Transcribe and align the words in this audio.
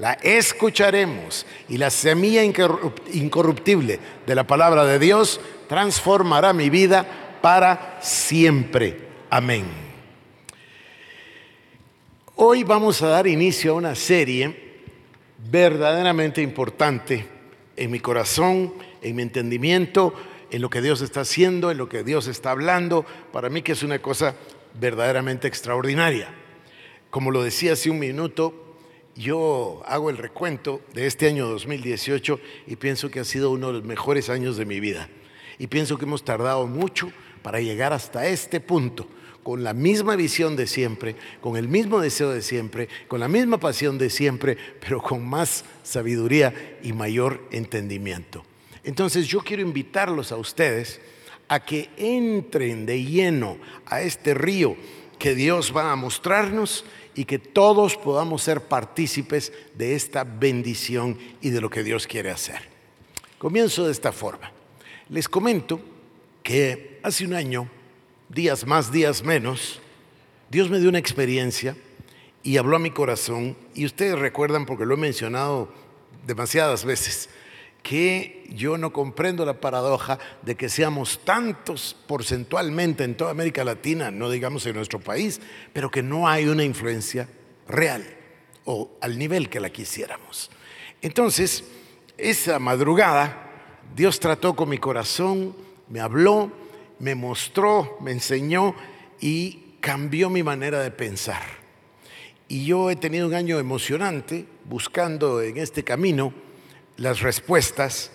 la 0.00 0.14
escucharemos 0.14 1.44
y 1.68 1.76
la 1.76 1.90
semilla 1.90 2.42
incorruptible 2.42 4.00
de 4.26 4.34
la 4.34 4.46
palabra 4.46 4.86
de 4.86 4.98
Dios 4.98 5.42
transformará 5.68 6.54
mi 6.54 6.70
vida 6.70 7.38
para 7.42 7.98
siempre. 8.00 8.96
Amén. 9.28 9.66
Hoy 12.34 12.64
vamos 12.64 13.02
a 13.02 13.08
dar 13.08 13.26
inicio 13.26 13.72
a 13.72 13.74
una 13.74 13.94
serie 13.94 14.70
verdaderamente 15.50 16.40
importante 16.40 17.26
en 17.76 17.90
mi 17.90 18.00
corazón, 18.00 18.72
en 19.02 19.16
mi 19.16 19.20
entendimiento, 19.20 20.14
en 20.50 20.62
lo 20.62 20.70
que 20.70 20.80
Dios 20.80 21.02
está 21.02 21.20
haciendo, 21.20 21.70
en 21.70 21.76
lo 21.76 21.90
que 21.90 22.04
Dios 22.04 22.26
está 22.26 22.52
hablando, 22.52 23.04
para 23.34 23.50
mí 23.50 23.60
que 23.60 23.72
es 23.72 23.82
una 23.82 23.98
cosa 23.98 24.34
verdaderamente 24.80 25.46
extraordinaria. 25.46 26.32
Como 27.10 27.30
lo 27.30 27.42
decía 27.42 27.74
hace 27.74 27.90
un 27.90 27.98
minuto, 27.98 28.69
yo 29.20 29.82
hago 29.86 30.10
el 30.10 30.16
recuento 30.16 30.80
de 30.94 31.06
este 31.06 31.28
año 31.28 31.46
2018 31.46 32.40
y 32.66 32.76
pienso 32.76 33.10
que 33.10 33.20
ha 33.20 33.24
sido 33.24 33.50
uno 33.50 33.68
de 33.68 33.74
los 33.74 33.84
mejores 33.84 34.30
años 34.30 34.56
de 34.56 34.64
mi 34.64 34.80
vida. 34.80 35.08
Y 35.58 35.66
pienso 35.66 35.98
que 35.98 36.06
hemos 36.06 36.24
tardado 36.24 36.66
mucho 36.66 37.12
para 37.42 37.60
llegar 37.60 37.92
hasta 37.92 38.26
este 38.26 38.60
punto, 38.60 39.06
con 39.42 39.62
la 39.62 39.74
misma 39.74 40.16
visión 40.16 40.56
de 40.56 40.66
siempre, 40.66 41.16
con 41.40 41.56
el 41.56 41.68
mismo 41.68 42.00
deseo 42.00 42.30
de 42.30 42.42
siempre, 42.42 42.88
con 43.08 43.20
la 43.20 43.28
misma 43.28 43.58
pasión 43.58 43.98
de 43.98 44.10
siempre, 44.10 44.56
pero 44.80 45.02
con 45.02 45.24
más 45.24 45.64
sabiduría 45.82 46.78
y 46.82 46.92
mayor 46.92 47.46
entendimiento. 47.50 48.42
Entonces 48.84 49.26
yo 49.26 49.40
quiero 49.40 49.62
invitarlos 49.62 50.32
a 50.32 50.36
ustedes 50.36 51.00
a 51.48 51.60
que 51.60 51.90
entren 51.96 52.86
de 52.86 53.04
lleno 53.04 53.58
a 53.84 54.00
este 54.00 54.32
río 54.32 54.76
que 55.18 55.34
Dios 55.34 55.74
va 55.76 55.92
a 55.92 55.96
mostrarnos 55.96 56.84
y 57.20 57.26
que 57.26 57.38
todos 57.38 57.98
podamos 57.98 58.42
ser 58.42 58.62
partícipes 58.62 59.52
de 59.74 59.94
esta 59.94 60.24
bendición 60.24 61.18
y 61.42 61.50
de 61.50 61.60
lo 61.60 61.68
que 61.68 61.82
Dios 61.82 62.06
quiere 62.06 62.30
hacer. 62.30 62.62
Comienzo 63.36 63.84
de 63.84 63.92
esta 63.92 64.10
forma. 64.10 64.50
Les 65.10 65.28
comento 65.28 65.82
que 66.42 66.98
hace 67.02 67.26
un 67.26 67.34
año, 67.34 67.68
días 68.30 68.66
más, 68.66 68.90
días 68.90 69.22
menos, 69.22 69.82
Dios 70.48 70.70
me 70.70 70.78
dio 70.78 70.88
una 70.88 70.98
experiencia 70.98 71.76
y 72.42 72.56
habló 72.56 72.76
a 72.76 72.78
mi 72.78 72.90
corazón, 72.90 73.54
y 73.74 73.84
ustedes 73.84 74.18
recuerdan 74.18 74.64
porque 74.64 74.86
lo 74.86 74.94
he 74.94 74.96
mencionado 74.96 75.68
demasiadas 76.26 76.86
veces, 76.86 77.28
que 77.82 78.46
yo 78.50 78.76
no 78.78 78.92
comprendo 78.92 79.44
la 79.44 79.60
paradoja 79.60 80.18
de 80.42 80.54
que 80.54 80.68
seamos 80.68 81.20
tantos 81.24 81.96
porcentualmente 82.06 83.04
en 83.04 83.16
toda 83.16 83.30
América 83.30 83.64
Latina, 83.64 84.10
no 84.10 84.30
digamos 84.30 84.66
en 84.66 84.76
nuestro 84.76 85.00
país, 85.00 85.40
pero 85.72 85.90
que 85.90 86.02
no 86.02 86.28
hay 86.28 86.46
una 86.46 86.64
influencia 86.64 87.28
real 87.68 88.04
o 88.64 88.90
al 89.00 89.18
nivel 89.18 89.48
que 89.48 89.60
la 89.60 89.70
quisiéramos. 89.70 90.50
Entonces, 91.02 91.64
esa 92.18 92.58
madrugada, 92.58 93.50
Dios 93.96 94.20
trató 94.20 94.54
con 94.54 94.68
mi 94.68 94.78
corazón, 94.78 95.56
me 95.88 96.00
habló, 96.00 96.52
me 96.98 97.14
mostró, 97.14 97.96
me 98.00 98.12
enseñó 98.12 98.74
y 99.20 99.76
cambió 99.80 100.28
mi 100.28 100.42
manera 100.42 100.80
de 100.80 100.90
pensar. 100.90 101.42
Y 102.48 102.66
yo 102.66 102.90
he 102.90 102.96
tenido 102.96 103.26
un 103.26 103.34
año 103.34 103.58
emocionante 103.58 104.44
buscando 104.64 105.40
en 105.40 105.56
este 105.56 105.84
camino 105.84 106.32
las 107.00 107.20
respuestas 107.20 108.12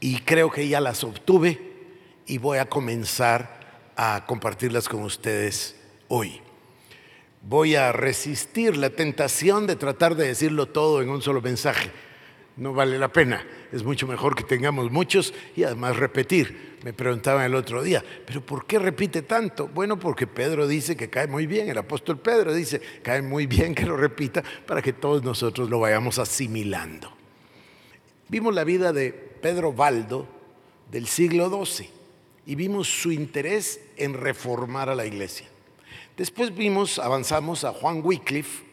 y 0.00 0.20
creo 0.20 0.50
que 0.50 0.66
ya 0.66 0.80
las 0.80 1.04
obtuve 1.04 1.60
y 2.26 2.38
voy 2.38 2.56
a 2.56 2.64
comenzar 2.64 3.60
a 3.96 4.24
compartirlas 4.26 4.88
con 4.88 5.02
ustedes 5.02 5.76
hoy. 6.08 6.40
Voy 7.42 7.76
a 7.76 7.92
resistir 7.92 8.78
la 8.78 8.88
tentación 8.88 9.66
de 9.66 9.76
tratar 9.76 10.14
de 10.14 10.26
decirlo 10.26 10.66
todo 10.66 11.02
en 11.02 11.10
un 11.10 11.20
solo 11.20 11.42
mensaje. 11.42 11.90
No 12.56 12.72
vale 12.72 12.98
la 12.98 13.12
pena. 13.12 13.46
Es 13.72 13.84
mucho 13.84 14.06
mejor 14.06 14.34
que 14.34 14.44
tengamos 14.44 14.90
muchos 14.90 15.34
y 15.54 15.64
además 15.64 15.96
repetir. 15.98 16.78
Me 16.82 16.94
preguntaban 16.94 17.44
el 17.44 17.54
otro 17.54 17.82
día, 17.82 18.02
¿pero 18.26 18.40
por 18.40 18.66
qué 18.66 18.78
repite 18.78 19.20
tanto? 19.20 19.68
Bueno, 19.68 19.98
porque 19.98 20.26
Pedro 20.26 20.66
dice 20.66 20.96
que 20.96 21.10
cae 21.10 21.26
muy 21.26 21.46
bien, 21.46 21.68
el 21.68 21.76
apóstol 21.76 22.18
Pedro 22.18 22.54
dice, 22.54 22.80
cae 23.02 23.20
muy 23.20 23.46
bien 23.46 23.74
que 23.74 23.84
lo 23.84 23.98
repita 23.98 24.42
para 24.66 24.80
que 24.80 24.94
todos 24.94 25.22
nosotros 25.22 25.68
lo 25.68 25.80
vayamos 25.80 26.18
asimilando. 26.18 27.23
Vimos 28.34 28.52
la 28.52 28.64
vida 28.64 28.92
de 28.92 29.12
Pedro 29.12 29.72
Baldo 29.72 30.26
del 30.90 31.06
siglo 31.06 31.48
XII 31.48 31.88
y 32.46 32.56
vimos 32.56 32.88
su 32.88 33.12
interés 33.12 33.78
en 33.96 34.12
reformar 34.12 34.88
a 34.88 34.96
la 34.96 35.06
iglesia. 35.06 35.46
Después 36.16 36.52
vimos, 36.52 36.98
avanzamos 36.98 37.62
a 37.62 37.72
Juan 37.72 38.00
Wycliffe, 38.02 38.64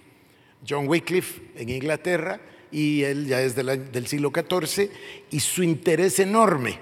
John 0.68 0.88
Wycliffe 0.88 1.44
en 1.56 1.70
Inglaterra, 1.70 2.42
y 2.72 3.04
él 3.04 3.28
ya 3.28 3.44
es 3.44 3.56
del 3.56 4.08
siglo 4.08 4.32
XIV, 4.34 4.90
y 5.30 5.40
su 5.40 5.62
interés 5.62 6.18
enorme 6.18 6.80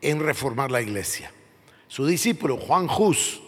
en 0.00 0.18
reformar 0.18 0.72
la 0.72 0.82
iglesia. 0.82 1.32
Su 1.86 2.04
discípulo, 2.04 2.56
Juan 2.56 2.88
Hus, 2.90 3.40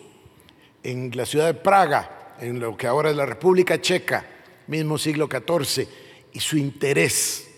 en 0.84 1.10
la 1.16 1.26
ciudad 1.26 1.46
de 1.46 1.54
Praga, 1.54 2.36
en 2.40 2.60
lo 2.60 2.76
que 2.76 2.86
ahora 2.86 3.10
es 3.10 3.16
la 3.16 3.26
República 3.26 3.80
Checa, 3.80 4.24
mismo 4.68 4.96
siglo 4.96 5.28
XIV, 5.28 5.88
y 6.32 6.38
su 6.38 6.56
interés 6.56 7.49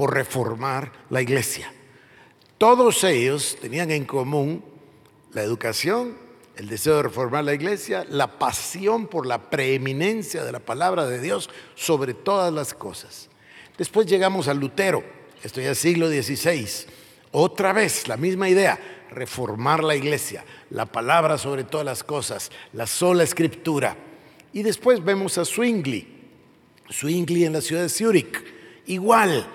por 0.00 0.14
reformar 0.14 0.90
la 1.10 1.20
iglesia. 1.20 1.70
Todos 2.56 3.04
ellos 3.04 3.58
tenían 3.60 3.90
en 3.90 4.06
común 4.06 4.64
la 5.34 5.42
educación, 5.42 6.16
el 6.56 6.70
deseo 6.70 6.96
de 6.96 7.02
reformar 7.02 7.44
la 7.44 7.52
iglesia, 7.52 8.06
la 8.08 8.38
pasión 8.38 9.08
por 9.08 9.26
la 9.26 9.50
preeminencia 9.50 10.42
de 10.42 10.52
la 10.52 10.60
palabra 10.60 11.04
de 11.04 11.20
Dios 11.20 11.50
sobre 11.74 12.14
todas 12.14 12.50
las 12.50 12.72
cosas. 12.72 13.28
Después 13.76 14.06
llegamos 14.06 14.48
a 14.48 14.54
Lutero, 14.54 15.04
esto 15.44 15.60
ya 15.60 15.72
es 15.72 15.78
siglo 15.78 16.08
XVI. 16.08 16.66
Otra 17.32 17.74
vez 17.74 18.08
la 18.08 18.16
misma 18.16 18.48
idea, 18.48 18.80
reformar 19.10 19.84
la 19.84 19.96
iglesia, 19.96 20.46
la 20.70 20.86
palabra 20.86 21.36
sobre 21.36 21.64
todas 21.64 21.84
las 21.84 22.02
cosas, 22.02 22.50
la 22.72 22.86
sola 22.86 23.22
escritura. 23.22 23.98
Y 24.54 24.62
después 24.62 25.04
vemos 25.04 25.36
a 25.36 25.44
Zwingli, 25.44 26.08
Zwingli 26.90 27.44
en 27.44 27.52
la 27.52 27.60
ciudad 27.60 27.82
de 27.82 27.90
Zurich, 27.90 28.42
igual, 28.86 29.46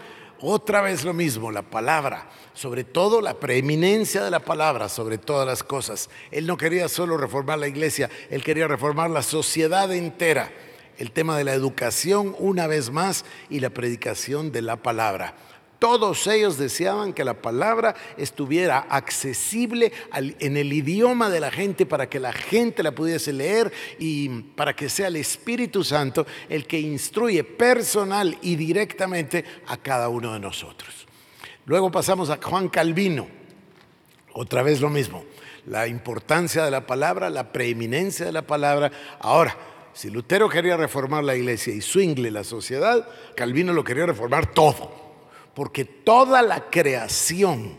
otra 0.48 0.82
vez 0.82 1.04
lo 1.04 1.14
mismo, 1.14 1.52
la 1.52 1.64
palabra, 1.64 2.30
sobre 2.54 2.84
todo 2.84 3.20
la 3.20 3.40
preeminencia 3.40 4.24
de 4.24 4.30
la 4.30 4.40
palabra 4.40 4.90
sobre 4.90 5.18
todas 5.18 5.48
las 5.48 5.64
cosas. 5.64 6.10
Él 6.30 6.46
no 6.46 6.56
quería 6.56 6.88
solo 6.88 7.18
reformar 7.18 7.58
la 7.58 7.68
iglesia, 7.68 8.10
él 8.30 8.44
quería 8.44 8.68
reformar 8.68 9.10
la 9.10 9.24
sociedad 9.24 9.92
entera. 9.92 10.52
El 10.98 11.12
tema 11.12 11.38
de 11.38 11.44
la 11.44 11.54
educación 11.54 12.36
una 12.40 12.68
vez 12.68 12.92
más 12.92 13.26
y 13.50 13.60
la 13.60 13.72
predicación 13.72 14.52
de 14.52 14.62
la 14.62 14.78
palabra. 14.78 15.34
Todos 15.80 16.26
ellos 16.28 16.58
deseaban 16.58 17.14
que 17.14 17.26
la 17.26 17.42
palabra 17.42 17.96
estuviera 18.18 18.80
accesible 18.90 19.92
en 20.14 20.58
el 20.58 20.72
idioma 20.72 21.30
de 21.30 21.40
la 21.40 21.52
gente 21.52 21.86
para 21.86 22.10
que 22.10 22.20
la 22.20 22.32
gente 22.32 22.82
la 22.82 22.94
pudiese 22.94 23.34
leer 23.34 23.72
y 24.00 24.30
para 24.30 24.76
que 24.76 24.90
sea 24.90 25.08
el 25.08 25.18
Espíritu 25.18 25.84
Santo 25.84 26.26
el 26.50 26.66
que 26.66 26.80
instruye 26.80 27.44
personal 27.44 28.38
y 28.42 28.56
directamente 28.56 29.44
a 29.68 29.78
cada 29.78 30.08
uno 30.08 30.34
de 30.34 30.40
nosotros. 30.40 31.08
Luego 31.66 31.92
pasamos 31.92 32.30
a 32.30 32.40
Juan 32.42 32.70
Calvino, 32.70 33.28
otra 34.34 34.64
vez 34.64 34.80
lo 34.80 34.90
mismo, 34.90 35.26
la 35.66 35.88
importancia 35.88 36.64
de 36.64 36.72
la 36.72 36.86
palabra, 36.86 37.30
la 37.30 37.52
preeminencia 37.52 38.26
de 38.26 38.32
la 38.32 38.44
palabra. 38.44 38.92
Ahora, 39.20 39.58
si 39.94 40.10
Lutero 40.10 40.48
quería 40.48 40.78
reformar 40.78 41.24
la 41.24 41.36
iglesia 41.36 41.74
y 41.74 41.82
Zwingli 41.82 42.30
la 42.30 42.44
sociedad, 42.44 43.08
Calvino 43.36 43.74
lo 43.74 43.84
quería 43.84 44.06
reformar 44.06 44.54
todo 44.54 45.05
porque 45.56 45.86
toda 45.86 46.42
la 46.42 46.70
creación, 46.70 47.78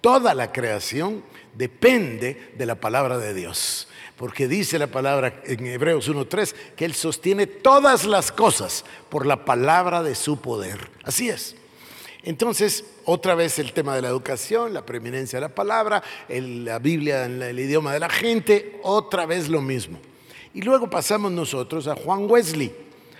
toda 0.00 0.34
la 0.34 0.50
creación 0.50 1.22
depende 1.54 2.52
de 2.56 2.66
la 2.66 2.76
palabra 2.76 3.18
de 3.18 3.34
Dios. 3.34 3.86
Porque 4.16 4.48
dice 4.48 4.78
la 4.78 4.88
palabra 4.88 5.42
en 5.44 5.66
Hebreos 5.66 6.10
1.3 6.10 6.54
que 6.74 6.84
Él 6.84 6.94
sostiene 6.94 7.46
todas 7.46 8.04
las 8.04 8.32
cosas 8.32 8.84
por 9.10 9.26
la 9.26 9.44
palabra 9.44 10.02
de 10.02 10.14
su 10.14 10.40
poder. 10.40 10.88
Así 11.04 11.28
es. 11.28 11.54
Entonces, 12.24 12.84
otra 13.04 13.34
vez 13.36 13.58
el 13.58 13.72
tema 13.72 13.94
de 13.94 14.02
la 14.02 14.08
educación, 14.08 14.74
la 14.74 14.84
preeminencia 14.84 15.38
de 15.38 15.42
la 15.42 15.54
palabra, 15.54 16.02
la 16.28 16.78
Biblia 16.78 17.26
en 17.26 17.40
el 17.42 17.60
idioma 17.60 17.92
de 17.92 18.00
la 18.00 18.08
gente, 18.08 18.80
otra 18.82 19.24
vez 19.24 19.48
lo 19.48 19.60
mismo. 19.60 19.98
Y 20.52 20.62
luego 20.62 20.90
pasamos 20.90 21.30
nosotros 21.30 21.86
a 21.86 21.94
Juan 21.94 22.28
Wesley. 22.28 22.74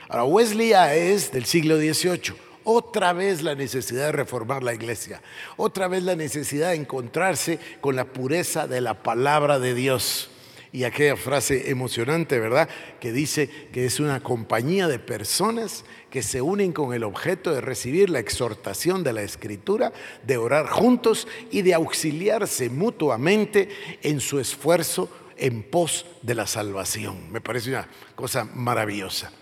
Ahora, 0.08 0.24
Wesley 0.24 0.70
ya 0.70 0.94
es 0.94 1.30
del 1.30 1.44
siglo 1.44 1.76
XVIII 1.76 2.47
Otra 2.70 3.14
vez 3.14 3.40
la 3.40 3.54
necesidad 3.54 4.04
de 4.04 4.12
reformar 4.12 4.62
la 4.62 4.74
iglesia. 4.74 5.22
Otra 5.56 5.88
vez 5.88 6.02
la 6.02 6.14
necesidad 6.14 6.68
de 6.68 6.76
encontrarse 6.76 7.58
con 7.80 7.96
la 7.96 8.04
pureza 8.04 8.66
de 8.66 8.82
la 8.82 9.02
palabra 9.02 9.58
de 9.58 9.72
Dios. 9.72 10.28
Y 10.70 10.84
aquella 10.84 11.16
frase 11.16 11.70
emocionante, 11.70 12.38
¿verdad? 12.38 12.68
Que 13.00 13.10
dice 13.10 13.48
que 13.72 13.86
es 13.86 14.00
una 14.00 14.22
compañía 14.22 14.86
de 14.86 14.98
personas 14.98 15.86
que 16.10 16.22
se 16.22 16.42
unen 16.42 16.72
con 16.72 16.92
el 16.92 17.04
objeto 17.04 17.54
de 17.54 17.62
recibir 17.62 18.10
la 18.10 18.18
exhortación 18.18 19.02
de 19.02 19.14
la 19.14 19.22
escritura, 19.22 19.94
de 20.26 20.36
orar 20.36 20.66
juntos 20.68 21.26
y 21.50 21.62
de 21.62 21.72
auxiliarse 21.72 22.68
mutuamente 22.68 23.70
en 24.02 24.20
su 24.20 24.40
esfuerzo 24.40 25.08
en 25.38 25.62
pos 25.62 26.04
de 26.20 26.34
la 26.34 26.46
salvación. 26.46 27.32
Me 27.32 27.40
parece 27.40 27.70
una 27.70 27.88
cosa 28.14 28.44
maravillosa. 28.44 29.32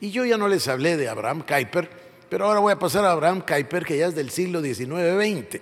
Y 0.00 0.10
yo 0.10 0.24
ya 0.24 0.36
no 0.36 0.48
les 0.48 0.66
hablé 0.66 0.96
de 0.96 1.08
Abraham 1.08 1.44
Kuyper, 1.46 2.01
pero 2.32 2.46
ahora 2.46 2.60
voy 2.60 2.72
a 2.72 2.78
pasar 2.78 3.04
a 3.04 3.10
Abraham 3.10 3.42
Kuyper, 3.46 3.84
que 3.84 3.98
ya 3.98 4.06
es 4.06 4.14
del 4.14 4.30
siglo 4.30 4.62
XIX-XX. 4.62 5.60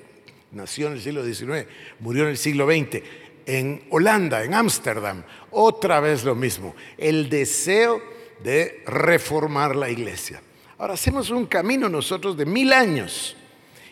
Nació 0.53 0.87
en 0.87 0.93
el 0.93 1.01
siglo 1.01 1.25
XIX, 1.25 1.67
murió 1.99 2.23
en 2.23 2.29
el 2.29 2.39
siglo 2.39 2.65
XX. 2.65 3.03
En 3.45 3.83
Holanda, 3.91 4.45
en 4.45 4.55
Ámsterdam, 4.55 5.25
otra 5.51 5.99
vez 5.99 6.23
lo 6.23 6.37
mismo. 6.37 6.77
El 6.97 7.29
deseo 7.29 8.01
de 8.45 8.85
reformar 8.87 9.75
la 9.75 9.91
iglesia. 9.91 10.41
Ahora 10.79 10.95
hacemos 10.95 11.31
un 11.31 11.47
camino 11.47 11.89
nosotros 11.89 12.37
de 12.37 12.47
mil 12.47 12.73
años 12.73 13.37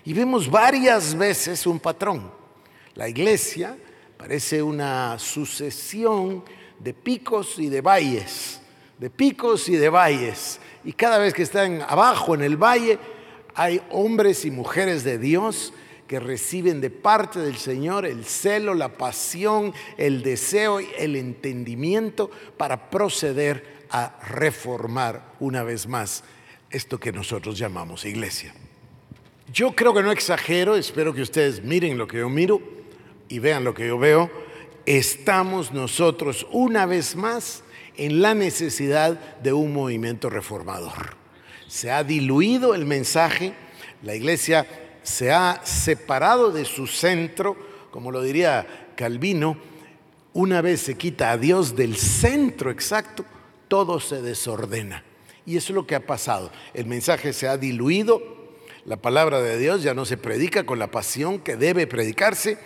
y 0.04 0.12
vemos 0.12 0.48
varias 0.48 1.19
veces 1.19 1.66
un 1.66 1.80
patrón. 1.80 2.30
La 2.94 3.08
iglesia 3.08 3.76
parece 4.16 4.62
una 4.62 5.19
sucesión 5.19 6.44
de 6.78 6.94
picos 6.94 7.58
y 7.58 7.70
de 7.70 7.80
valles 7.80 8.60
de 8.98 9.10
picos 9.10 9.69
y 9.69 9.76
de 9.76 9.88
valles. 9.88 10.60
Y 10.84 10.92
cada 10.92 11.19
vez 11.19 11.34
que 11.34 11.42
están 11.42 11.82
abajo 11.82 12.34
en 12.34 12.42
el 12.42 12.56
valle, 12.56 12.98
hay 13.54 13.80
hombres 13.90 14.44
y 14.44 14.50
mujeres 14.50 15.04
de 15.04 15.19
Dios 15.19 15.72
que 16.06 16.19
reciben 16.19 16.80
de 16.80 16.90
parte 16.90 17.38
del 17.38 17.58
Señor 17.58 18.06
el 18.06 18.25
celo, 18.25 18.75
la 18.75 18.88
pasión, 18.88 19.75
el 19.98 20.22
deseo, 20.22 20.80
y 20.80 20.88
el 20.98 21.16
entendimiento 21.16 22.30
para 22.56 22.88
proceder 22.90 23.78
a 23.90 24.19
reformar 24.28 25.34
una 25.38 25.62
vez 25.62 25.86
más 25.86 26.25
esto 26.70 26.98
que 26.98 27.12
nosotros 27.12 27.58
llamamos 27.58 28.04
iglesia. 28.04 28.54
Yo 29.52 29.75
creo 29.75 29.94
que 29.94 30.02
no 30.02 30.12
exagero, 30.12 30.76
espero 30.76 31.14
que 31.14 31.22
ustedes 31.22 31.62
miren 31.62 31.96
lo 31.96 32.06
que 32.06 32.19
yo 32.19 32.28
miro 32.28 32.60
y 33.28 33.38
vean 33.38 33.64
lo 33.64 33.75
que 33.75 33.86
yo 33.86 33.98
veo. 33.98 34.30
Estamos 34.84 35.72
nosotros 35.72 36.46
una 36.50 36.86
vez 36.86 37.16
más 37.16 37.62
en 37.99 38.23
la 38.23 38.35
necesidad 38.35 39.19
de 39.43 39.53
un 39.53 39.73
movimiento 39.73 40.31
reformador. 40.31 41.17
Se 41.67 41.91
ha 41.91 42.03
diluido 42.05 42.75
el 42.75 42.87
mensaje, 42.87 43.53
la 44.03 44.15
iglesia 44.15 44.67
se 45.03 45.33
ha 45.33 45.61
separado 45.65 46.50
de 46.50 46.65
su 46.65 46.87
centro, 46.87 47.56
como 47.91 48.11
lo 48.11 48.23
diría 48.23 48.93
Calvino, 48.97 49.59
una 50.33 50.62
vez 50.62 50.81
se 50.81 50.97
quita 50.97 51.33
a 51.33 51.37
Dios 51.39 51.75
del 51.75 51.97
centro 51.97 52.71
exacto, 52.71 53.25
todo 53.67 54.00
se 54.00 54.23
desordena. 54.23 55.05
Y 55.45 55.56
eso 55.56 55.73
es 55.73 55.75
lo 55.75 55.87
que 55.87 55.95
ha 55.95 56.06
pasado. 56.06 56.53
El 56.75 56.87
mensaje 56.87 57.33
se 57.33 57.49
ha 57.49 57.56
diluido, 57.56 58.23
la 58.85 58.97
palabra 58.97 59.41
de 59.41 59.59
Dios 59.59 59.83
ya 59.83 59.95
no 59.95 60.05
se 60.05 60.17
predica 60.17 60.65
con 60.65 60.79
la 60.79 60.91
pasión 60.91 61.41
que 61.41 61.56
debe 61.56 61.87
predicarse 61.87 62.59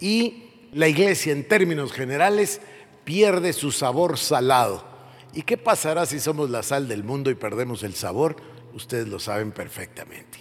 y 0.00 0.44
la 0.72 0.88
iglesia 0.88 1.32
en 1.32 1.46
términos 1.46 1.92
generales 1.92 2.60
pierde 3.04 3.52
su 3.52 3.72
sabor 3.72 4.18
salado. 4.18 4.84
¿Y 5.32 5.42
qué 5.42 5.56
pasará 5.56 6.06
si 6.06 6.18
somos 6.20 6.50
la 6.50 6.62
sal 6.62 6.88
del 6.88 7.04
mundo 7.04 7.30
y 7.30 7.34
perdemos 7.34 7.82
el 7.82 7.94
sabor? 7.94 8.36
Ustedes 8.74 9.08
lo 9.08 9.18
saben 9.18 9.52
perfectamente. 9.52 10.38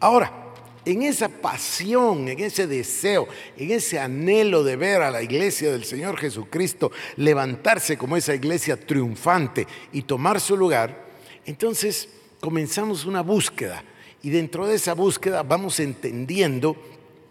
Ahora, 0.00 0.52
en 0.84 1.02
esa 1.02 1.28
pasión, 1.28 2.28
en 2.28 2.40
ese 2.40 2.66
deseo, 2.66 3.28
en 3.56 3.70
ese 3.70 4.00
anhelo 4.00 4.64
de 4.64 4.76
ver 4.76 5.02
a 5.02 5.10
la 5.10 5.22
iglesia 5.22 5.70
del 5.70 5.84
Señor 5.84 6.16
Jesucristo 6.18 6.90
levantarse 7.16 7.96
como 7.96 8.16
esa 8.16 8.34
iglesia 8.34 8.76
triunfante 8.76 9.66
y 9.92 10.02
tomar 10.02 10.40
su 10.40 10.56
lugar, 10.56 11.06
entonces 11.46 12.08
comenzamos 12.40 13.04
una 13.04 13.20
búsqueda 13.20 13.84
y 14.22 14.30
dentro 14.30 14.66
de 14.66 14.74
esa 14.74 14.94
búsqueda 14.94 15.42
vamos 15.42 15.78
entendiendo 15.78 16.76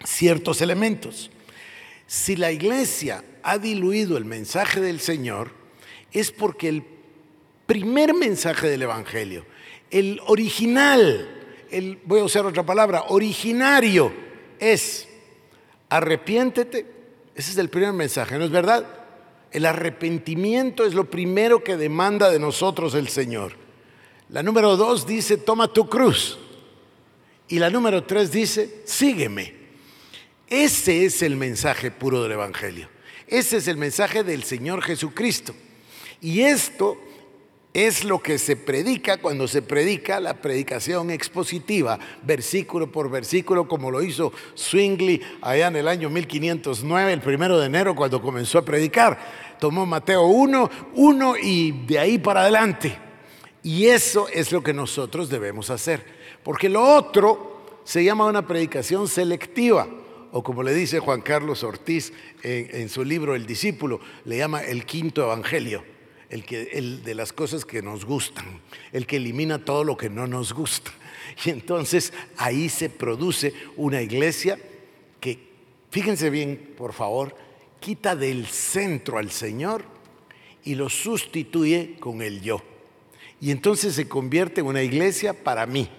ciertos 0.04 0.62
elementos. 0.62 1.30
Si 2.12 2.36
la 2.36 2.52
iglesia 2.52 3.24
ha 3.42 3.58
diluido 3.58 4.18
el 4.18 4.26
mensaje 4.26 4.82
del 4.82 5.00
Señor, 5.00 5.52
es 6.12 6.30
porque 6.34 6.68
el 6.68 6.84
primer 7.66 8.14
mensaje 8.14 8.70
del 8.70 8.82
Evangelio, 8.82 9.46
el 9.90 10.20
original, 10.28 11.30
el, 11.72 12.00
voy 12.04 12.20
a 12.20 12.26
usar 12.26 12.46
otra 12.46 12.66
palabra, 12.66 13.06
originario, 13.08 14.12
es 14.60 15.08
arrepiéntete. 15.88 16.86
Ese 17.34 17.52
es 17.52 17.58
el 17.58 17.70
primer 17.70 17.94
mensaje, 17.94 18.38
¿no 18.38 18.44
es 18.44 18.52
verdad? 18.52 18.86
El 19.50 19.66
arrepentimiento 19.66 20.84
es 20.86 20.94
lo 20.94 21.10
primero 21.10 21.64
que 21.64 21.78
demanda 21.78 22.30
de 22.30 22.40
nosotros 22.40 22.94
el 22.94 23.08
Señor. 23.08 23.54
La 24.28 24.44
número 24.44 24.76
dos 24.76 25.08
dice, 25.08 25.38
toma 25.38 25.72
tu 25.72 25.88
cruz. 25.88 26.38
Y 27.48 27.58
la 27.58 27.70
número 27.70 28.04
tres 28.04 28.34
dice, 28.34 28.82
sígueme. 28.84 29.61
Ese 30.52 31.06
es 31.06 31.22
el 31.22 31.38
mensaje 31.38 31.92
puro 31.92 32.22
del 32.22 32.34
Evangelio. 32.34 32.90
Ese 33.26 33.56
es 33.56 33.70
el 33.70 33.78
mensaje 33.78 34.22
del 34.22 34.44
Señor 34.44 34.82
Jesucristo. 34.82 35.56
Y 36.20 36.42
esto 36.42 36.98
es 37.74 38.04
lo 38.04 38.22
que 38.22 38.38
se 38.38 38.58
predica 38.58 39.16
cuando 39.16 39.48
se 39.48 39.62
predica 39.62 40.20
la 40.20 40.42
predicación 40.42 41.10
expositiva, 41.10 41.98
versículo 42.24 42.92
por 42.92 43.10
versículo, 43.10 43.66
como 43.66 43.92
lo 43.92 44.04
hizo 44.04 44.34
Swingley 44.54 45.22
allá 45.42 45.68
en 45.68 45.78
el 45.78 45.88
año 45.88 46.10
1509, 46.10 47.14
el 47.14 47.22
primero 47.22 47.58
de 47.58 47.68
enero, 47.68 47.96
cuando 47.96 48.22
comenzó 48.22 48.58
a 48.58 48.66
predicar. 48.66 49.56
Tomó 49.58 49.86
Mateo 49.86 50.26
1, 50.26 50.70
1 50.96 51.34
y 51.42 51.72
de 51.86 51.98
ahí 51.98 52.18
para 52.18 52.42
adelante. 52.42 53.00
Y 53.64 53.86
eso 53.86 54.28
es 54.28 54.52
lo 54.52 54.62
que 54.62 54.74
nosotros 54.74 55.30
debemos 55.30 55.70
hacer. 55.70 56.04
Porque 56.44 56.68
lo 56.68 56.84
otro 56.84 57.80
se 57.86 58.04
llama 58.04 58.26
una 58.26 58.46
predicación 58.46 59.08
selectiva 59.08 59.88
o 60.32 60.44
como 60.44 60.64
le 60.64 60.74
dice 60.74 61.00
Juan 61.00 61.22
Carlos 61.22 61.64
Ortiz 61.64 62.14
en, 62.44 62.90
su 62.90 63.04
libro 63.04 63.36
El 63.36 63.46
discípulo, 63.46 64.00
le 64.26 64.38
llama 64.38 64.64
el 64.64 64.86
quinto 64.86 65.24
evangelio, 65.24 65.84
el, 66.30 66.46
que, 66.46 66.70
el 66.74 67.04
de 67.04 67.16
las 67.16 67.34
cosas 67.34 67.66
que 67.66 67.82
nos 67.82 68.06
gustan, 68.06 68.62
el 68.94 69.06
que 69.06 69.18
elimina 69.18 69.64
todo 69.64 69.84
lo 69.84 69.98
que 69.98 70.10
no 70.10 70.28
nos 70.28 70.54
gusta. 70.54 70.92
Y 71.46 71.50
entonces 71.50 72.14
ahí 72.38 72.70
se 72.70 72.90
produce 72.90 73.54
una 73.76 74.02
iglesia 74.02 74.58
que, 75.20 75.40
fíjense 75.90 76.30
bien, 76.30 76.74
por 76.78 76.94
favor, 76.94 77.36
quita 77.80 78.16
del 78.16 78.48
centro 78.48 79.18
al 79.18 79.32
Señor 79.32 79.84
y 80.64 80.76
lo 80.76 80.90
sustituye 80.90 81.96
con 82.00 82.22
el 82.22 82.42
yo. 82.42 82.62
Y 83.42 83.52
entonces 83.52 83.96
se 83.96 84.08
convierte 84.08 84.62
en 84.62 84.68
una 84.68 84.84
iglesia 84.84 85.34
para 85.34 85.66
mí, 85.66 85.90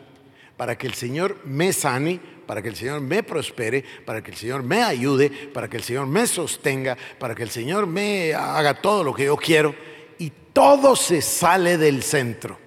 para 0.56 0.76
que 0.76 0.86
el 0.86 0.94
Señor 0.94 1.38
me 1.44 1.72
sane, 1.72 2.20
para 2.46 2.62
que 2.62 2.68
el 2.68 2.76
Señor 2.76 3.00
me 3.00 3.22
prospere, 3.22 3.84
para 4.04 4.22
que 4.22 4.30
el 4.30 4.36
Señor 4.36 4.62
me 4.62 4.82
ayude, 4.82 5.30
para 5.30 5.68
que 5.68 5.76
el 5.76 5.82
Señor 5.82 6.06
me 6.06 6.26
sostenga, 6.26 6.96
para 7.18 7.34
que 7.34 7.42
el 7.42 7.50
Señor 7.50 7.86
me 7.86 8.34
haga 8.34 8.80
todo 8.80 9.04
lo 9.04 9.14
que 9.14 9.24
yo 9.24 9.36
quiero. 9.36 9.74
Y 10.18 10.32
todo 10.52 10.96
se 10.96 11.22
sale 11.22 11.78
del 11.78 12.02
centro. 12.02 12.58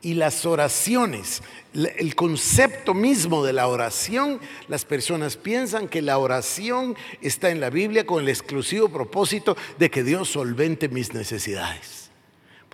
Y 0.00 0.14
las 0.14 0.44
oraciones, 0.44 1.42
el 1.72 2.14
concepto 2.14 2.92
mismo 2.92 3.44
de 3.44 3.54
la 3.54 3.68
oración, 3.68 4.38
las 4.68 4.84
personas 4.84 5.36
piensan 5.36 5.88
que 5.88 6.02
la 6.02 6.18
oración 6.18 6.94
está 7.22 7.50
en 7.50 7.60
la 7.60 7.70
Biblia 7.70 8.04
con 8.04 8.22
el 8.22 8.28
exclusivo 8.28 8.90
propósito 8.90 9.56
de 9.78 9.90
que 9.90 10.04
Dios 10.04 10.28
solvente 10.28 10.90
mis 10.90 11.14
necesidades. 11.14 12.03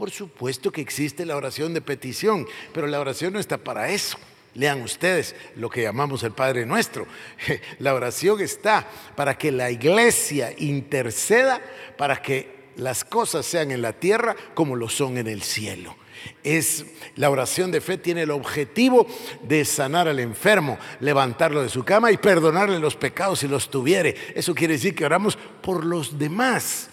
Por 0.00 0.11
supuesto 0.11 0.73
que 0.73 0.80
existe 0.80 1.26
la 1.26 1.37
oración 1.37 1.75
de 1.75 1.83
petición, 1.83 2.47
pero 2.73 2.87
la 2.87 3.00
oración 3.00 3.35
no 3.35 3.38
está 3.38 3.59
para 3.59 3.90
eso. 3.90 4.16
Lean 4.54 4.80
ustedes 4.80 5.37
lo 5.57 5.69
que 5.69 5.83
llamamos 5.83 6.23
el 6.23 6.33
Padre 6.33 6.64
Nuestro. 6.64 7.07
La 7.80 7.92
oración 7.92 8.40
está 8.40 8.88
para 9.14 9.37
que 9.37 9.52
la 9.52 9.71
iglesia 9.71 10.54
interceda 10.57 11.61
para 11.99 12.23
que 12.23 12.71
las 12.76 13.04
cosas 13.04 13.45
sean 13.45 13.73
en 13.73 13.83
la 13.83 13.92
tierra 13.92 14.35
como 14.54 14.75
lo 14.75 14.88
son 14.88 15.19
en 15.19 15.26
el 15.26 15.42
cielo. 15.42 15.95
Es 16.42 16.87
la 17.16 17.28
oración 17.28 17.71
de 17.71 17.83
fe 17.83 17.99
tiene 17.99 18.23
el 18.23 18.30
objetivo 18.30 19.07
de 19.42 19.66
sanar 19.66 20.09
al 20.09 20.19
enfermo, 20.19 20.78
levantarlo 21.00 21.62
de 21.62 21.69
su 21.69 21.85
cama 21.85 22.11
y 22.11 22.16
perdonarle 22.16 22.78
los 22.78 22.97
pecados 22.97 23.40
si 23.40 23.49
los 23.49 23.71
tuviere. 23.71 24.16
Eso 24.35 24.54
quiere 24.54 24.75
decir 24.75 24.95
que 24.95 25.04
oramos 25.04 25.37
por 25.61 25.85
los 25.85 26.19
demás. 26.19 26.88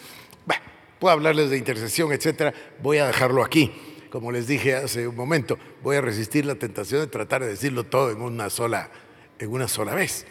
Puedo 1.00 1.14
hablarles 1.14 1.50
de 1.50 1.58
intercesión, 1.58 2.12
etcétera. 2.12 2.54
Voy 2.82 2.98
a 2.98 3.08
dejarlo 3.08 3.44
aquí 3.44 3.72
como 4.10 4.32
les 4.32 4.48
dije 4.48 4.76
hace 4.76 5.08
un 5.08 5.16
momento, 5.16 5.58
voy 5.84 5.98
a 5.98 6.02
resistir 6.02 6.46
la 6.46 6.56
tentación 6.56 7.02
de 7.02 7.08
tratar 7.08 7.42
de 7.42 7.50
decirlo 7.50 7.84
todo 7.84 8.12
en 8.12 8.22
una 8.22 8.50
sola, 8.50 8.90
en 9.38 9.52
una 9.52 9.68
sola 9.68 9.94
vez. 9.94 10.26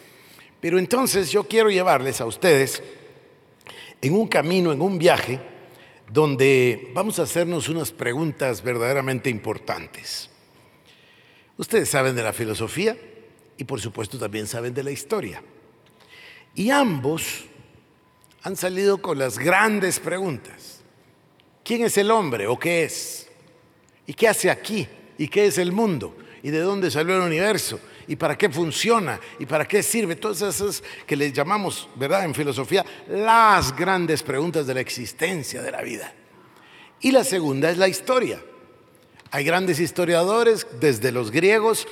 Pero 0.60 0.78
entonces 0.78 1.30
yo 1.30 1.44
quiero 1.44 1.70
llevarles 1.70 2.20
a 2.20 2.26
ustedes 2.26 2.82
en 4.00 4.14
un 4.14 4.28
camino, 4.28 4.72
en 4.72 4.80
un 4.80 4.98
viaje, 4.98 5.40
donde 6.10 6.90
vamos 6.94 7.18
a 7.18 7.22
hacernos 7.22 7.68
unas 7.68 7.92
preguntas 7.92 8.62
verdaderamente 8.62 9.28
importantes. 9.28 10.30
Ustedes 11.58 11.88
saben 11.88 12.14
de 12.16 12.22
la 12.22 12.32
filosofía 12.32 12.96
y 13.56 13.64
por 13.64 13.80
supuesto 13.80 14.18
también 14.18 14.46
saben 14.46 14.74
de 14.74 14.82
la 14.82 14.90
historia. 14.90 15.42
Y 16.54 16.70
ambos 16.70 17.44
han 18.46 18.54
salido 18.54 19.02
con 19.02 19.18
las 19.18 19.40
grandes 19.40 19.98
preguntas. 19.98 20.78
¿Quién 21.64 21.84
es 21.84 21.98
el 21.98 22.12
hombre 22.12 22.46
o 22.46 22.56
qué 22.56 22.84
es? 22.84 23.26
¿Y 24.06 24.14
qué 24.14 24.28
hace 24.28 24.48
aquí? 24.48 24.86
¿Y 25.18 25.26
qué 25.26 25.46
es 25.46 25.58
el 25.58 25.72
mundo? 25.72 26.16
¿Y 26.44 26.50
de 26.50 26.60
dónde 26.60 26.88
salió 26.92 27.16
el 27.16 27.22
universo? 27.22 27.80
¿Y 28.06 28.14
para 28.14 28.38
qué 28.38 28.48
funciona? 28.48 29.18
¿Y 29.40 29.46
para 29.46 29.66
qué 29.66 29.82
sirve? 29.82 30.14
Todas 30.14 30.42
esas 30.42 30.80
que 31.04 31.16
les 31.16 31.32
llamamos, 31.32 31.88
¿verdad? 31.96 32.24
En 32.24 32.36
filosofía, 32.36 32.86
las 33.08 33.74
grandes 33.74 34.22
preguntas 34.22 34.64
de 34.64 34.74
la 34.74 34.80
existencia 34.80 35.60
de 35.60 35.72
la 35.72 35.82
vida. 35.82 36.14
Y 37.00 37.10
la 37.10 37.24
segunda 37.24 37.68
es 37.68 37.78
la 37.78 37.88
historia. 37.88 38.40
Hay 39.32 39.42
grandes 39.42 39.80
historiadores, 39.80 40.68
desde 40.78 41.10
los 41.10 41.32
griegos, 41.32 41.88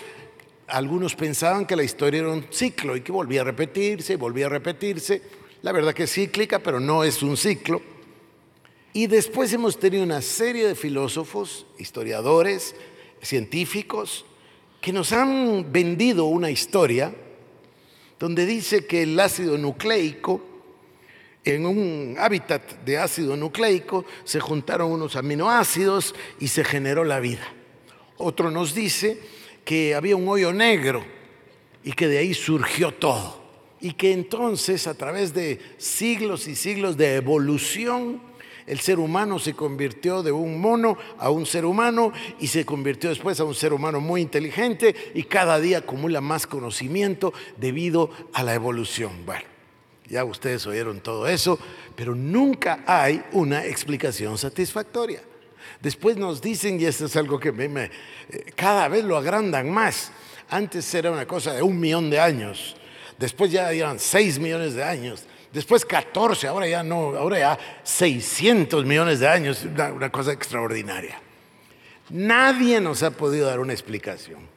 algunos 0.68 1.16
pensaban 1.16 1.66
que 1.66 1.74
la 1.74 1.82
historia 1.82 2.20
era 2.20 2.30
un 2.30 2.46
ciclo 2.50 2.96
y 2.96 3.00
que 3.00 3.10
volvía 3.10 3.40
a 3.40 3.44
repetirse, 3.44 4.14
volvía 4.14 4.46
a 4.46 4.50
repetirse. 4.50 5.43
La 5.64 5.72
verdad 5.72 5.94
que 5.94 6.02
es 6.02 6.12
cíclica, 6.12 6.58
pero 6.58 6.78
no 6.78 7.04
es 7.04 7.22
un 7.22 7.38
ciclo. 7.38 7.80
Y 8.92 9.06
después 9.06 9.50
hemos 9.54 9.78
tenido 9.78 10.04
una 10.04 10.20
serie 10.20 10.66
de 10.68 10.74
filósofos, 10.74 11.64
historiadores, 11.78 12.76
científicos, 13.22 14.26
que 14.82 14.92
nos 14.92 15.14
han 15.14 15.72
vendido 15.72 16.26
una 16.26 16.50
historia 16.50 17.14
donde 18.18 18.44
dice 18.44 18.84
que 18.84 19.04
el 19.04 19.18
ácido 19.18 19.56
nucleico, 19.56 20.42
en 21.46 21.64
un 21.64 22.16
hábitat 22.18 22.84
de 22.84 22.98
ácido 22.98 23.34
nucleico, 23.34 24.04
se 24.24 24.40
juntaron 24.40 24.92
unos 24.92 25.16
aminoácidos 25.16 26.14
y 26.40 26.48
se 26.48 26.62
generó 26.62 27.04
la 27.04 27.20
vida. 27.20 27.54
Otro 28.18 28.50
nos 28.50 28.74
dice 28.74 29.18
que 29.64 29.94
había 29.94 30.14
un 30.14 30.28
hoyo 30.28 30.52
negro 30.52 31.02
y 31.82 31.92
que 31.92 32.06
de 32.06 32.18
ahí 32.18 32.34
surgió 32.34 32.92
todo. 32.92 33.43
Y 33.84 33.92
que 33.92 34.14
entonces 34.14 34.86
a 34.86 34.94
través 34.94 35.34
de 35.34 35.60
siglos 35.76 36.48
y 36.48 36.54
siglos 36.54 36.96
de 36.96 37.16
evolución, 37.16 38.18
el 38.66 38.80
ser 38.80 38.98
humano 38.98 39.38
se 39.38 39.52
convirtió 39.52 40.22
de 40.22 40.32
un 40.32 40.58
mono 40.58 40.96
a 41.18 41.28
un 41.28 41.44
ser 41.44 41.66
humano 41.66 42.10
y 42.40 42.46
se 42.46 42.64
convirtió 42.64 43.10
después 43.10 43.38
a 43.40 43.44
un 43.44 43.54
ser 43.54 43.74
humano 43.74 44.00
muy 44.00 44.22
inteligente 44.22 45.12
y 45.12 45.24
cada 45.24 45.60
día 45.60 45.80
acumula 45.80 46.22
más 46.22 46.46
conocimiento 46.46 47.34
debido 47.58 48.08
a 48.32 48.42
la 48.42 48.54
evolución. 48.54 49.12
Bueno, 49.26 49.44
ya 50.08 50.24
ustedes 50.24 50.66
oyeron 50.66 51.00
todo 51.00 51.28
eso, 51.28 51.58
pero 51.94 52.14
nunca 52.14 52.84
hay 52.86 53.22
una 53.32 53.66
explicación 53.66 54.38
satisfactoria. 54.38 55.20
Después 55.82 56.16
nos 56.16 56.40
dicen, 56.40 56.80
y 56.80 56.86
esto 56.86 57.04
es 57.04 57.16
algo 57.16 57.38
que 57.38 57.52
me, 57.52 57.84
eh, 57.84 57.90
cada 58.56 58.88
vez 58.88 59.04
lo 59.04 59.18
agrandan 59.18 59.70
más. 59.70 60.10
Antes 60.48 60.94
era 60.94 61.10
una 61.10 61.26
cosa 61.26 61.52
de 61.52 61.60
un 61.60 61.78
millón 61.78 62.08
de 62.08 62.18
años, 62.18 62.76
después 63.18 63.50
ya 63.50 63.70
eran 63.72 63.98
seis 63.98 64.38
millones 64.38 64.74
de 64.74 64.84
años, 64.84 65.24
después 65.52 65.84
14, 65.84 66.46
ahora 66.46 66.66
ya 66.66 66.82
no, 66.82 67.16
ahora 67.16 67.38
ya 67.38 67.58
600 67.82 68.84
millones 68.84 69.20
de 69.20 69.28
años, 69.28 69.64
una, 69.64 69.92
una 69.92 70.10
cosa 70.10 70.32
extraordinaria. 70.32 71.20
Nadie 72.10 72.80
nos 72.80 73.02
ha 73.02 73.10
podido 73.10 73.46
dar 73.46 73.60
una 73.60 73.72
explicación. 73.72 74.54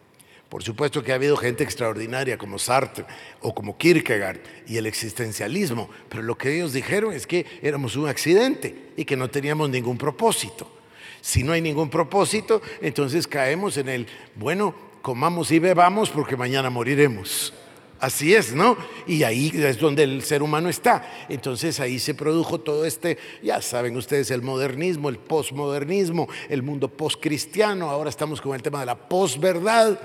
Por 0.50 0.64
supuesto 0.64 1.04
que 1.04 1.12
ha 1.12 1.16
habido 1.16 1.36
gente 1.36 1.64
extraordinaria 1.64 2.38
como 2.38 2.58
Sartre 2.58 3.06
o 3.42 3.54
como 3.54 3.78
Kierkegaard 3.78 4.40
y 4.66 4.78
el 4.78 4.86
existencialismo, 4.86 5.90
pero 6.08 6.24
lo 6.24 6.38
que 6.38 6.56
ellos 6.56 6.72
dijeron 6.72 7.14
es 7.14 7.28
que 7.28 7.46
éramos 7.62 7.98
un 7.98 8.08
accidente 8.08 8.92
y 8.96 9.04
que 9.04 9.18
no 9.18 9.30
teníamos 9.30 9.70
ningún 9.70 9.98
propósito. 9.98 10.72
Si 11.20 11.44
no 11.44 11.52
hay 11.52 11.62
ningún 11.62 11.90
propósito, 11.90 12.62
entonces 12.82 13.28
caemos 13.28 13.76
en 13.76 13.90
el, 13.90 14.08
bueno, 14.36 14.74
comamos 15.02 15.52
y 15.52 15.60
bebamos 15.60 16.10
porque 16.10 16.38
mañana 16.38 16.70
moriremos. 16.70 17.54
Así 18.00 18.36
es, 18.36 18.54
¿no? 18.54 18.78
Y 19.08 19.24
ahí 19.24 19.52
es 19.56 19.80
donde 19.80 20.04
el 20.04 20.22
ser 20.22 20.44
humano 20.44 20.70
está. 20.70 21.26
Entonces 21.30 21.80
ahí 21.80 21.98
se 21.98 22.14
produjo 22.14 22.60
todo 22.60 22.86
este, 22.86 23.18
ya 23.42 23.62
saben 23.62 23.98
ustedes, 23.98 24.30
el 24.30 24.44
modernismo, 24.44 25.10
el 25.10 25.18
posmodernismo, 25.18 26.28
el 26.50 26.62
mundo 26.62 26.90
postcristiano. 26.90 27.90
Ahora 27.90 28.10
estamos 28.10 28.40
con 28.40 28.54
el 28.54 28.62
tema 28.62 28.82
de 28.82 28.86
la 28.86 28.96
posverdad. 28.96 30.00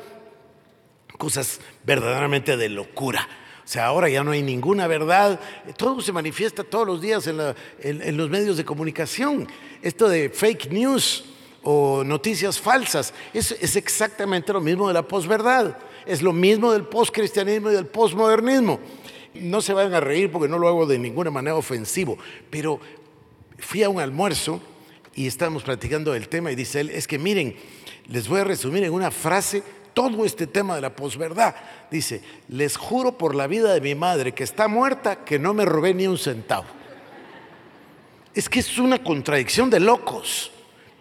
Cosas 1.19 1.61
verdaderamente 1.85 2.57
de 2.57 2.71
locura. 2.71 3.29
O 3.63 3.69
sea, 3.69 3.87
ahora 3.87 4.09
ya 4.09 4.25
no 4.25 4.31
hay 4.31 4.43
ninguna 4.43 4.87
verdad. 4.87 5.39
Todo 5.77 6.01
se 6.01 6.13
manifiesta 6.13 6.65
todos 6.65 6.87
los 6.87 7.01
días 7.03 7.27
en, 7.27 8.17
los 8.17 8.31
medios 8.31 8.57
de 8.57 8.65
comunicación. 8.65 9.47
Esto 9.83 10.09
de 10.09 10.31
fake 10.31 10.71
news 10.71 11.25
o 11.63 12.03
noticias 12.05 12.59
falsas 12.59 13.13
es, 13.35 13.53
es 13.53 13.77
exactamente 13.77 14.53
lo 14.53 14.63
mismo 14.63 14.89
de 14.89 14.95
la 14.95 15.07
posverdad. 15.07 15.77
Es 16.07 16.23
lo 16.23 16.33
mismo 16.33 16.73
del 16.73 16.85
postcristianismo 16.85 17.71
y 17.71 17.75
del 17.75 17.87
posmodernismo. 17.87 18.81
No 19.35 19.61
se 19.61 19.73
vayan 19.73 19.95
a 19.95 20.01
reír 20.01 20.31
porque 20.31 20.49
no 20.49 20.59
lo 20.59 20.69
hago 20.69 20.87
de 20.87 20.99
ninguna 20.99 21.31
manera 21.31 21.57
ofensivo, 21.57 22.19
pero 22.51 22.81
fui 23.59 23.83
a 23.83 23.89
un 23.89 24.01
almuerzo 24.01 24.61
y 25.15 25.27
estábamos 25.27 25.63
platicando 25.63 26.13
del 26.13 26.29
tema 26.29 26.51
y 26.51 26.55
dice 26.55 26.81
él, 26.81 26.91
es 26.91 27.07
que 27.07 27.19
miren, 27.19 27.57
les 28.09 28.29
voy 28.29 28.41
a 28.41 28.45
resumir 28.45 28.85
en 28.85 28.93
una 28.93 29.11
frase 29.11 29.63
todo 29.95 30.25
este 30.25 30.47
tema 30.47 30.75
de 30.75 30.81
la 30.81 30.95
posverdad. 30.95 31.55
Dice, 31.91 32.23
les 32.49 32.77
juro 32.77 33.17
por 33.17 33.35
la 33.35 33.47
vida 33.47 33.73
de 33.75 33.81
mi 33.81 33.95
madre 33.95 34.33
que 34.33 34.45
está 34.45 34.69
muerta 34.69 35.25
que 35.25 35.39
no 35.39 35.55
me 35.55 35.65
robé 35.65 35.95
ni 35.95 36.07
un 36.07 36.19
centavo. 36.19 36.67
Es 38.35 38.49
que 38.49 38.61
es 38.61 38.79
una 38.79 39.03
contradicción 39.03 39.69
de 39.69 39.81
locos, 39.81 40.51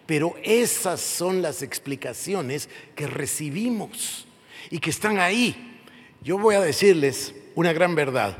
pero 0.04 0.34
esas 0.42 1.00
son 1.00 1.40
las 1.40 1.62
explicaciones 1.62 2.68
que 2.94 3.06
recibimos 3.06 4.26
y 4.70 4.78
que 4.78 4.90
están 4.90 5.18
ahí. 5.18 5.80
Yo 6.22 6.38
voy 6.38 6.54
a 6.54 6.60
decirles 6.60 7.34
una 7.54 7.72
gran 7.72 7.94
verdad, 7.94 8.36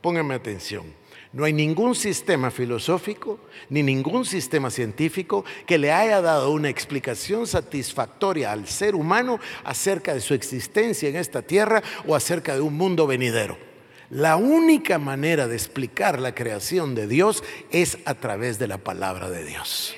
pónganme 0.00 0.34
atención. 0.34 0.84
No 1.32 1.44
hay 1.44 1.52
ningún 1.52 1.94
sistema 1.94 2.50
filosófico 2.50 3.38
ni 3.68 3.82
ningún 3.82 4.24
sistema 4.24 4.70
científico 4.70 5.44
que 5.66 5.76
le 5.76 5.92
haya 5.92 6.22
dado 6.22 6.50
una 6.50 6.70
explicación 6.70 7.46
satisfactoria 7.46 8.52
al 8.52 8.66
ser 8.66 8.94
humano 8.94 9.38
acerca 9.64 10.14
de 10.14 10.20
su 10.20 10.32
existencia 10.32 11.08
en 11.08 11.16
esta 11.16 11.42
tierra 11.42 11.82
o 12.06 12.14
acerca 12.14 12.54
de 12.54 12.62
un 12.62 12.74
mundo 12.74 13.06
venidero. 13.06 13.58
La 14.08 14.36
única 14.36 14.98
manera 14.98 15.48
de 15.48 15.56
explicar 15.56 16.20
la 16.20 16.34
creación 16.34 16.94
de 16.94 17.08
Dios 17.08 17.42
es 17.70 17.98
a 18.04 18.14
través 18.14 18.58
de 18.58 18.68
la 18.68 18.78
palabra 18.78 19.28
de 19.28 19.44
Dios. 19.44 19.94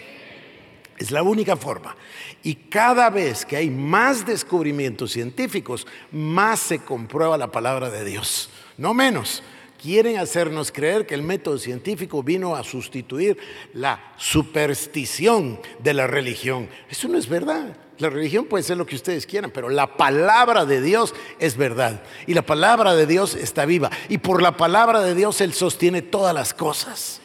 Es 0.99 1.11
la 1.11 1.23
única 1.23 1.57
forma. 1.57 1.97
Y 2.43 2.55
cada 2.55 3.11
vez 3.11 3.45
que 3.45 3.57
hay 3.57 3.71
más 3.71 4.26
descubrimientos 4.26 5.12
científicos, 5.12 5.87
más 6.12 6.61
se 6.61 6.81
comprueba 6.81 7.38
la 7.38 7.52
palabra 7.52 7.90
de 7.90 8.05
Dios. 8.05 8.50
No 8.76 8.95
menos 8.95 9.43
quieren 9.81 10.19
hacernos 10.19 10.73
creer 10.73 11.07
que 11.07 11.14
el 11.14 11.23
método 11.23 11.59
científico 11.59 12.23
vino 12.23 12.57
a 12.57 12.64
sustituir 12.64 13.38
la 13.73 14.12
superstición 14.17 15.61
de 15.78 15.95
la 15.95 16.07
religión. 16.07 16.69
Eso 16.90 17.09
no 17.09 17.17
es 17.17 17.28
verdad. 17.28 17.76
La 17.99 18.11
religión 18.11 18.45
puede 18.45 18.62
ser 18.62 18.76
lo 18.76 18.87
que 18.87 18.95
ustedes 18.95 19.26
quieran, 19.26 19.50
pero 19.50 19.69
la 19.69 19.97
palabra 19.97 20.64
de 20.64 20.81
Dios 20.81 21.14
es 21.40 21.57
verdad. 21.57 22.02
Y 22.26 22.35
la 22.35 22.43
palabra 22.43 22.95
de 22.95 23.07
Dios 23.07 23.35
está 23.35 23.64
viva. 23.64 23.90
Y 24.09 24.19
por 24.19 24.40
la 24.40 24.57
palabra 24.57 25.00
de 25.00 25.14
Dios 25.14 25.40
Él 25.40 25.52
sostiene 25.52 26.02
todas 26.02 26.35
las 26.35 26.55
cosas. 26.55 27.21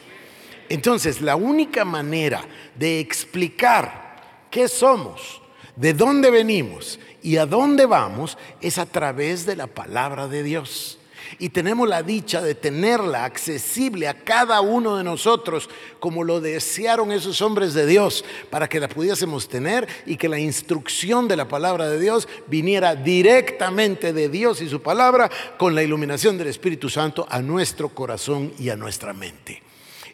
Entonces, 0.68 1.20
la 1.20 1.36
única 1.36 1.84
manera 1.84 2.44
de 2.76 3.00
explicar 3.00 4.46
qué 4.50 4.68
somos, 4.68 5.42
de 5.76 5.92
dónde 5.92 6.30
venimos 6.30 6.98
y 7.22 7.36
a 7.36 7.46
dónde 7.46 7.86
vamos 7.86 8.38
es 8.60 8.78
a 8.78 8.86
través 8.86 9.46
de 9.46 9.56
la 9.56 9.66
palabra 9.66 10.28
de 10.28 10.42
Dios 10.42 10.98
y 11.38 11.48
tenemos 11.48 11.88
la 11.88 12.02
dicha 12.02 12.40
de 12.40 12.54
tenerla 12.54 13.24
accesible 13.24 14.08
a 14.08 14.14
cada 14.14 14.60
uno 14.60 14.96
de 14.96 15.04
nosotros 15.04 15.68
como 16.00 16.24
lo 16.24 16.40
desearon 16.40 17.12
esos 17.12 17.40
hombres 17.42 17.74
de 17.74 17.86
Dios 17.86 18.24
para 18.50 18.68
que 18.68 18.80
la 18.80 18.88
pudiésemos 18.88 19.48
tener 19.48 19.88
y 20.06 20.16
que 20.16 20.28
la 20.28 20.38
instrucción 20.38 21.28
de 21.28 21.36
la 21.36 21.48
palabra 21.48 21.88
de 21.88 22.00
Dios 22.00 22.28
viniera 22.46 22.94
directamente 22.94 24.12
de 24.12 24.28
Dios 24.28 24.60
y 24.60 24.68
su 24.68 24.82
palabra 24.82 25.30
con 25.58 25.74
la 25.74 25.82
iluminación 25.82 26.38
del 26.38 26.48
Espíritu 26.48 26.88
Santo 26.88 27.26
a 27.28 27.40
nuestro 27.40 27.88
corazón 27.88 28.52
y 28.58 28.68
a 28.68 28.76
nuestra 28.76 29.12
mente. 29.12 29.62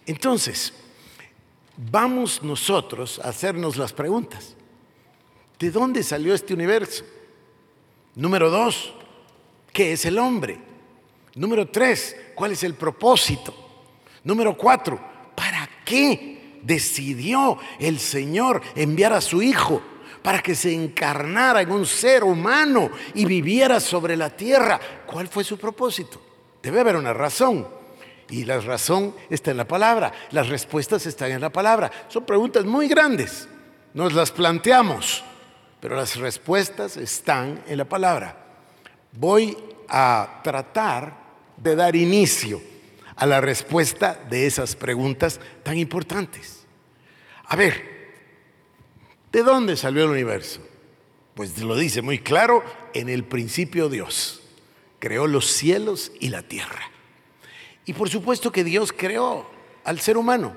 Entonces, 0.06 0.72
vamos 1.76 2.42
nosotros 2.42 3.20
a 3.22 3.28
hacernos 3.28 3.76
las 3.76 3.92
preguntas. 3.92 4.56
¿De 5.58 5.70
dónde 5.70 6.02
salió 6.02 6.34
este 6.34 6.54
universo? 6.54 7.04
Número 8.14 8.50
dos, 8.50 8.92
¿qué 9.72 9.92
es 9.92 10.04
el 10.04 10.18
hombre? 10.18 10.58
Número 11.34 11.68
tres, 11.68 12.16
¿cuál 12.34 12.52
es 12.52 12.64
el 12.64 12.74
propósito? 12.74 13.54
Número 14.24 14.56
cuatro, 14.56 15.00
¿para 15.34 15.68
qué 15.84 16.58
decidió 16.62 17.58
el 17.78 17.98
Señor 17.98 18.62
enviar 18.74 19.12
a 19.12 19.20
su 19.20 19.42
Hijo? 19.42 19.82
Para 20.22 20.42
que 20.42 20.54
se 20.54 20.74
encarnara 20.74 21.62
en 21.62 21.70
un 21.70 21.86
ser 21.86 22.24
humano 22.24 22.90
y 23.14 23.24
viviera 23.24 23.80
sobre 23.80 24.16
la 24.16 24.28
tierra. 24.28 24.78
¿Cuál 25.06 25.28
fue 25.28 25.44
su 25.44 25.56
propósito? 25.56 26.20
Debe 26.62 26.80
haber 26.80 26.96
una 26.96 27.14
razón. 27.14 27.66
Y 28.30 28.44
la 28.44 28.60
razón 28.60 29.14
está 29.28 29.50
en 29.50 29.56
la 29.56 29.66
palabra. 29.66 30.12
Las 30.30 30.48
respuestas 30.48 31.04
están 31.06 31.32
en 31.32 31.40
la 31.40 31.50
palabra. 31.50 31.90
Son 32.08 32.24
preguntas 32.24 32.64
muy 32.64 32.88
grandes. 32.88 33.48
Nos 33.92 34.12
las 34.12 34.30
planteamos. 34.30 35.24
pero 35.80 35.96
las 35.96 36.16
respuestas 36.16 36.98
están 36.98 37.64
en 37.66 37.78
la 37.78 37.86
palabra. 37.86 38.36
Voy 39.12 39.56
a 39.88 40.40
tratar 40.44 41.16
de 41.56 41.74
dar 41.74 41.96
inicio 41.96 42.60
a 43.16 43.26
la 43.26 43.40
respuesta 43.40 44.18
de 44.28 44.46
esas 44.46 44.76
preguntas 44.76 45.40
tan 45.62 45.78
importantes. 45.78 46.64
A 47.46 47.56
ver, 47.56 47.82
¿de 49.32 49.42
dónde 49.42 49.76
salió 49.76 50.04
el 50.04 50.10
universo? 50.10 50.60
Pues 51.34 51.58
lo 51.62 51.76
dice 51.76 52.02
muy 52.02 52.18
claro, 52.18 52.62
en 52.92 53.08
el 53.08 53.24
principio 53.24 53.88
Dios 53.88 54.42
creó 54.98 55.26
los 55.26 55.46
cielos 55.46 56.12
y 56.20 56.28
la 56.28 56.42
tierra. 56.42 56.89
Y 57.84 57.92
por 57.92 58.08
supuesto 58.08 58.52
que 58.52 58.64
Dios 58.64 58.92
creó 58.92 59.46
al 59.84 60.00
ser 60.00 60.16
humano, 60.16 60.54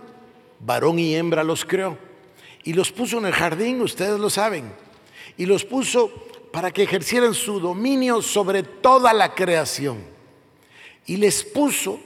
varón 0.59 0.99
y 0.99 1.15
hembra 1.15 1.43
los 1.43 1.65
creó. 1.65 1.97
Y 2.63 2.73
los 2.73 2.91
puso 2.91 3.17
en 3.17 3.25
el 3.25 3.33
jardín, 3.33 3.81
ustedes 3.81 4.19
lo 4.19 4.29
saben. 4.29 4.73
Y 5.37 5.45
los 5.45 5.65
puso 5.65 6.11
para 6.51 6.71
que 6.71 6.83
ejercieran 6.83 7.33
su 7.33 7.59
dominio 7.59 8.21
sobre 8.21 8.63
toda 8.63 9.13
la 9.13 9.33
creación. 9.33 10.03
Y 11.05 11.17
les 11.17 11.43
puso 11.43 11.99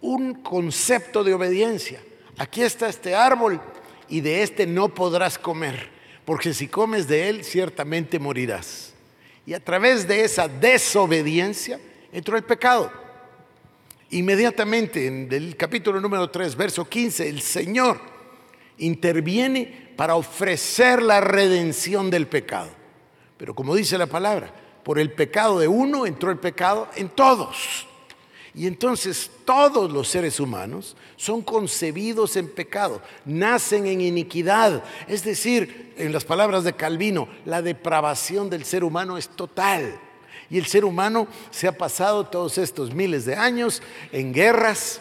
un 0.00 0.34
concepto 0.34 1.22
de 1.22 1.34
obediencia. 1.34 2.00
Aquí 2.38 2.62
está 2.62 2.88
este 2.88 3.14
árbol 3.14 3.60
y 4.08 4.20
de 4.20 4.42
este 4.42 4.66
no 4.66 4.88
podrás 4.88 5.38
comer, 5.38 5.90
porque 6.24 6.54
si 6.54 6.68
comes 6.68 7.06
de 7.06 7.28
él 7.28 7.44
ciertamente 7.44 8.18
morirás. 8.18 8.94
Y 9.46 9.54
a 9.54 9.60
través 9.62 10.08
de 10.08 10.24
esa 10.24 10.48
desobediencia 10.48 11.78
entró 12.12 12.36
el 12.36 12.44
pecado. 12.44 12.90
Inmediatamente 14.10 15.06
en 15.06 15.28
el 15.30 15.56
capítulo 15.56 16.00
número 16.00 16.28
3, 16.28 16.56
verso 16.56 16.88
15, 16.88 17.28
el 17.28 17.40
Señor 17.42 18.00
interviene 18.78 19.92
para 19.96 20.16
ofrecer 20.16 21.00
la 21.00 21.20
redención 21.20 22.10
del 22.10 22.26
pecado. 22.26 22.70
Pero 23.36 23.54
como 23.54 23.74
dice 23.74 23.96
la 23.96 24.06
palabra, 24.06 24.52
por 24.82 24.98
el 24.98 25.12
pecado 25.12 25.60
de 25.60 25.68
uno 25.68 26.06
entró 26.06 26.32
el 26.32 26.38
pecado 26.38 26.88
en 26.96 27.08
todos. 27.10 27.86
Y 28.52 28.66
entonces 28.66 29.30
todos 29.44 29.92
los 29.92 30.08
seres 30.08 30.40
humanos 30.40 30.96
son 31.16 31.40
concebidos 31.42 32.34
en 32.36 32.48
pecado, 32.48 33.00
nacen 33.24 33.86
en 33.86 34.00
iniquidad. 34.00 34.82
Es 35.06 35.22
decir, 35.22 35.94
en 35.96 36.12
las 36.12 36.24
palabras 36.24 36.64
de 36.64 36.72
Calvino, 36.72 37.28
la 37.44 37.62
depravación 37.62 38.50
del 38.50 38.64
ser 38.64 38.82
humano 38.82 39.16
es 39.16 39.28
total. 39.28 40.00
Y 40.50 40.58
el 40.58 40.66
ser 40.66 40.84
humano 40.84 41.28
se 41.50 41.68
ha 41.68 41.72
pasado 41.72 42.26
todos 42.26 42.58
estos 42.58 42.92
miles 42.92 43.24
de 43.24 43.36
años 43.36 43.82
en 44.12 44.32
guerras, 44.32 45.00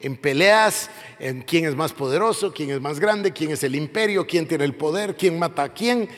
en 0.00 0.16
peleas, 0.16 0.90
en 1.18 1.42
quién 1.42 1.64
es 1.64 1.74
más 1.74 1.92
poderoso, 1.92 2.52
quién 2.52 2.70
es 2.70 2.80
más 2.80 3.00
grande, 3.00 3.32
quién 3.32 3.50
es 3.50 3.64
el 3.64 3.74
imperio, 3.74 4.26
quién 4.26 4.46
tiene 4.46 4.64
el 4.64 4.74
poder, 4.74 5.16
quién 5.16 5.38
mata 5.38 5.64
a 5.64 5.72
quién. 5.72 6.08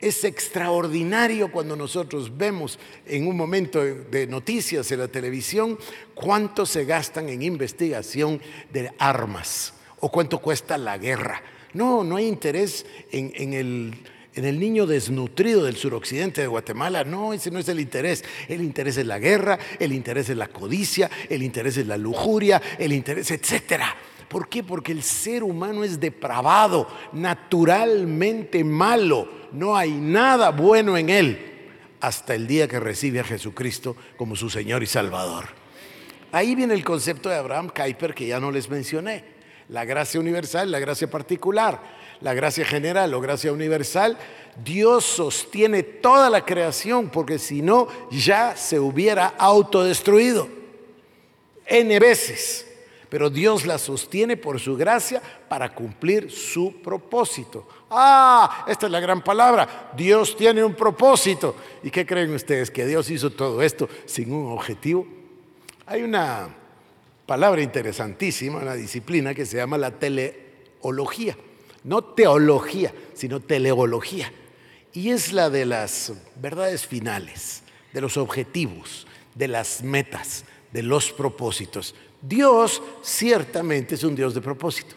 Es 0.00 0.24
extraordinario 0.24 1.52
cuando 1.52 1.76
nosotros 1.76 2.36
vemos 2.36 2.78
en 3.06 3.28
un 3.28 3.36
momento 3.36 3.84
de 3.84 4.26
noticias 4.26 4.90
en 4.90 4.98
la 4.98 5.08
televisión 5.08 5.78
cuánto 6.14 6.66
se 6.66 6.84
gastan 6.84 7.28
en 7.28 7.42
investigación 7.42 8.40
de 8.72 8.92
armas 8.98 9.74
o 10.00 10.10
cuánto 10.10 10.40
cuesta 10.40 10.76
la 10.76 10.98
guerra. 10.98 11.40
No, 11.72 12.02
no 12.04 12.16
hay 12.16 12.26
interés 12.26 12.84
en, 13.12 13.54
el 13.54 13.94
en 14.34 14.44
el 14.44 14.58
niño 14.58 14.86
desnutrido 14.86 15.64
del 15.64 15.76
suroccidente 15.76 16.40
de 16.40 16.46
Guatemala. 16.46 17.04
No, 17.04 17.32
ese 17.32 17.50
no 17.50 17.58
es 17.58 17.68
el 17.68 17.80
interés. 17.80 18.24
El 18.48 18.62
interés 18.62 18.96
es 18.96 19.06
la 19.06 19.18
guerra, 19.18 19.58
el 19.78 19.92
interés 19.92 20.28
es 20.30 20.36
la 20.36 20.48
codicia, 20.48 21.10
el 21.28 21.42
interés 21.42 21.76
es 21.76 21.86
la 21.86 21.96
lujuria, 21.96 22.60
el 22.78 22.92
interés, 22.92 23.30
etcétera. 23.30 23.94
¿Por 24.28 24.48
qué? 24.48 24.62
Porque 24.62 24.92
el 24.92 25.02
ser 25.02 25.42
humano 25.42 25.84
es 25.84 26.00
depravado, 26.00 26.88
naturalmente 27.12 28.64
malo. 28.64 29.28
No 29.52 29.76
hay 29.76 29.92
nada 29.92 30.50
bueno 30.50 30.96
en 30.96 31.10
él 31.10 31.48
hasta 32.00 32.34
el 32.34 32.46
día 32.46 32.66
que 32.66 32.80
recibe 32.80 33.20
a 33.20 33.24
Jesucristo 33.24 33.94
como 34.16 34.34
su 34.34 34.48
Señor 34.48 34.82
y 34.82 34.86
Salvador. 34.86 35.44
Ahí 36.32 36.54
viene 36.54 36.72
el 36.72 36.82
concepto 36.82 37.28
de 37.28 37.36
Abraham 37.36 37.68
Kuyper 37.68 38.14
que 38.14 38.26
ya 38.26 38.40
no 38.40 38.50
les 38.50 38.70
mencioné. 38.70 39.22
La 39.68 39.84
gracia 39.84 40.18
universal, 40.18 40.70
la 40.70 40.80
gracia 40.80 41.10
particular 41.10 42.01
la 42.22 42.34
gracia 42.34 42.64
general 42.64 43.12
o 43.14 43.20
gracia 43.20 43.52
universal, 43.52 44.16
Dios 44.62 45.04
sostiene 45.04 45.82
toda 45.82 46.30
la 46.30 46.44
creación 46.44 47.08
porque 47.08 47.38
si 47.38 47.62
no 47.62 47.88
ya 48.10 48.56
se 48.56 48.78
hubiera 48.78 49.34
autodestruido 49.38 50.48
N 51.66 51.98
veces. 51.98 52.68
Pero 53.08 53.28
Dios 53.28 53.66
la 53.66 53.76
sostiene 53.76 54.38
por 54.38 54.58
su 54.58 54.74
gracia 54.74 55.20
para 55.48 55.74
cumplir 55.74 56.30
su 56.30 56.80
propósito. 56.80 57.68
Ah, 57.90 58.64
esta 58.66 58.86
es 58.86 58.92
la 58.92 59.00
gran 59.00 59.22
palabra. 59.22 59.90
Dios 59.94 60.34
tiene 60.34 60.64
un 60.64 60.74
propósito. 60.74 61.54
¿Y 61.82 61.90
qué 61.90 62.06
creen 62.06 62.34
ustedes? 62.34 62.70
¿Que 62.70 62.86
Dios 62.86 63.10
hizo 63.10 63.28
todo 63.28 63.60
esto 63.60 63.86
sin 64.06 64.32
un 64.32 64.52
objetivo? 64.52 65.06
Hay 65.84 66.02
una 66.02 66.48
palabra 67.26 67.60
interesantísima, 67.60 68.60
una 68.60 68.74
disciplina 68.74 69.34
que 69.34 69.44
se 69.44 69.58
llama 69.58 69.76
la 69.76 69.90
teleología 69.90 71.36
no 71.84 72.02
teología, 72.02 72.92
sino 73.14 73.40
teleología. 73.40 74.32
Y 74.92 75.10
es 75.10 75.32
la 75.32 75.50
de 75.50 75.64
las 75.64 76.12
verdades 76.36 76.86
finales, 76.86 77.62
de 77.92 78.00
los 78.00 78.16
objetivos, 78.16 79.06
de 79.34 79.48
las 79.48 79.82
metas, 79.82 80.44
de 80.72 80.82
los 80.82 81.12
propósitos. 81.12 81.94
Dios 82.20 82.82
ciertamente 83.02 83.94
es 83.94 84.04
un 84.04 84.14
Dios 84.14 84.34
de 84.34 84.40
propósito. 84.40 84.94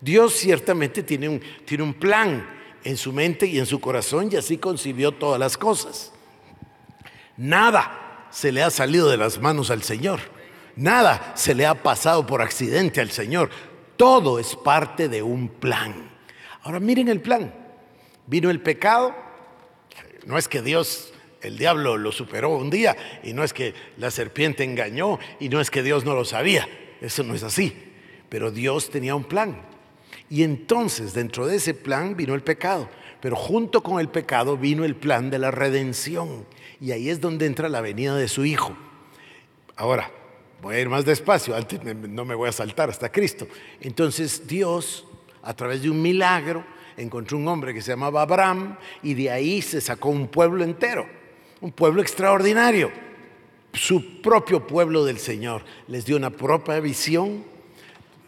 Dios 0.00 0.34
ciertamente 0.34 1.02
tiene 1.02 1.28
un, 1.28 1.40
tiene 1.64 1.84
un 1.84 1.94
plan 1.94 2.46
en 2.82 2.96
su 2.96 3.12
mente 3.12 3.46
y 3.46 3.58
en 3.58 3.66
su 3.66 3.80
corazón 3.80 4.28
y 4.30 4.36
así 4.36 4.58
concibió 4.58 5.12
todas 5.12 5.38
las 5.38 5.56
cosas. 5.56 6.12
Nada 7.36 8.28
se 8.30 8.52
le 8.52 8.62
ha 8.62 8.70
salido 8.70 9.08
de 9.08 9.16
las 9.16 9.40
manos 9.40 9.70
al 9.70 9.82
Señor. 9.82 10.20
Nada 10.76 11.32
se 11.36 11.54
le 11.54 11.66
ha 11.66 11.82
pasado 11.82 12.26
por 12.26 12.42
accidente 12.42 13.00
al 13.00 13.10
Señor. 13.10 13.50
Todo 13.96 14.38
es 14.38 14.56
parte 14.56 15.08
de 15.08 15.22
un 15.22 15.48
plan. 15.48 16.13
Ahora 16.64 16.80
miren 16.80 17.08
el 17.08 17.20
plan. 17.20 17.54
Vino 18.26 18.50
el 18.50 18.60
pecado. 18.60 19.14
No 20.26 20.38
es 20.38 20.48
que 20.48 20.62
Dios, 20.62 21.12
el 21.42 21.58
diablo 21.58 21.98
lo 21.98 22.10
superó 22.10 22.56
un 22.56 22.70
día 22.70 22.96
y 23.22 23.34
no 23.34 23.44
es 23.44 23.52
que 23.52 23.74
la 23.98 24.10
serpiente 24.10 24.64
engañó 24.64 25.18
y 25.38 25.50
no 25.50 25.60
es 25.60 25.70
que 25.70 25.82
Dios 25.82 26.04
no 26.04 26.14
lo 26.14 26.24
sabía. 26.24 26.66
Eso 27.02 27.22
no 27.22 27.34
es 27.34 27.42
así. 27.42 27.92
Pero 28.30 28.50
Dios 28.50 28.90
tenía 28.90 29.14
un 29.14 29.24
plan. 29.24 29.60
Y 30.30 30.42
entonces 30.42 31.12
dentro 31.12 31.46
de 31.46 31.56
ese 31.56 31.74
plan 31.74 32.16
vino 32.16 32.34
el 32.34 32.42
pecado. 32.42 32.88
Pero 33.20 33.36
junto 33.36 33.82
con 33.82 34.00
el 34.00 34.08
pecado 34.08 34.56
vino 34.56 34.86
el 34.86 34.96
plan 34.96 35.30
de 35.30 35.38
la 35.38 35.50
redención. 35.50 36.46
Y 36.80 36.92
ahí 36.92 37.10
es 37.10 37.20
donde 37.20 37.44
entra 37.44 37.68
la 37.68 37.82
venida 37.82 38.16
de 38.16 38.28
su 38.28 38.46
Hijo. 38.46 38.74
Ahora, 39.76 40.10
voy 40.62 40.76
a 40.76 40.80
ir 40.80 40.88
más 40.88 41.04
despacio, 41.04 41.54
antes 41.54 41.82
no 41.84 42.24
me 42.24 42.34
voy 42.34 42.48
a 42.48 42.52
saltar 42.52 42.88
hasta 42.88 43.12
Cristo. 43.12 43.46
Entonces 43.80 44.46
Dios 44.46 45.06
a 45.44 45.54
través 45.54 45.82
de 45.82 45.90
un 45.90 46.00
milagro, 46.00 46.64
encontró 46.96 47.36
un 47.36 47.46
hombre 47.48 47.74
que 47.74 47.82
se 47.82 47.92
llamaba 47.92 48.22
Abraham 48.22 48.76
y 49.02 49.14
de 49.14 49.30
ahí 49.30 49.62
se 49.62 49.80
sacó 49.80 50.08
un 50.08 50.28
pueblo 50.28 50.64
entero, 50.64 51.06
un 51.60 51.72
pueblo 51.72 52.02
extraordinario, 52.02 52.90
su 53.72 54.22
propio 54.22 54.66
pueblo 54.66 55.04
del 55.04 55.18
Señor. 55.18 55.62
Les 55.88 56.06
dio 56.06 56.16
una 56.16 56.30
propia 56.30 56.80
visión. 56.80 57.44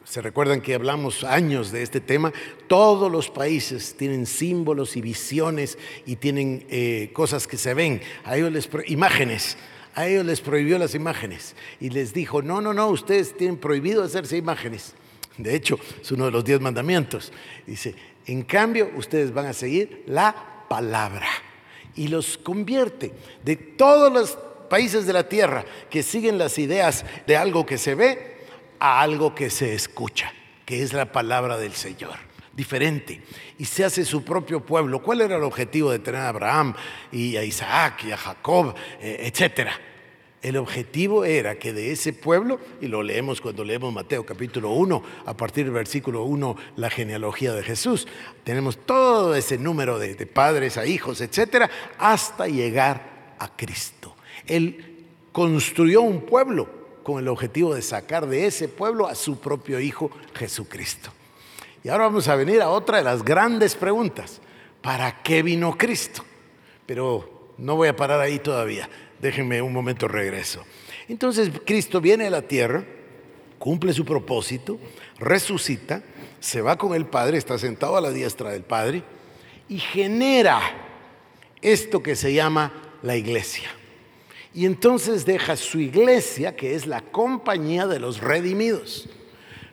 Se 0.04 0.20
recuerdan 0.20 0.60
que 0.60 0.74
hablamos 0.74 1.24
años 1.24 1.72
de 1.72 1.82
este 1.82 2.00
tema. 2.00 2.32
Todos 2.68 3.10
los 3.10 3.30
países 3.30 3.96
tienen 3.96 4.26
símbolos 4.26 4.96
y 4.96 5.00
visiones 5.00 5.78
y 6.04 6.16
tienen 6.16 6.64
eh, 6.68 7.10
cosas 7.12 7.46
que 7.46 7.56
se 7.56 7.74
ven. 7.74 8.00
A 8.24 8.36
ellos 8.36 8.52
les 8.52 8.68
imágenes. 8.86 9.56
A 9.94 10.06
ellos 10.06 10.26
les 10.26 10.42
prohibió 10.42 10.78
las 10.78 10.94
imágenes 10.94 11.56
y 11.80 11.88
les 11.88 12.12
dijo, 12.12 12.42
no, 12.42 12.60
no, 12.60 12.74
no, 12.74 12.88
ustedes 12.88 13.34
tienen 13.34 13.56
prohibido 13.56 14.04
hacerse 14.04 14.36
imágenes. 14.36 14.94
De 15.38 15.54
hecho, 15.54 15.78
es 16.00 16.10
uno 16.12 16.26
de 16.26 16.30
los 16.30 16.44
diez 16.44 16.60
mandamientos. 16.60 17.32
Dice, 17.66 17.94
en 18.26 18.42
cambio, 18.42 18.90
ustedes 18.96 19.32
van 19.32 19.46
a 19.46 19.52
seguir 19.52 20.04
la 20.06 20.34
palabra. 20.68 21.28
Y 21.94 22.08
los 22.08 22.38
convierte 22.38 23.12
de 23.44 23.56
todos 23.56 24.12
los 24.12 24.38
países 24.68 25.06
de 25.06 25.12
la 25.12 25.28
tierra 25.28 25.64
que 25.90 26.02
siguen 26.02 26.38
las 26.38 26.58
ideas 26.58 27.04
de 27.26 27.36
algo 27.36 27.64
que 27.64 27.78
se 27.78 27.94
ve 27.94 28.36
a 28.78 29.00
algo 29.00 29.34
que 29.34 29.48
se 29.50 29.74
escucha, 29.74 30.32
que 30.64 30.82
es 30.82 30.92
la 30.92 31.12
palabra 31.12 31.56
del 31.56 31.72
Señor. 31.72 32.16
Diferente. 32.52 33.20
Y 33.58 33.66
se 33.66 33.84
hace 33.84 34.04
su 34.04 34.24
propio 34.24 34.64
pueblo. 34.64 35.02
¿Cuál 35.02 35.20
era 35.20 35.36
el 35.36 35.42
objetivo 35.42 35.90
de 35.90 35.98
tener 35.98 36.22
a 36.22 36.28
Abraham 36.28 36.74
y 37.12 37.36
a 37.36 37.44
Isaac 37.44 38.04
y 38.04 38.12
a 38.12 38.16
Jacob, 38.16 38.74
eh, 39.00 39.30
etcétera? 39.30 39.78
El 40.46 40.58
objetivo 40.58 41.24
era 41.24 41.58
que 41.58 41.72
de 41.72 41.90
ese 41.90 42.12
pueblo, 42.12 42.60
y 42.80 42.86
lo 42.86 43.02
leemos 43.02 43.40
cuando 43.40 43.64
leemos 43.64 43.92
Mateo 43.92 44.24
capítulo 44.24 44.70
1, 44.70 45.02
a 45.24 45.36
partir 45.36 45.64
del 45.64 45.74
versículo 45.74 46.22
1, 46.22 46.56
la 46.76 46.88
genealogía 46.88 47.52
de 47.52 47.64
Jesús, 47.64 48.06
tenemos 48.44 48.78
todo 48.86 49.34
ese 49.34 49.58
número 49.58 49.98
de, 49.98 50.14
padres 50.24 50.76
a 50.76 50.86
hijos, 50.86 51.20
etcétera, 51.20 51.68
hasta 51.98 52.46
llegar 52.46 53.34
a 53.40 53.56
Cristo. 53.56 54.14
Él 54.46 55.06
construyó 55.32 56.02
un 56.02 56.20
pueblo 56.20 56.68
con 57.02 57.18
el 57.18 57.26
objetivo 57.26 57.74
de 57.74 57.82
sacar 57.82 58.28
de 58.28 58.46
ese 58.46 58.68
pueblo 58.68 59.08
a 59.08 59.16
su 59.16 59.40
propio 59.40 59.80
Hijo 59.80 60.12
Jesucristo. 60.32 61.10
Y 61.82 61.88
ahora 61.88 62.04
vamos 62.04 62.28
a 62.28 62.36
venir 62.36 62.62
a 62.62 62.68
otra 62.68 62.98
de 62.98 63.02
las 63.02 63.24
grandes 63.24 63.74
preguntas. 63.74 64.40
¿para 64.80 65.20
qué 65.20 65.42
vino 65.42 65.76
Cristo? 65.76 66.22
Pero 66.86 67.52
no 67.58 67.74
voy 67.74 67.88
a 67.88 67.96
parar 67.96 68.20
ahí 68.20 68.38
todavía. 68.38 68.88
Déjenme 69.20 69.62
un 69.62 69.72
momento 69.72 70.08
regreso. 70.08 70.64
Entonces 71.08 71.50
Cristo 71.64 72.00
viene 72.00 72.26
a 72.26 72.30
la 72.30 72.42
tierra, 72.42 72.84
cumple 73.58 73.92
su 73.92 74.04
propósito, 74.04 74.78
resucita, 75.18 76.02
se 76.40 76.60
va 76.60 76.76
con 76.76 76.94
el 76.94 77.06
Padre, 77.06 77.38
está 77.38 77.58
sentado 77.58 77.96
a 77.96 78.00
la 78.00 78.10
diestra 78.10 78.50
del 78.50 78.62
Padre 78.62 79.02
y 79.68 79.78
genera 79.78 80.60
esto 81.62 82.02
que 82.02 82.14
se 82.14 82.32
llama 82.32 82.72
la 83.02 83.16
iglesia. 83.16 83.68
Y 84.54 84.64
entonces 84.64 85.26
deja 85.26 85.56
su 85.56 85.80
iglesia, 85.80 86.56
que 86.56 86.74
es 86.74 86.86
la 86.86 87.02
compañía 87.02 87.86
de 87.86 88.00
los 88.00 88.20
redimidos. 88.20 89.08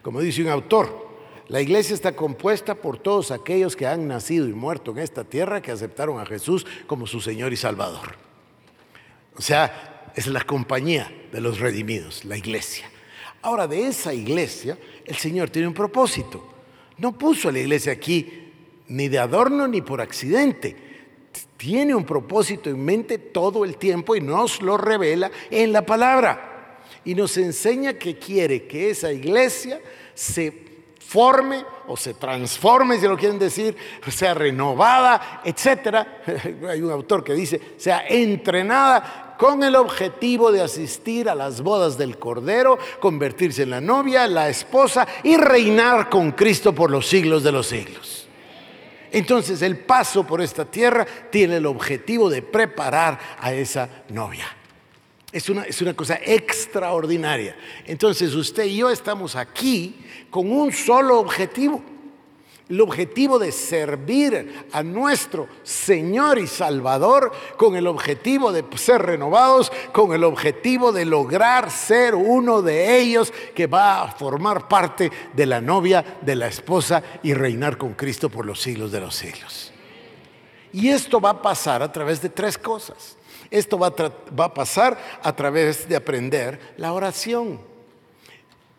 Como 0.02 0.20
dice 0.20 0.42
un 0.42 0.50
autor, 0.50 1.08
la 1.48 1.62
iglesia 1.62 1.94
está 1.94 2.16
compuesta 2.16 2.76
por 2.76 2.98
todos 2.98 3.32
aquellos 3.32 3.76
que 3.76 3.88
han 3.88 4.08
nacido 4.08 4.48
y 4.48 4.54
muerto 4.54 4.92
en 4.92 5.00
esta 5.00 5.24
tierra, 5.24 5.62
que 5.62 5.72
aceptaron 5.72 6.20
a 6.20 6.26
Jesús 6.26 6.66
como 6.88 7.08
su 7.08 7.22
Señor 7.22 7.54
y 7.54 7.58
Salvador. 7.58 8.16
O 9.38 9.42
sea, 9.42 10.12
es 10.16 10.28
la 10.28 10.42
compañía 10.42 11.12
de 11.32 11.42
los 11.42 11.60
redimidos, 11.60 12.26
la 12.26 12.38
iglesia. 12.38 12.90
Ahora, 13.42 13.68
de 13.68 13.88
esa 13.88 14.14
iglesia, 14.14 14.78
el 15.06 15.16
Señor 15.16 15.50
tiene 15.50 15.68
un 15.68 15.74
propósito. 15.74 16.52
No 16.98 17.18
puso 17.18 17.50
a 17.50 17.52
la 17.52 17.60
iglesia 17.60 17.92
aquí 17.92 18.52
ni 18.88 19.10
de 19.10 19.20
adorno 19.20 19.68
ni 19.68 19.82
por 19.82 20.00
accidente. 20.00 20.76
Tiene 21.58 21.96
un 21.96 22.06
propósito 22.06 22.70
en 22.70 22.84
mente 22.84 23.18
todo 23.18 23.66
el 23.66 23.78
tiempo 23.78 24.16
y 24.16 24.22
nos 24.22 24.62
lo 24.62 24.78
revela 24.78 25.32
en 25.50 25.74
la 25.74 25.86
palabra. 25.86 26.80
Y 27.04 27.16
nos 27.16 27.38
enseña 27.38 27.94
que 27.94 28.18
quiere 28.18 28.66
que 28.66 28.92
esa 28.92 29.12
iglesia 29.12 29.82
se 30.14 30.64
forme 31.00 31.66
o 31.88 31.98
se 31.98 32.14
transforme, 32.14 33.00
si 33.00 33.08
lo 33.08 33.18
quieren 33.18 33.38
decir, 33.38 33.76
sea 34.10 34.34
renovada, 34.34 35.42
etc. 35.44 36.08
Hay 36.70 36.82
un 36.82 36.92
autor 36.92 37.24
que 37.24 37.34
dice, 37.34 37.60
sea 37.78 38.08
entrenada 38.08 39.23
con 39.44 39.62
el 39.62 39.76
objetivo 39.76 40.54
de 40.54 40.62
asistir 40.62 41.28
a 41.28 41.36
las 41.36 41.60
bodas 41.60 41.98
del 41.98 42.18
Cordero, 42.18 42.80
convertirse 43.02 43.64
en 43.64 43.72
la 43.72 43.82
novia, 43.82 44.26
la 44.26 44.48
esposa 44.48 45.06
y 45.22 45.36
reinar 45.36 46.10
con 46.10 46.32
Cristo 46.32 46.74
por 46.74 46.90
los 46.90 47.10
siglos 47.10 47.44
de 47.44 47.52
los 47.52 47.68
siglos. 47.68 48.26
Entonces 49.12 49.62
el 49.62 49.80
paso 49.80 50.26
por 50.26 50.42
esta 50.42 50.64
tierra 50.64 51.06
tiene 51.30 51.58
el 51.58 51.66
objetivo 51.66 52.30
de 52.30 52.42
preparar 52.42 53.20
a 53.38 53.52
esa 53.52 53.90
novia. 54.08 54.46
Es 55.30 55.50
una, 55.50 55.64
es 55.64 55.82
una 55.82 55.94
cosa 55.94 56.22
extraordinaria. 56.24 57.58
Entonces 57.86 58.34
usted 58.36 58.64
y 58.64 58.78
yo 58.78 58.90
estamos 58.90 59.36
aquí 59.36 60.06
con 60.30 60.50
un 60.50 60.72
solo 60.72 61.20
objetivo. 61.20 61.84
El 62.74 62.82
objetivo 62.82 63.38
de 63.38 63.52
servir 63.52 64.66
a 64.72 64.82
nuestro 64.82 65.48
Señor 65.62 66.40
y 66.40 66.48
Salvador 66.48 67.32
con 67.56 67.76
el 67.76 67.86
objetivo 67.86 68.52
de 68.52 68.66
ser 68.78 69.00
renovados, 69.00 69.72
con 69.92 70.12
el 70.12 70.24
objetivo 70.24 70.92
de 70.92 71.06
lograr 71.06 71.70
ser 71.70 72.16
uno 72.16 72.64
de 72.64 72.98
ellos 73.00 73.32
que 73.54 73.68
va 73.68 74.02
a 74.02 74.12
formar 74.12 74.68
parte 74.68 75.12
de 75.34 75.46
la 75.46 75.62
novia, 75.62 76.04
de 76.22 76.36
la 76.36 76.48
esposa 76.48 77.04
y 77.22 77.36
reinar 77.36 77.78
con 77.78 77.94
Cristo 77.94 78.28
por 78.28 78.44
los 78.44 78.60
siglos 78.60 78.92
de 78.92 79.02
los 79.02 79.14
siglos. 79.14 79.72
Y 80.72 80.90
esto 80.90 81.22
va 81.22 81.30
a 81.30 81.42
pasar 81.44 81.84
a 81.84 81.92
través 81.92 82.24
de 82.24 82.30
tres 82.30 82.58
cosas. 82.58 83.18
Esto 83.52 83.78
va 83.78 83.94
a, 84.46 84.52
pasar 84.52 84.98
a 85.22 85.36
través 85.36 85.88
de 85.88 85.96
aprender 85.96 86.74
la 86.78 86.92
oración, 86.94 87.62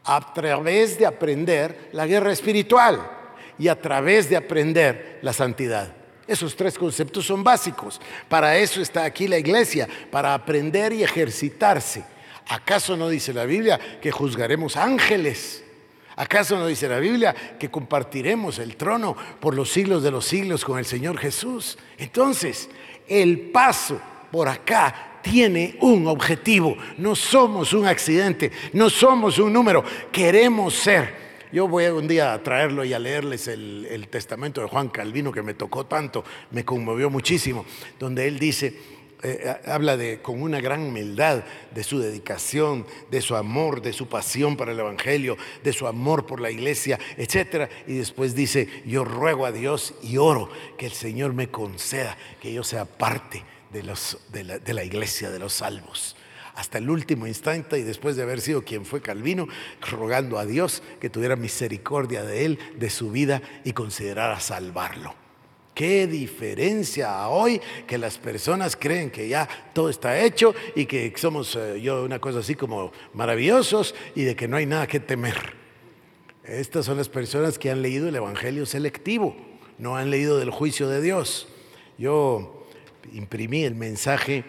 a 0.02 0.34
través 0.34 0.98
de 0.98 1.06
aprender 1.06 1.90
la 1.92 2.08
guerra 2.08 2.32
espiritual 2.32 3.20
y 3.58 3.68
a 3.68 3.80
través 3.80 4.28
de 4.28 4.36
aprender 4.36 5.18
la 5.22 5.32
santidad. 5.32 5.94
Esos 6.26 6.56
tres 6.56 6.78
conceptos 6.78 7.26
son 7.26 7.44
básicos. 7.44 8.00
Para 8.28 8.56
eso 8.56 8.80
está 8.80 9.04
aquí 9.04 9.28
la 9.28 9.38
iglesia, 9.38 9.88
para 10.10 10.32
aprender 10.34 10.92
y 10.92 11.02
ejercitarse. 11.02 12.04
¿Acaso 12.48 12.96
no 12.96 13.08
dice 13.08 13.32
la 13.32 13.44
Biblia 13.44 13.78
que 14.00 14.10
juzgaremos 14.10 14.76
ángeles? 14.76 15.62
¿Acaso 16.16 16.56
no 16.56 16.66
dice 16.66 16.88
la 16.88 16.98
Biblia 16.98 17.34
que 17.58 17.70
compartiremos 17.70 18.58
el 18.58 18.76
trono 18.76 19.16
por 19.40 19.54
los 19.54 19.70
siglos 19.70 20.02
de 20.02 20.10
los 20.10 20.24
siglos 20.24 20.64
con 20.64 20.78
el 20.78 20.86
Señor 20.86 21.18
Jesús? 21.18 21.76
Entonces, 21.98 22.68
el 23.08 23.50
paso 23.50 24.00
por 24.30 24.48
acá 24.48 25.18
tiene 25.22 25.76
un 25.80 26.06
objetivo. 26.06 26.76
No 26.98 27.16
somos 27.16 27.72
un 27.72 27.86
accidente, 27.86 28.52
no 28.72 28.88
somos 28.90 29.38
un 29.38 29.52
número, 29.52 29.84
queremos 30.12 30.74
ser. 30.74 31.23
Yo 31.54 31.68
voy 31.68 31.84
un 31.84 32.08
día 32.08 32.32
a 32.32 32.42
traerlo 32.42 32.84
y 32.84 32.94
a 32.94 32.98
leerles 32.98 33.46
el, 33.46 34.08
testamento 34.10 34.60
de 34.60 34.66
Juan 34.66 34.88
Calvino 34.88 35.30
que 35.30 35.40
me 35.40 35.54
tocó 35.54 35.86
tanto, 35.86 36.24
me 36.50 36.64
conmovió 36.64 37.10
muchísimo, 37.10 37.64
donde 38.00 38.26
él 38.26 38.40
dice, 38.40 38.76
eh, 39.22 39.54
habla 39.66 39.96
de, 39.96 40.20
con 40.20 40.42
una 40.42 40.60
gran 40.60 40.82
humildad 40.82 41.44
de 41.72 41.84
su 41.84 42.00
dedicación, 42.00 42.84
de 43.08 43.20
su 43.20 43.36
amor, 43.36 43.82
de 43.82 43.92
su 43.92 44.08
pasión 44.08 44.56
para 44.56 44.72
el 44.72 44.80
Evangelio, 44.80 45.36
de 45.62 45.72
su 45.72 45.86
amor 45.86 46.26
por 46.26 46.40
la 46.40 46.50
iglesia, 46.50 46.98
etc. 47.16 47.70
Y 47.86 47.98
después 47.98 48.34
dice, 48.34 48.68
yo 48.84 49.04
ruego 49.04 49.46
a 49.46 49.52
Dios 49.52 49.94
y 50.02 50.16
oro 50.16 50.50
que 50.76 50.86
el 50.86 50.92
Señor 50.92 51.34
me 51.34 51.52
conceda 51.52 52.18
que 52.42 52.52
yo 52.52 52.64
sea 52.64 52.84
parte 52.84 53.44
de, 53.72 53.84
los, 53.84 54.18
de 54.32 54.74
la 54.74 54.82
iglesia 54.82 55.30
de 55.30 55.38
los 55.38 55.52
salvos 55.52 56.16
hasta 56.54 56.78
el 56.78 56.88
último 56.88 57.26
instante 57.26 57.78
y 57.78 57.82
después 57.82 58.16
de 58.16 58.22
haber 58.22 58.40
sido 58.40 58.62
quien 58.62 58.84
fue 58.84 59.00
Calvino, 59.00 59.48
rogando 59.90 60.38
a 60.38 60.46
Dios 60.46 60.82
que 61.00 61.10
tuviera 61.10 61.36
misericordia 61.36 62.22
de 62.22 62.44
él, 62.44 62.58
de 62.76 62.90
su 62.90 63.10
vida 63.10 63.42
y 63.64 63.72
considerara 63.72 64.38
salvarlo. 64.40 65.14
Qué 65.74 66.06
diferencia 66.06 67.26
hoy 67.28 67.60
que 67.86 67.98
las 67.98 68.16
personas 68.16 68.76
creen 68.76 69.10
que 69.10 69.28
ya 69.28 69.48
todo 69.72 69.90
está 69.90 70.20
hecho 70.20 70.54
y 70.76 70.86
que 70.86 71.12
somos 71.16 71.56
eh, 71.56 71.80
yo 71.80 72.04
una 72.04 72.20
cosa 72.20 72.38
así 72.38 72.54
como 72.54 72.92
maravillosos 73.12 73.92
y 74.14 74.22
de 74.22 74.36
que 74.36 74.46
no 74.46 74.56
hay 74.56 74.66
nada 74.66 74.86
que 74.86 75.00
temer. 75.00 75.54
Estas 76.44 76.86
son 76.86 76.96
las 76.96 77.08
personas 77.08 77.58
que 77.58 77.72
han 77.72 77.82
leído 77.82 78.06
el 78.06 78.14
Evangelio 78.14 78.66
selectivo, 78.66 79.34
no 79.78 79.96
han 79.96 80.10
leído 80.10 80.38
del 80.38 80.50
juicio 80.50 80.88
de 80.88 81.02
Dios. 81.02 81.48
Yo 81.98 82.68
imprimí 83.12 83.64
el 83.64 83.74
mensaje 83.74 84.44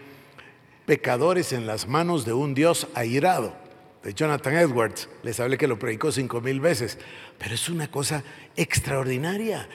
Pecadores 0.85 1.51
en 1.51 1.65
las 1.65 1.87
manos 1.87 2.25
de 2.25 2.33
un 2.33 2.53
Dios 2.53 2.87
airado 2.93 3.55
de 4.03 4.13
Jonathan 4.13 4.55
Edwards. 4.55 5.09
Les 5.23 5.39
hablé 5.39 5.57
que 5.57 5.67
lo 5.67 5.79
predicó 5.79 6.11
cinco 6.11 6.41
mil 6.41 6.59
veces, 6.59 6.99
pero 7.39 7.55
es 7.55 7.69
una 7.69 7.89
cosa 7.89 8.23
extraordinaria, 8.55 9.67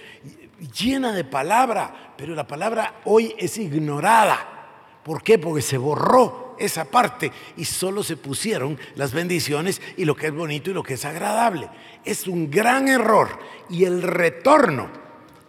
llena 0.78 1.12
de 1.12 1.24
palabra, 1.24 2.14
pero 2.16 2.34
la 2.36 2.46
palabra 2.46 3.00
hoy 3.04 3.34
es 3.38 3.58
ignorada. 3.58 5.00
¿Por 5.02 5.24
qué? 5.24 5.38
Porque 5.38 5.62
se 5.62 5.78
borró 5.78 6.54
esa 6.60 6.84
parte 6.84 7.32
y 7.56 7.64
solo 7.64 8.04
se 8.04 8.16
pusieron 8.16 8.78
las 8.94 9.12
bendiciones 9.12 9.82
y 9.96 10.04
lo 10.04 10.14
que 10.14 10.28
es 10.28 10.32
bonito 10.32 10.70
y 10.70 10.74
lo 10.74 10.84
que 10.84 10.94
es 10.94 11.04
agradable. 11.04 11.68
Es 12.04 12.28
un 12.28 12.50
gran 12.50 12.86
error 12.86 13.30
y 13.68 13.84
el 13.84 14.02
retorno 14.02 14.99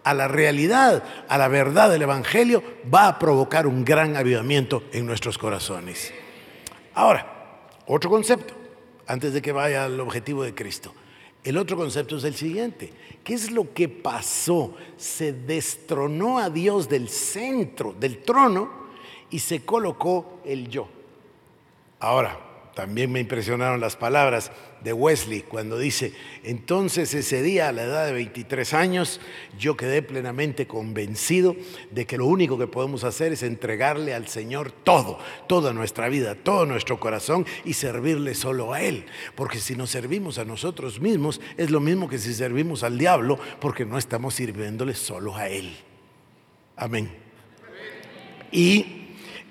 a 0.04 0.14
la 0.14 0.28
realidad, 0.28 1.02
a 1.28 1.38
la 1.38 1.48
verdad 1.48 1.90
del 1.90 2.02
Evangelio, 2.02 2.62
va 2.92 3.08
a 3.08 3.18
provocar 3.18 3.66
un 3.66 3.84
gran 3.84 4.16
avivamiento 4.16 4.84
en 4.92 5.06
nuestros 5.06 5.38
corazones. 5.38 6.12
Ahora, 6.94 7.26
otro 7.86 8.10
concepto, 8.10 8.54
antes 9.06 9.32
de 9.32 9.42
que 9.42 9.52
vaya 9.52 9.84
al 9.84 9.98
objetivo 10.00 10.42
de 10.42 10.54
Cristo. 10.54 10.94
El 11.44 11.58
otro 11.58 11.76
concepto 11.76 12.16
es 12.16 12.24
el 12.24 12.34
siguiente. 12.34 12.92
¿Qué 13.24 13.34
es 13.34 13.50
lo 13.50 13.72
que 13.72 13.88
pasó? 13.88 14.76
Se 14.96 15.32
destronó 15.32 16.38
a 16.38 16.50
Dios 16.50 16.88
del 16.88 17.08
centro 17.08 17.94
del 17.98 18.18
trono 18.18 18.70
y 19.30 19.40
se 19.40 19.64
colocó 19.64 20.40
el 20.44 20.68
yo. 20.68 20.88
Ahora, 21.98 22.38
también 22.74 23.12
me 23.12 23.20
impresionaron 23.20 23.80
las 23.80 23.96
palabras 23.96 24.50
de 24.82 24.92
Wesley 24.92 25.42
cuando 25.42 25.78
dice, 25.78 26.12
entonces 26.42 27.14
ese 27.14 27.42
día 27.42 27.68
a 27.68 27.72
la 27.72 27.82
edad 27.82 28.06
de 28.06 28.12
23 28.12 28.74
años 28.74 29.20
yo 29.58 29.76
quedé 29.76 30.02
plenamente 30.02 30.66
convencido 30.66 31.54
de 31.90 32.06
que 32.06 32.18
lo 32.18 32.26
único 32.26 32.58
que 32.58 32.66
podemos 32.66 33.04
hacer 33.04 33.32
es 33.32 33.42
entregarle 33.42 34.14
al 34.14 34.26
Señor 34.26 34.72
todo, 34.72 35.18
toda 35.46 35.72
nuestra 35.72 36.08
vida, 36.08 36.34
todo 36.34 36.66
nuestro 36.66 36.98
corazón 36.98 37.46
y 37.64 37.74
servirle 37.74 38.34
solo 38.34 38.72
a 38.72 38.82
Él. 38.82 39.04
Porque 39.34 39.58
si 39.58 39.76
nos 39.76 39.90
servimos 39.90 40.38
a 40.38 40.44
nosotros 40.44 41.00
mismos 41.00 41.40
es 41.56 41.70
lo 41.70 41.80
mismo 41.80 42.08
que 42.08 42.18
si 42.18 42.34
servimos 42.34 42.82
al 42.82 42.98
diablo 42.98 43.38
porque 43.60 43.84
no 43.84 43.98
estamos 43.98 44.34
sirviéndole 44.34 44.94
solo 44.94 45.36
a 45.36 45.48
Él. 45.48 45.76
Amén. 46.76 47.10
Y 48.50 49.01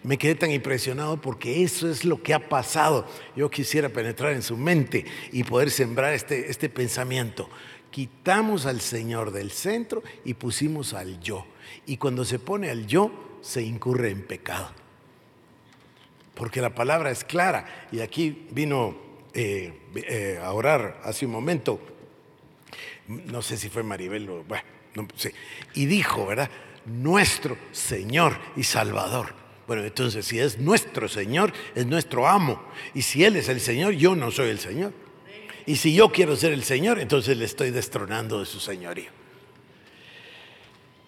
me 0.03 0.17
quedé 0.17 0.35
tan 0.35 0.51
impresionado 0.51 1.21
porque 1.21 1.63
eso 1.63 1.89
es 1.89 2.05
lo 2.05 2.21
que 2.21 2.33
ha 2.33 2.49
pasado. 2.49 3.07
Yo 3.35 3.49
quisiera 3.49 3.89
penetrar 3.89 4.33
en 4.33 4.41
su 4.41 4.57
mente 4.57 5.05
y 5.31 5.43
poder 5.43 5.71
sembrar 5.71 6.13
este, 6.13 6.49
este 6.49 6.69
pensamiento. 6.69 7.49
Quitamos 7.91 8.65
al 8.65 8.81
Señor 8.81 9.31
del 9.31 9.51
centro 9.51 10.03
y 10.25 10.33
pusimos 10.33 10.93
al 10.93 11.19
yo. 11.19 11.45
Y 11.85 11.97
cuando 11.97 12.25
se 12.25 12.39
pone 12.39 12.69
al 12.69 12.87
yo, 12.87 13.11
se 13.41 13.61
incurre 13.61 14.09
en 14.09 14.25
pecado. 14.25 14.71
Porque 16.35 16.61
la 16.61 16.73
palabra 16.73 17.11
es 17.11 17.23
clara. 17.23 17.87
Y 17.91 17.99
aquí 17.99 18.47
vino 18.51 18.95
eh, 19.33 19.73
eh, 19.95 20.39
a 20.41 20.51
orar 20.53 21.01
hace 21.03 21.25
un 21.25 21.31
momento, 21.31 21.79
no 23.07 23.41
sé 23.41 23.57
si 23.57 23.69
fue 23.69 23.83
Maribel 23.83 24.29
o, 24.29 24.43
bueno, 24.43 24.63
no 24.95 25.07
sé, 25.15 25.33
y 25.73 25.85
dijo, 25.85 26.25
¿verdad? 26.25 26.49
nuestro 26.85 27.57
Señor 27.71 28.37
y 28.55 28.63
Salvador. 28.63 29.40
Bueno, 29.71 29.85
entonces 29.85 30.25
si 30.25 30.37
es 30.37 30.59
nuestro 30.59 31.07
Señor, 31.07 31.53
es 31.75 31.85
nuestro 31.85 32.27
amo. 32.27 32.61
Y 32.93 33.03
si 33.03 33.23
Él 33.23 33.37
es 33.37 33.47
el 33.47 33.61
Señor, 33.61 33.93
yo 33.93 34.17
no 34.17 34.29
soy 34.29 34.49
el 34.49 34.59
Señor. 34.59 34.91
Y 35.65 35.77
si 35.77 35.93
yo 35.93 36.09
quiero 36.09 36.35
ser 36.35 36.51
el 36.51 36.65
Señor, 36.65 36.99
entonces 36.99 37.37
le 37.37 37.45
estoy 37.45 37.71
destronando 37.71 38.41
de 38.41 38.45
su 38.45 38.59
señorío. 38.59 39.09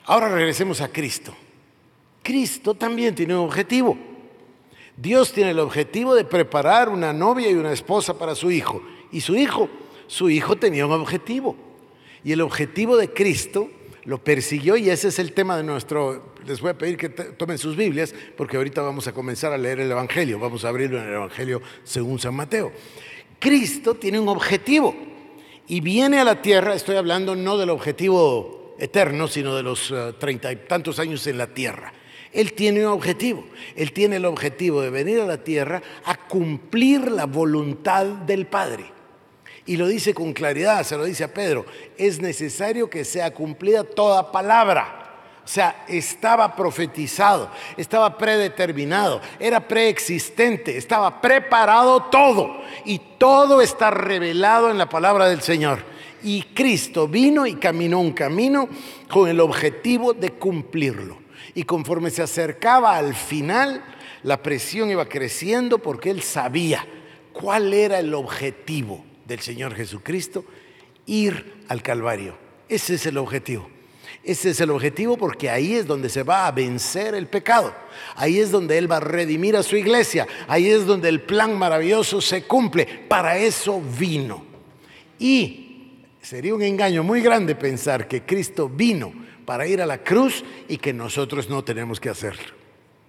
Ahora 0.05 0.29
regresemos 0.29 0.79
a 0.79 0.87
Cristo. 0.87 1.35
Cristo 2.21 2.73
también 2.73 3.13
tiene 3.15 3.35
un 3.35 3.43
objetivo. 3.43 3.97
Dios 4.95 5.33
tiene 5.33 5.51
el 5.51 5.59
objetivo 5.59 6.15
de 6.15 6.23
preparar 6.23 6.87
una 6.87 7.11
novia 7.11 7.51
y 7.51 7.55
una 7.55 7.73
esposa 7.73 8.17
para 8.17 8.33
su 8.33 8.49
hijo. 8.49 8.81
Y 9.11 9.19
su 9.19 9.35
hijo, 9.35 9.69
su 10.07 10.29
hijo 10.29 10.55
tenía 10.55 10.85
un 10.85 10.93
objetivo. 10.93 11.57
Y 12.23 12.31
el 12.31 12.39
objetivo 12.39 12.95
de 12.95 13.11
Cristo 13.11 13.69
lo 14.05 14.23
persiguió 14.23 14.75
y 14.75 14.89
ese 14.89 15.07
es 15.07 15.19
el 15.19 15.33
tema 15.33 15.57
de 15.57 15.63
nuestro... 15.63 16.33
Les 16.45 16.59
voy 16.59 16.71
a 16.71 16.77
pedir 16.77 16.97
que 16.97 17.09
tomen 17.09 17.57
sus 17.57 17.77
Biblias 17.77 18.13
porque 18.35 18.57
ahorita 18.57 18.81
vamos 18.81 19.07
a 19.07 19.13
comenzar 19.13 19.53
a 19.53 19.57
leer 19.57 19.79
el 19.79 19.91
Evangelio. 19.91 20.39
Vamos 20.39 20.65
a 20.65 20.69
abrirlo 20.69 20.99
en 20.99 21.07
el 21.07 21.13
Evangelio 21.13 21.61
según 21.83 22.19
San 22.19 22.35
Mateo. 22.35 22.71
Cristo 23.39 23.95
tiene 23.95 24.19
un 24.19 24.27
objetivo 24.27 24.93
y 25.67 25.79
viene 25.79 26.19
a 26.19 26.23
la 26.25 26.41
tierra, 26.41 26.73
estoy 26.73 26.97
hablando 26.97 27.35
no 27.35 27.57
del 27.57 27.69
objetivo 27.69 28.75
eterno, 28.77 29.27
sino 29.27 29.55
de 29.55 29.63
los 29.63 29.91
eh, 29.91 30.13
treinta 30.19 30.51
y 30.51 30.57
tantos 30.57 30.99
años 30.99 31.25
en 31.27 31.37
la 31.37 31.47
tierra. 31.47 31.93
Él 32.33 32.53
tiene 32.53 32.85
un 32.85 32.91
objetivo. 32.91 33.45
Él 33.75 33.93
tiene 33.93 34.17
el 34.17 34.25
objetivo 34.25 34.81
de 34.81 34.89
venir 34.89 35.21
a 35.21 35.25
la 35.25 35.43
tierra 35.43 35.81
a 36.03 36.27
cumplir 36.27 37.11
la 37.11 37.25
voluntad 37.25 38.05
del 38.05 38.47
Padre. 38.47 38.85
Y 39.65 39.77
lo 39.77 39.87
dice 39.87 40.13
con 40.13 40.33
claridad, 40.33 40.83
se 40.83 40.97
lo 40.97 41.05
dice 41.05 41.23
a 41.23 41.33
Pedro, 41.33 41.65
es 41.97 42.19
necesario 42.19 42.89
que 42.89 43.05
sea 43.05 43.33
cumplida 43.33 43.83
toda 43.83 44.31
palabra. 44.31 44.99
O 45.43 45.47
sea, 45.47 45.83
estaba 45.87 46.55
profetizado, 46.55 47.49
estaba 47.75 48.17
predeterminado, 48.17 49.21
era 49.39 49.65
preexistente, 49.67 50.77
estaba 50.77 51.21
preparado 51.21 52.03
todo. 52.03 52.61
Y 52.85 52.99
todo 53.17 53.61
está 53.61 53.91
revelado 53.91 54.69
en 54.69 54.77
la 54.77 54.87
palabra 54.87 55.27
del 55.27 55.41
Señor. 55.41 55.79
Y 56.23 56.43
Cristo 56.53 57.07
vino 57.07 57.45
y 57.45 57.55
caminó 57.55 57.99
un 57.99 58.13
camino 58.13 58.69
con 59.09 59.29
el 59.29 59.41
objetivo 59.41 60.13
de 60.13 60.31
cumplirlo. 60.31 61.17
Y 61.53 61.63
conforme 61.63 62.09
se 62.09 62.21
acercaba 62.21 62.95
al 62.95 63.13
final, 63.13 63.83
la 64.23 64.41
presión 64.41 64.89
iba 64.89 65.07
creciendo 65.07 65.79
porque 65.79 66.09
él 66.09 66.21
sabía 66.21 66.85
cuál 67.33 67.73
era 67.73 67.99
el 67.99 68.13
objetivo 68.13 69.03
del 69.25 69.39
Señor 69.39 69.75
Jesucristo, 69.75 70.45
ir 71.05 71.63
al 71.67 71.81
Calvario. 71.81 72.37
Ese 72.69 72.95
es 72.95 73.05
el 73.05 73.17
objetivo. 73.17 73.69
Ese 74.23 74.51
es 74.51 74.61
el 74.61 74.69
objetivo 74.69 75.17
porque 75.17 75.49
ahí 75.49 75.73
es 75.73 75.85
donde 75.85 76.07
se 76.07 76.23
va 76.23 76.47
a 76.47 76.51
vencer 76.51 77.13
el 77.13 77.27
pecado. 77.27 77.73
Ahí 78.15 78.39
es 78.39 78.51
donde 78.51 78.77
Él 78.77 78.89
va 78.89 78.97
a 78.97 79.01
redimir 79.01 79.57
a 79.57 79.63
su 79.63 79.75
iglesia. 79.75 80.27
Ahí 80.47 80.69
es 80.69 80.85
donde 80.85 81.09
el 81.09 81.21
plan 81.21 81.57
maravilloso 81.57 82.21
se 82.21 82.43
cumple. 82.43 82.85
Para 82.85 83.37
eso 83.37 83.81
vino. 83.81 84.45
Y 85.19 85.91
sería 86.21 86.55
un 86.55 86.61
engaño 86.61 87.03
muy 87.03 87.21
grande 87.21 87.55
pensar 87.55 88.07
que 88.07 88.23
Cristo 88.23 88.69
vino 88.69 89.13
para 89.45 89.67
ir 89.67 89.81
a 89.81 89.85
la 89.85 90.03
cruz 90.03 90.43
y 90.69 90.77
que 90.77 90.93
nosotros 90.93 91.49
no 91.49 91.63
tenemos 91.63 91.99
que 91.99 92.09
hacerlo. 92.09 92.63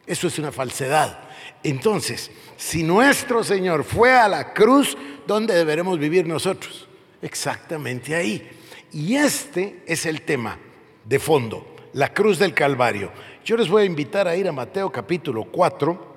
Eso 0.07 0.27
es 0.27 0.39
una 0.39 0.53
falsedad. 0.53 1.19
Entonces, 1.63 2.31
si 2.57 2.83
nuestro 2.83 3.43
Señor 3.43 3.85
fue 3.85 4.13
a 4.13 4.29
la 4.29 4.53
cruz, 4.53 4.97
¿dónde 5.27 5.55
deberemos 5.55 5.99
vivir 5.99 6.27
nosotros? 6.27 6.89
Exactamente 7.23 8.15
ahí. 8.15 8.49
Y 8.93 9.17
este 9.17 9.83
es 9.87 10.07
el 10.07 10.23
tema 10.23 10.59
de 11.05 11.19
fondo, 11.19 11.77
la 11.93 12.13
cruz 12.13 12.39
del 12.39 12.55
Calvario. 12.55 13.11
Yo 13.45 13.57
les 13.57 13.69
voy 13.69 13.83
a 13.83 13.87
invitar 13.87 14.29
a 14.29 14.37
ir 14.37 14.49
a 14.49 14.53
Mateo 14.53 14.91
capítulo 14.91 15.45
4, 15.45 16.15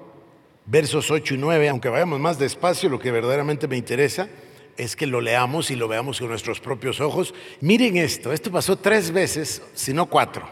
versos 0.65 1.09
8 1.09 1.35
y 1.35 1.37
9, 1.37 1.69
aunque 1.69 1.89
vayamos 1.89 2.19
más 2.19 2.37
despacio, 2.37 2.89
lo 2.89 2.99
que 2.99 3.11
verdaderamente 3.11 3.67
me 3.67 3.77
interesa 3.77 4.29
es 4.77 4.95
que 4.95 5.07
lo 5.07 5.21
leamos 5.21 5.71
y 5.71 5.75
lo 5.75 5.87
veamos 5.87 6.19
con 6.19 6.29
nuestros 6.29 6.59
propios 6.59 7.01
ojos. 7.01 7.33
Miren 7.61 7.97
esto, 7.97 8.31
esto 8.31 8.51
pasó 8.51 8.77
tres 8.77 9.11
veces, 9.11 9.61
si 9.73 9.91
no 9.91 10.05
cuatro. 10.05 10.47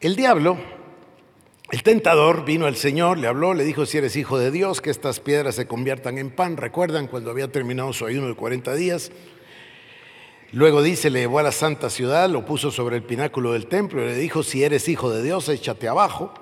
El 0.00 0.14
diablo, 0.14 0.58
el 1.70 1.82
tentador, 1.82 2.46
vino 2.46 2.64
al 2.66 2.76
Señor, 2.76 3.18
le 3.18 3.26
habló, 3.26 3.52
le 3.52 3.64
dijo, 3.64 3.84
si 3.84 3.98
eres 3.98 4.16
hijo 4.16 4.38
de 4.38 4.50
Dios, 4.50 4.80
que 4.80 4.88
estas 4.88 5.20
piedras 5.20 5.54
se 5.54 5.66
conviertan 5.66 6.16
en 6.16 6.30
pan. 6.30 6.56
¿Recuerdan 6.56 7.08
cuando 7.08 7.30
había 7.30 7.52
terminado 7.52 7.92
su 7.92 8.06
ayuno 8.06 8.28
de 8.28 8.34
40 8.34 8.74
días? 8.74 9.12
Luego 10.52 10.82
dice, 10.82 11.10
le 11.10 11.20
llevó 11.20 11.40
a 11.40 11.42
la 11.42 11.52
santa 11.52 11.90
ciudad, 11.90 12.30
lo 12.30 12.46
puso 12.46 12.70
sobre 12.70 12.96
el 12.96 13.02
pináculo 13.02 13.52
del 13.52 13.66
templo 13.66 14.02
y 14.02 14.06
le 14.06 14.16
dijo, 14.16 14.42
si 14.42 14.64
eres 14.64 14.88
hijo 14.88 15.10
de 15.10 15.22
Dios, 15.22 15.46
échate 15.50 15.88
abajo. 15.88 16.32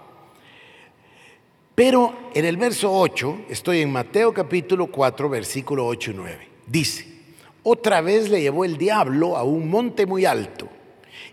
Pero 1.75 2.15
en 2.33 2.45
el 2.45 2.57
verso 2.57 2.93
8, 2.93 3.47
estoy 3.51 3.81
en 3.81 3.91
Mateo 3.91 4.33
capítulo 4.33 4.87
4, 4.87 5.29
versículo 5.29 5.87
8 5.87 6.13
y 6.13 6.15
9, 6.15 6.49
dice, 6.69 7.05
otra 7.65 8.01
vez 8.01 8.31
le 8.31 8.41
llevó 8.41 8.65
el 8.65 8.79
diablo 8.79 9.37
a 9.37 9.43
un 9.43 9.69
monte 9.69 10.07
muy 10.07 10.25
alto 10.25 10.69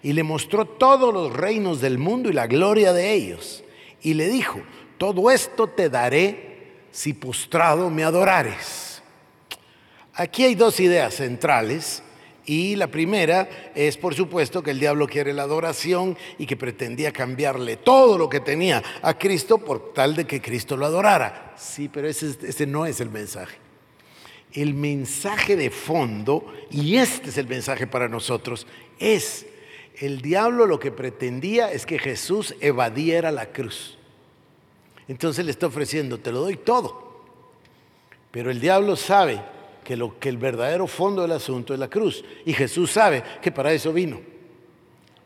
y 0.02 0.14
le 0.14 0.24
mostró 0.24 0.66
todos 0.66 1.14
los 1.14 1.32
reinos 1.32 1.80
del 1.80 2.00
mundo 2.00 2.30
y 2.30 2.34
la 2.34 2.48
gloria 2.48 2.92
de 2.92 3.14
ellos. 3.14 3.64
Y 4.04 4.14
le 4.14 4.28
dijo, 4.28 4.62
todo 4.98 5.32
esto 5.32 5.68
te 5.68 5.90
daré 5.90 6.54
si 6.92 7.14
postrado 7.14 7.90
me 7.90 8.04
adorares. 8.04 9.02
Aquí 10.14 10.44
hay 10.44 10.54
dos 10.54 10.80
ideas 10.80 11.16
centrales 11.16 12.04
y 12.46 12.76
la 12.76 12.88
primera 12.88 13.72
es, 13.74 13.98
por 13.98 14.14
supuesto, 14.14 14.62
que 14.62 14.72
el 14.72 14.80
diablo 14.80 15.08
quiere 15.08 15.34
la 15.34 15.44
adoración 15.44 16.18
y 16.38 16.46
que 16.46 16.58
pretendía 16.58 17.12
cambiarle 17.12 17.78
todo 17.78 18.18
lo 18.18 18.30
que 18.30 18.42
tenía 18.42 18.84
a 19.02 19.18
Cristo 19.18 19.58
por 19.58 19.94
tal 19.94 20.16
de 20.16 20.26
que 20.26 20.42
Cristo 20.42 20.76
lo 20.76 20.86
adorara. 20.86 21.54
Sí, 21.58 21.90
pero 21.92 22.08
ese, 22.08 22.68
no 22.68 22.86
es 22.86 23.00
el 23.00 23.10
mensaje. 23.10 23.58
El 24.52 24.74
mensaje 24.74 25.56
de 25.56 25.72
fondo, 25.72 26.54
y 26.70 26.98
este 26.98 27.30
es 27.30 27.38
el 27.38 27.48
mensaje 27.48 27.88
para 27.88 28.10
nosotros, 28.10 28.68
es 29.00 29.48
el 29.98 30.22
diablo 30.22 30.66
lo 30.66 30.80
que 30.80 30.92
pretendía 30.92 31.72
es 31.72 31.86
que 31.86 32.00
Jesús 32.00 32.56
evadiera 32.60 33.32
la 33.32 33.48
cruz. 33.48 33.98
Entonces 35.08 35.46
le 35.46 35.52
está 35.52 35.68
ofreciendo, 35.68 36.20
te 36.20 36.32
lo 36.32 36.42
doy 36.42 36.58
todo. 36.58 37.24
Pero 38.32 38.50
el 38.50 38.60
diablo 38.60 38.96
sabe 38.96 39.42
que, 39.84 39.96
lo, 39.96 40.20
que 40.20 40.30
el 40.30 40.38
verdadero 40.38 40.88
fondo 40.88 41.22
del 41.22 41.34
asunto 41.34 41.74
es 41.74 41.80
la 41.80 41.90
cruz. 41.90 42.24
Y 42.46 42.54
Jesús 42.54 42.92
sabe 42.92 43.24
que 43.42 43.52
para 43.52 43.74
eso 43.74 43.94
vino. 43.94 44.22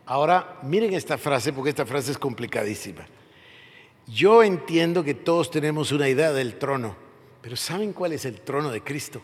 Ahora, 0.04 0.58
miren 0.62 0.94
esta 0.94 1.16
frase, 1.16 1.52
porque 1.52 1.70
esta 1.70 1.86
frase 1.86 2.10
es 2.10 2.18
complicadísima. 2.18 3.06
Yo 4.06 4.42
entiendo 4.42 5.04
que 5.04 5.14
todos 5.14 5.50
tenemos 5.50 5.92
una 5.92 6.08
idea 6.08 6.32
del 6.32 6.56
trono, 6.56 6.96
pero 7.42 7.56
¿saben 7.56 7.92
cuál 7.92 8.12
es 8.12 8.24
el 8.24 8.40
trono 8.40 8.70
de 8.70 8.82
Cristo? 8.82 9.22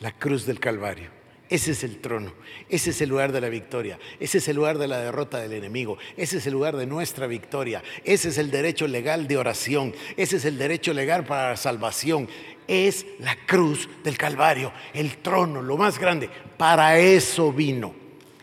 La 0.00 0.12
cruz 0.12 0.46
del 0.46 0.60
Calvario. 0.60 1.10
Ese 1.50 1.72
es 1.72 1.82
el 1.82 1.98
trono, 1.98 2.32
ese 2.68 2.90
es 2.90 3.00
el 3.00 3.08
lugar 3.08 3.32
de 3.32 3.40
la 3.40 3.48
victoria, 3.48 3.98
ese 4.20 4.36
es 4.38 4.48
el 4.48 4.56
lugar 4.56 4.76
de 4.76 4.86
la 4.86 4.98
derrota 4.98 5.38
del 5.38 5.54
enemigo, 5.54 5.96
ese 6.16 6.38
es 6.38 6.46
el 6.46 6.52
lugar 6.52 6.76
de 6.76 6.86
nuestra 6.86 7.26
victoria, 7.26 7.82
ese 8.04 8.28
es 8.28 8.36
el 8.36 8.50
derecho 8.50 8.86
legal 8.86 9.26
de 9.26 9.38
oración, 9.38 9.94
ese 10.18 10.36
es 10.36 10.44
el 10.44 10.58
derecho 10.58 10.92
legal 10.92 11.24
para 11.24 11.50
la 11.50 11.56
salvación, 11.56 12.28
es 12.66 13.06
la 13.20 13.34
cruz 13.46 13.88
del 14.04 14.18
Calvario, 14.18 14.72
el 14.92 15.16
trono, 15.18 15.62
lo 15.62 15.78
más 15.78 15.98
grande. 15.98 16.28
Para 16.58 16.98
eso 16.98 17.50
vino. 17.50 17.97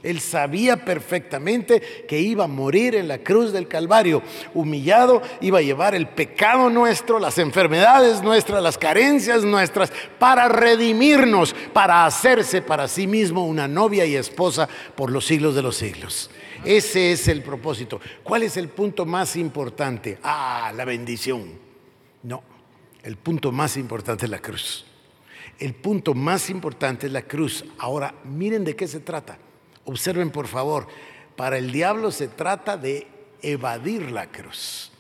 Él 0.06 0.22
sabía 0.22 0.86
perfectamente 0.86 1.82
que 2.08 2.20
iba 2.20 2.44
a 2.44 2.48
morir 2.48 2.94
en 2.94 3.08
la 3.08 3.18
cruz 3.18 3.52
del 3.52 3.68
Calvario, 3.68 4.22
humillado, 4.54 5.22
iba 5.42 5.58
a 5.58 5.64
llevar 5.64 5.96
el 5.96 6.08
pecado 6.08 6.70
nuestro, 6.70 7.18
las 7.18 7.40
enfermedades 7.40 8.22
nuestras, 8.22 8.62
las 8.62 8.78
carencias 8.78 9.44
nuestras, 9.44 9.92
para 10.20 10.48
redimirnos, 10.48 11.56
para 11.74 12.06
hacerse 12.06 12.62
para 12.62 12.88
sí 12.88 13.08
mismo 13.08 13.48
una 13.48 13.68
novia 13.68 14.06
y 14.06 14.16
esposa 14.16 14.70
por 14.96 15.12
los 15.12 15.26
siglos 15.26 15.56
de 15.56 15.64
los 15.64 15.76
siglos. 15.76 16.30
Ese 16.64 17.12
es 17.12 17.28
el 17.28 17.42
propósito. 17.42 18.00
¿Cuál 18.24 18.44
es 18.44 18.58
el 18.58 18.70
punto 18.70 19.08
más 19.08 19.36
importante? 19.36 20.20
Ah, 20.22 20.72
la 20.76 20.86
bendición. 20.86 21.60
No, 22.22 22.44
el 23.02 23.18
punto 23.18 23.52
más 23.52 23.76
importante 23.76 24.26
es 24.26 24.32
la 24.32 24.40
cruz. 24.40 24.86
El 25.58 25.74
punto 25.74 26.14
más 26.14 26.52
importante 26.52 27.08
es 27.08 27.14
la 27.14 27.24
cruz. 27.24 27.66
Ahora, 27.80 28.14
miren 28.24 28.64
de 28.64 28.76
qué 28.76 28.88
se 28.88 29.00
trata. 29.00 29.40
Observen, 29.86 30.30
por 30.30 30.48
favor. 30.48 30.88
Para 31.36 31.58
el 31.58 31.72
diablo 31.72 32.12
se 32.12 32.28
trata 32.28 32.78
de 32.78 33.08
evadir 33.42 34.12
la 34.12 34.28
cruz. 34.28 34.92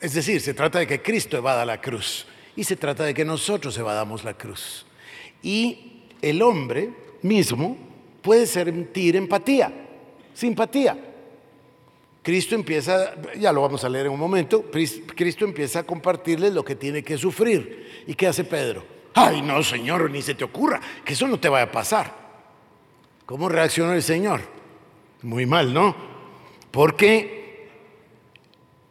Es 0.00 0.14
decir, 0.14 0.40
se 0.40 0.54
trata 0.54 0.78
de 0.80 0.86
que 0.86 1.00
Cristo 1.00 1.36
evada 1.36 1.64
la 1.64 1.80
cruz. 1.80 2.26
Y 2.56 2.64
se 2.64 2.76
trata 2.76 3.04
de 3.04 3.14
que 3.14 3.24
nosotros 3.24 3.76
evadamos 3.78 4.24
la 4.24 4.34
cruz. 4.34 4.84
Y 5.42 6.02
el 6.20 6.42
hombre 6.42 6.90
mismo 7.22 7.76
puede 8.20 8.46
sentir 8.46 9.16
empatía, 9.16 9.72
simpatía. 10.34 10.98
Cristo 12.22 12.54
empieza, 12.54 13.14
ya 13.36 13.52
lo 13.52 13.62
vamos 13.62 13.82
a 13.82 13.88
leer 13.88 14.06
en 14.06 14.12
un 14.12 14.20
momento, 14.20 14.70
Cristo 14.70 15.44
empieza 15.44 15.80
a 15.80 15.82
compartirles 15.82 16.52
lo 16.52 16.64
que 16.64 16.76
tiene 16.76 17.02
que 17.02 17.18
sufrir. 17.18 18.04
¿Y 18.06 18.14
qué 18.14 18.28
hace 18.28 18.44
Pedro? 18.44 18.84
Ay, 19.14 19.42
no, 19.42 19.62
Señor, 19.62 20.08
ni 20.10 20.22
se 20.22 20.34
te 20.34 20.44
ocurra, 20.44 20.80
que 21.04 21.14
eso 21.14 21.26
no 21.26 21.40
te 21.40 21.48
vaya 21.48 21.64
a 21.64 21.72
pasar. 21.72 22.21
¿Cómo 23.26 23.48
reaccionó 23.48 23.92
el 23.92 24.02
Señor? 24.02 24.40
Muy 25.22 25.46
mal, 25.46 25.72
¿no? 25.72 25.94
Porque 26.70 27.68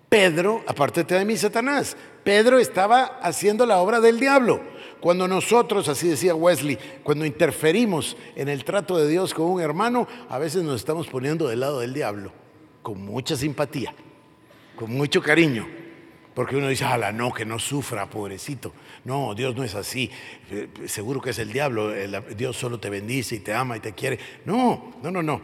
Pedro, 0.08 0.64
aparte 0.68 1.04
de 1.04 1.26
mí, 1.26 1.38
Satanás, 1.38 1.96
Pedro 2.24 2.60
estaba 2.60 3.20
haciendo 3.22 3.66
la 3.66 3.80
obra 3.80 4.00
del 4.00 4.20
diablo. 4.20 4.62
Cuando 5.00 5.28
nosotros, 5.28 5.88
así 5.90 6.08
decía 6.08 6.36
Wesley, 6.36 6.78
cuando 7.04 7.26
interferimos 7.26 8.16
en 8.36 8.48
el 8.48 8.64
trato 8.64 8.98
de 8.98 9.08
Dios 9.08 9.34
con 9.34 9.48
un 9.48 9.62
hermano, 9.62 10.08
a 10.30 10.38
veces 10.38 10.64
nos 10.64 10.76
estamos 10.76 11.08
poniendo 11.08 11.48
del 11.48 11.62
lado 11.62 11.80
del 11.80 11.94
diablo, 11.94 12.32
con 12.84 13.02
mucha 13.02 13.36
simpatía, 13.36 13.94
con 14.76 14.92
mucho 14.92 15.22
cariño. 15.22 15.81
Porque 16.34 16.56
uno 16.56 16.70
dice, 16.70 16.86
ala, 16.86 17.12
no, 17.12 17.34
que 17.34 17.46
no 17.46 17.60
sufra, 17.60 18.10
pobrecito. 18.10 18.74
No, 19.04 19.36
Dios 19.36 19.56
no 19.56 19.64
es 19.64 19.76
así. 19.76 20.10
Eh, 20.50 20.70
seguro 20.86 21.20
que 21.22 21.32
es 21.32 21.40
el 21.40 21.52
diablo. 21.52 21.92
Dios 22.36 22.56
solo 22.56 22.80
te 22.80 22.90
bendice 22.90 23.36
y 23.36 23.40
te 23.40 23.54
ama 23.54 23.78
y 23.78 23.82
te 23.82 23.94
quiere. 23.94 24.20
No, 24.46 24.94
no, 25.04 25.12
no, 25.12 25.22
no. 25.22 25.42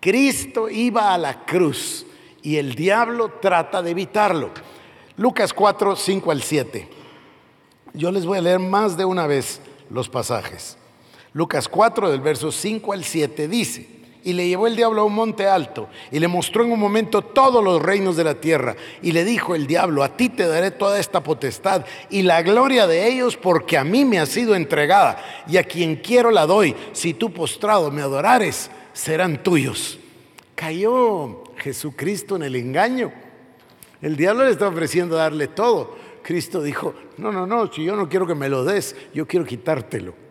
Cristo 0.00 0.70
iba 0.70 1.12
a 1.12 1.18
la 1.18 1.44
cruz 1.44 2.06
y 2.42 2.56
el 2.56 2.74
diablo 2.74 3.38
trata 3.40 3.82
de 3.82 3.90
evitarlo. 3.90 4.52
Lucas 5.16 5.52
4, 5.52 5.96
5 5.96 6.30
al 6.30 6.42
7. 6.42 6.88
Yo 7.92 8.10
les 8.12 8.24
voy 8.24 8.38
a 8.38 8.42
leer 8.42 8.58
más 8.58 8.96
de 8.96 9.04
una 9.04 9.26
vez 9.26 9.60
los 9.90 10.08
pasajes. 10.08 10.78
Lucas 11.32 11.68
4 11.68 12.10
del 12.10 12.20
verso 12.20 12.52
5 12.52 12.92
al 12.92 13.04
7 13.04 13.48
dice, 13.48 13.95
y 14.26 14.32
le 14.32 14.48
llevó 14.48 14.66
el 14.66 14.74
diablo 14.74 15.02
a 15.02 15.04
un 15.04 15.14
monte 15.14 15.46
alto 15.46 15.88
y 16.10 16.18
le 16.18 16.26
mostró 16.26 16.64
en 16.64 16.72
un 16.72 16.80
momento 16.80 17.22
todos 17.22 17.62
los 17.62 17.80
reinos 17.80 18.16
de 18.16 18.24
la 18.24 18.34
tierra 18.34 18.74
y 19.00 19.12
le 19.12 19.24
dijo 19.24 19.54
el 19.54 19.68
diablo, 19.68 20.02
a 20.02 20.16
ti 20.16 20.30
te 20.30 20.48
daré 20.48 20.72
toda 20.72 20.98
esta 20.98 21.22
potestad 21.22 21.86
y 22.10 22.22
la 22.22 22.42
gloria 22.42 22.88
de 22.88 23.06
ellos 23.06 23.36
porque 23.36 23.78
a 23.78 23.84
mí 23.84 24.04
me 24.04 24.18
ha 24.18 24.26
sido 24.26 24.56
entregada 24.56 25.44
y 25.46 25.58
a 25.58 25.62
quien 25.62 25.94
quiero 25.94 26.32
la 26.32 26.44
doy, 26.44 26.74
si 26.92 27.14
tú 27.14 27.32
postrado 27.32 27.92
me 27.92 28.02
adorares, 28.02 28.68
serán 28.92 29.44
tuyos. 29.44 30.00
Cayó 30.56 31.44
Jesucristo 31.58 32.34
en 32.34 32.42
el 32.42 32.56
engaño. 32.56 33.12
El 34.02 34.16
diablo 34.16 34.44
le 34.44 34.50
está 34.50 34.66
ofreciendo 34.66 35.14
darle 35.14 35.46
todo. 35.46 35.96
Cristo 36.24 36.64
dijo, 36.64 36.94
no, 37.16 37.30
no, 37.30 37.46
no, 37.46 37.72
si 37.72 37.84
yo 37.84 37.94
no 37.94 38.08
quiero 38.08 38.26
que 38.26 38.34
me 38.34 38.48
lo 38.48 38.64
des, 38.64 38.96
yo 39.14 39.24
quiero 39.24 39.46
quitártelo 39.46 40.25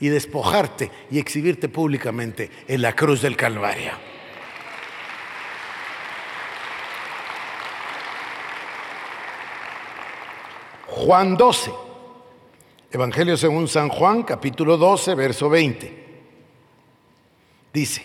y 0.00 0.08
despojarte 0.08 0.90
y 1.10 1.18
exhibirte 1.18 1.68
públicamente 1.68 2.50
en 2.66 2.82
la 2.82 2.94
cruz 2.94 3.22
del 3.22 3.36
Calvario. 3.36 3.92
Juan 10.86 11.36
12, 11.36 11.70
Evangelio 12.90 13.36
según 13.36 13.68
San 13.68 13.88
Juan, 13.88 14.22
capítulo 14.22 14.76
12, 14.76 15.14
verso 15.14 15.48
20. 15.48 15.92
Dice, 17.72 18.04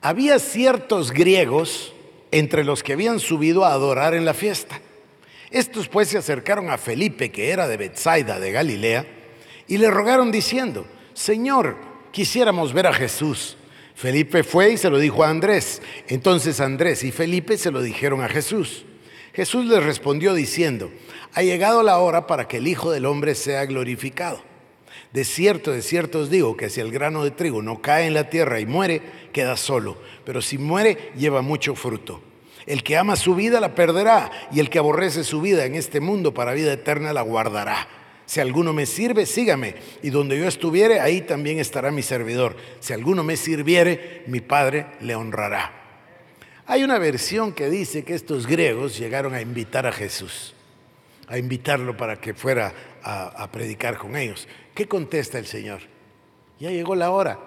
había 0.00 0.38
ciertos 0.38 1.10
griegos 1.10 1.92
entre 2.30 2.64
los 2.64 2.82
que 2.82 2.92
habían 2.92 3.18
subido 3.18 3.64
a 3.64 3.72
adorar 3.72 4.14
en 4.14 4.24
la 4.24 4.34
fiesta. 4.34 4.80
Estos 5.50 5.88
pues 5.88 6.08
se 6.08 6.18
acercaron 6.18 6.70
a 6.70 6.78
Felipe, 6.78 7.32
que 7.32 7.50
era 7.50 7.66
de 7.66 7.76
Bethsaida 7.76 8.38
de 8.38 8.52
Galilea, 8.52 9.06
y 9.70 9.78
le 9.78 9.88
rogaron 9.88 10.32
diciendo, 10.32 10.84
Señor, 11.14 11.76
quisiéramos 12.10 12.72
ver 12.72 12.88
a 12.88 12.92
Jesús. 12.92 13.56
Felipe 13.94 14.42
fue 14.42 14.72
y 14.72 14.76
se 14.76 14.90
lo 14.90 14.98
dijo 14.98 15.22
a 15.22 15.30
Andrés. 15.30 15.80
Entonces 16.08 16.60
Andrés 16.60 17.04
y 17.04 17.12
Felipe 17.12 17.56
se 17.56 17.70
lo 17.70 17.80
dijeron 17.80 18.20
a 18.20 18.28
Jesús. 18.28 18.84
Jesús 19.32 19.66
les 19.66 19.84
respondió 19.84 20.34
diciendo, 20.34 20.90
ha 21.34 21.42
llegado 21.42 21.84
la 21.84 21.98
hora 21.98 22.26
para 22.26 22.48
que 22.48 22.56
el 22.56 22.66
Hijo 22.66 22.90
del 22.90 23.06
Hombre 23.06 23.36
sea 23.36 23.64
glorificado. 23.64 24.42
De 25.12 25.24
cierto, 25.24 25.70
de 25.70 25.82
cierto 25.82 26.18
os 26.18 26.30
digo 26.30 26.56
que 26.56 26.68
si 26.68 26.80
el 26.80 26.90
grano 26.90 27.22
de 27.22 27.30
trigo 27.30 27.62
no 27.62 27.80
cae 27.80 28.08
en 28.08 28.14
la 28.14 28.28
tierra 28.28 28.58
y 28.58 28.66
muere, 28.66 29.02
queda 29.32 29.56
solo, 29.56 29.98
pero 30.24 30.42
si 30.42 30.58
muere, 30.58 31.12
lleva 31.16 31.42
mucho 31.42 31.76
fruto. 31.76 32.20
El 32.66 32.82
que 32.82 32.96
ama 32.96 33.14
su 33.14 33.36
vida 33.36 33.60
la 33.60 33.76
perderá, 33.76 34.32
y 34.50 34.58
el 34.58 34.68
que 34.68 34.80
aborrece 34.80 35.22
su 35.22 35.40
vida 35.40 35.64
en 35.64 35.76
este 35.76 36.00
mundo 36.00 36.34
para 36.34 36.54
vida 36.54 36.72
eterna 36.72 37.12
la 37.12 37.22
guardará. 37.22 37.99
Si 38.30 38.38
alguno 38.38 38.72
me 38.72 38.86
sirve, 38.86 39.26
sígame, 39.26 39.74
y 40.04 40.10
donde 40.10 40.38
yo 40.38 40.46
estuviere, 40.46 41.00
ahí 41.00 41.22
también 41.22 41.58
estará 41.58 41.90
mi 41.90 42.00
servidor. 42.00 42.56
Si 42.78 42.92
alguno 42.92 43.24
me 43.24 43.36
sirviere, 43.36 44.22
mi 44.28 44.40
Padre 44.40 44.86
le 45.00 45.16
honrará. 45.16 45.72
Hay 46.64 46.84
una 46.84 47.00
versión 47.00 47.52
que 47.52 47.68
dice 47.68 48.04
que 48.04 48.14
estos 48.14 48.46
griegos 48.46 48.96
llegaron 48.96 49.34
a 49.34 49.40
invitar 49.40 49.84
a 49.84 49.90
Jesús, 49.90 50.54
a 51.26 51.38
invitarlo 51.38 51.96
para 51.96 52.20
que 52.20 52.32
fuera 52.32 52.72
a, 53.02 53.50
predicar 53.50 53.98
con 53.98 54.14
ellos. 54.14 54.46
¿Qué 54.76 54.86
contesta 54.86 55.36
el 55.36 55.46
Señor? 55.46 55.80
Ya 56.60 56.70
llegó 56.70 56.94
la 56.94 57.10
hora. 57.10 57.40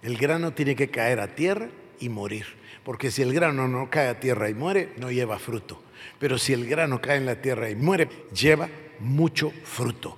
El 0.00 0.16
grano 0.16 0.52
tiene 0.52 0.76
que 0.76 0.90
caer 0.90 1.18
a 1.18 1.34
tierra 1.34 1.70
y 1.98 2.08
morir. 2.08 2.46
Porque 2.84 3.10
si 3.10 3.22
el 3.22 3.34
grano 3.34 3.66
no 3.66 3.90
cae 3.90 4.06
a 4.06 4.20
tierra 4.20 4.48
y 4.48 4.54
muere, 4.54 4.90
no 4.96 5.10
lleva 5.10 5.40
fruto. 5.40 5.82
Pero 6.20 6.38
si 6.38 6.52
el 6.52 6.68
grano 6.68 7.00
cae 7.00 7.16
en 7.16 7.26
la 7.26 7.42
tierra 7.42 7.68
y 7.68 7.74
muere, 7.74 8.08
lleva 8.32 8.68
mucho 9.00 9.52
fruto. 9.64 10.16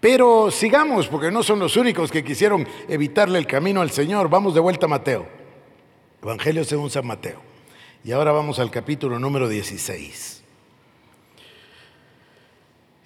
Pero 0.00 0.50
sigamos, 0.50 1.08
porque 1.08 1.30
no 1.30 1.42
son 1.42 1.58
los 1.58 1.76
únicos 1.76 2.12
que 2.12 2.22
quisieron 2.22 2.66
evitarle 2.88 3.38
el 3.38 3.46
camino 3.46 3.80
al 3.80 3.90
Señor. 3.90 4.28
Vamos 4.28 4.54
de 4.54 4.60
vuelta 4.60 4.86
a 4.86 4.88
Mateo. 4.88 5.26
Evangelio 6.22 6.64
según 6.64 6.90
San 6.90 7.06
Mateo. 7.06 7.40
Y 8.04 8.12
ahora 8.12 8.30
vamos 8.30 8.60
al 8.60 8.70
capítulo 8.70 9.18
número 9.18 9.48
16. 9.48 10.42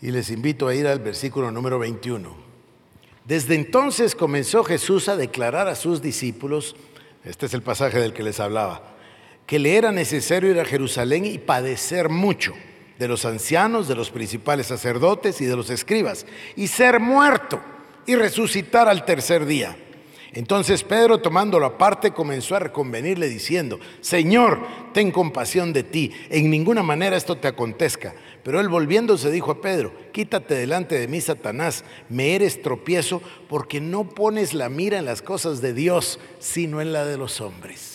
Y 0.02 0.10
les 0.10 0.30
invito 0.30 0.68
a 0.68 0.74
ir 0.74 0.86
al 0.86 0.98
versículo 0.98 1.50
número 1.50 1.78
21. 1.78 2.34
Desde 3.24 3.54
entonces 3.54 4.14
comenzó 4.14 4.64
Jesús 4.64 5.08
a 5.08 5.16
declarar 5.16 5.68
a 5.68 5.76
sus 5.76 6.02
discípulos, 6.02 6.76
este 7.24 7.46
es 7.46 7.54
el 7.54 7.62
pasaje 7.62 8.00
del 8.00 8.12
que 8.12 8.24
les 8.24 8.40
hablaba, 8.40 8.82
que 9.46 9.58
le 9.58 9.76
era 9.76 9.92
necesario 9.92 10.50
ir 10.50 10.60
a 10.60 10.64
Jerusalén 10.64 11.24
y 11.24 11.38
padecer 11.38 12.08
mucho 12.08 12.52
de 12.98 13.08
los 13.08 13.24
ancianos, 13.24 13.88
de 13.88 13.94
los 13.94 14.10
principales 14.10 14.66
sacerdotes 14.66 15.40
y 15.40 15.46
de 15.46 15.56
los 15.56 15.70
escribas, 15.70 16.26
y 16.56 16.68
ser 16.68 17.00
muerto 17.00 17.60
y 18.06 18.14
resucitar 18.14 18.88
al 18.88 19.04
tercer 19.04 19.46
día. 19.46 19.76
Entonces 20.34 20.82
Pedro, 20.82 21.18
tomándolo 21.18 21.66
aparte, 21.66 22.12
comenzó 22.12 22.56
a 22.56 22.60
reconvenirle 22.60 23.28
diciendo, 23.28 23.78
Señor, 24.00 24.60
ten 24.94 25.10
compasión 25.10 25.74
de 25.74 25.82
ti, 25.82 26.10
en 26.30 26.48
ninguna 26.48 26.82
manera 26.82 27.16
esto 27.16 27.36
te 27.36 27.48
acontezca. 27.48 28.14
Pero 28.42 28.58
él 28.58 28.68
volviéndose 28.68 29.30
dijo 29.30 29.50
a 29.50 29.60
Pedro, 29.60 29.92
quítate 30.10 30.54
delante 30.54 30.98
de 30.98 31.06
mí, 31.06 31.20
Satanás, 31.20 31.84
me 32.08 32.34
eres 32.34 32.62
tropiezo 32.62 33.20
porque 33.48 33.80
no 33.80 34.08
pones 34.08 34.54
la 34.54 34.70
mira 34.70 34.98
en 34.98 35.04
las 35.04 35.20
cosas 35.20 35.60
de 35.60 35.74
Dios, 35.74 36.18
sino 36.38 36.80
en 36.80 36.94
la 36.94 37.04
de 37.04 37.18
los 37.18 37.42
hombres. 37.42 37.91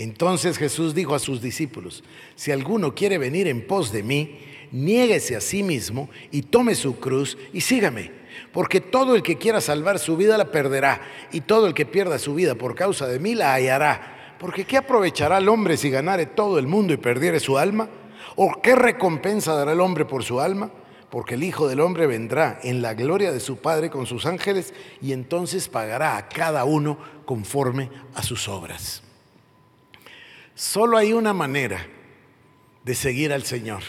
Entonces 0.00 0.56
Jesús 0.56 0.94
dijo 0.94 1.14
a 1.14 1.18
sus 1.18 1.42
discípulos, 1.42 2.02
si 2.34 2.50
alguno 2.50 2.94
quiere 2.94 3.18
venir 3.18 3.46
en 3.46 3.66
pos 3.66 3.92
de 3.92 4.02
mí, 4.02 4.38
niéguese 4.72 5.36
a 5.36 5.42
sí 5.42 5.62
mismo 5.62 6.08
y 6.30 6.40
tome 6.40 6.74
su 6.74 6.98
cruz 6.98 7.36
y 7.52 7.60
sígame. 7.60 8.10
Porque 8.50 8.80
todo 8.80 9.14
el 9.14 9.22
que 9.22 9.36
quiera 9.36 9.60
salvar 9.60 9.98
su 9.98 10.16
vida 10.16 10.38
la 10.38 10.50
perderá, 10.50 11.02
y 11.32 11.42
todo 11.42 11.66
el 11.66 11.74
que 11.74 11.84
pierda 11.84 12.18
su 12.18 12.34
vida 12.34 12.54
por 12.54 12.74
causa 12.74 13.06
de 13.06 13.18
mí 13.18 13.34
la 13.34 13.52
hallará. 13.52 14.36
Porque 14.40 14.64
¿qué 14.64 14.78
aprovechará 14.78 15.36
el 15.36 15.50
hombre 15.50 15.76
si 15.76 15.90
ganare 15.90 16.24
todo 16.24 16.58
el 16.58 16.66
mundo 16.66 16.94
y 16.94 16.96
perdiere 16.96 17.38
su 17.38 17.58
alma? 17.58 17.90
¿O 18.36 18.62
qué 18.62 18.74
recompensa 18.74 19.52
dará 19.52 19.72
el 19.72 19.80
hombre 19.80 20.06
por 20.06 20.24
su 20.24 20.40
alma? 20.40 20.70
Porque 21.10 21.34
el 21.34 21.42
Hijo 21.42 21.68
del 21.68 21.80
Hombre 21.80 22.06
vendrá 22.06 22.58
en 22.62 22.80
la 22.80 22.94
gloria 22.94 23.32
de 23.32 23.40
su 23.40 23.58
Padre 23.58 23.90
con 23.90 24.06
sus 24.06 24.24
ángeles 24.24 24.72
y 25.02 25.12
entonces 25.12 25.68
pagará 25.68 26.16
a 26.16 26.28
cada 26.28 26.64
uno 26.64 26.96
conforme 27.26 27.90
a 28.14 28.22
sus 28.22 28.48
obras. 28.48 29.02
Solo 30.60 30.98
hay 30.98 31.14
una 31.14 31.32
manera 31.32 31.86
de 32.84 32.94
seguir 32.94 33.32
al 33.32 33.44
Señor 33.44 33.80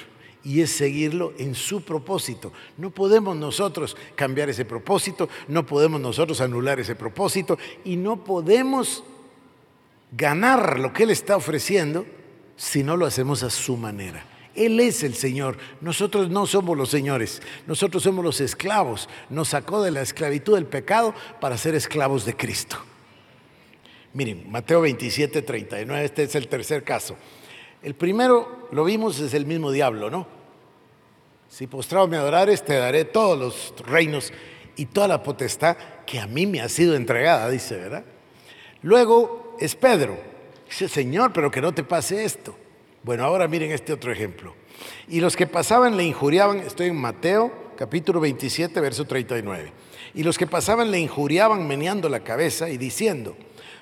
y 0.41 0.61
es 0.61 0.71
seguirlo 0.71 1.33
en 1.37 1.53
su 1.53 1.81
propósito. 1.81 2.53
No 2.77 2.91
podemos 2.91 3.35
nosotros 3.35 3.97
cambiar 4.15 4.49
ese 4.49 4.63
propósito, 4.63 5.27
no 5.49 5.65
podemos 5.65 5.99
nosotros 5.99 6.39
anular 6.39 6.79
ese 6.79 6.95
propósito 6.95 7.57
y 7.83 7.97
no 7.97 8.23
podemos 8.23 9.03
ganar 10.13 10.79
lo 10.79 10.93
que 10.93 11.03
Él 11.03 11.09
está 11.09 11.35
ofreciendo 11.35 12.05
si 12.55 12.83
no 12.83 12.95
lo 12.95 13.05
hacemos 13.05 13.43
a 13.43 13.49
su 13.49 13.75
manera. 13.75 14.25
Él 14.55 14.79
es 14.79 15.03
el 15.03 15.15
Señor, 15.15 15.57
nosotros 15.81 16.29
no 16.29 16.45
somos 16.47 16.77
los 16.77 16.89
señores, 16.89 17.41
nosotros 17.67 18.01
somos 18.01 18.23
los 18.23 18.39
esclavos. 18.39 19.09
Nos 19.29 19.49
sacó 19.49 19.83
de 19.83 19.91
la 19.91 20.03
esclavitud 20.03 20.55
del 20.55 20.67
pecado 20.67 21.13
para 21.41 21.57
ser 21.57 21.75
esclavos 21.75 22.23
de 22.23 22.37
Cristo. 22.37 22.77
Miren, 24.13 24.49
Mateo 24.51 24.81
27, 24.81 25.41
39, 25.41 26.05
este 26.05 26.23
es 26.23 26.35
el 26.35 26.47
tercer 26.47 26.83
caso. 26.83 27.15
El 27.81 27.95
primero, 27.95 28.67
lo 28.71 28.83
vimos, 28.83 29.19
es 29.19 29.33
el 29.33 29.45
mismo 29.45 29.71
diablo, 29.71 30.09
¿no? 30.09 30.27
Si 31.49 31.67
postrado 31.67 32.07
me 32.07 32.17
adorares, 32.17 32.63
te 32.63 32.75
daré 32.75 33.05
todos 33.05 33.37
los 33.37 33.73
reinos 33.85 34.31
y 34.75 34.85
toda 34.85 35.07
la 35.07 35.23
potestad 35.23 35.77
que 36.05 36.19
a 36.19 36.27
mí 36.27 36.45
me 36.45 36.61
ha 36.61 36.69
sido 36.69 36.95
entregada, 36.95 37.49
dice, 37.49 37.77
¿verdad? 37.77 38.05
Luego 38.81 39.55
es 39.59 39.75
Pedro. 39.75 40.17
Dice, 40.67 40.87
Señor, 40.87 41.33
pero 41.33 41.51
que 41.51 41.61
no 41.61 41.73
te 41.73 41.83
pase 41.83 42.23
esto. 42.23 42.55
Bueno, 43.03 43.25
ahora 43.25 43.47
miren 43.47 43.71
este 43.71 43.93
otro 43.93 44.11
ejemplo. 44.11 44.55
Y 45.07 45.19
los 45.19 45.35
que 45.35 45.47
pasaban 45.47 45.97
le 45.97 46.03
injuriaban, 46.03 46.59
estoy 46.59 46.87
en 46.87 46.95
Mateo 46.95 47.51
capítulo 47.77 48.19
27, 48.19 48.79
verso 48.79 49.05
39. 49.05 49.71
Y 50.13 50.23
los 50.23 50.37
que 50.37 50.47
pasaban 50.47 50.91
le 50.91 50.99
injuriaban 50.99 51.67
meneando 51.67 52.09
la 52.09 52.21
cabeza 52.21 52.69
y 52.69 52.77
diciendo, 52.77 53.35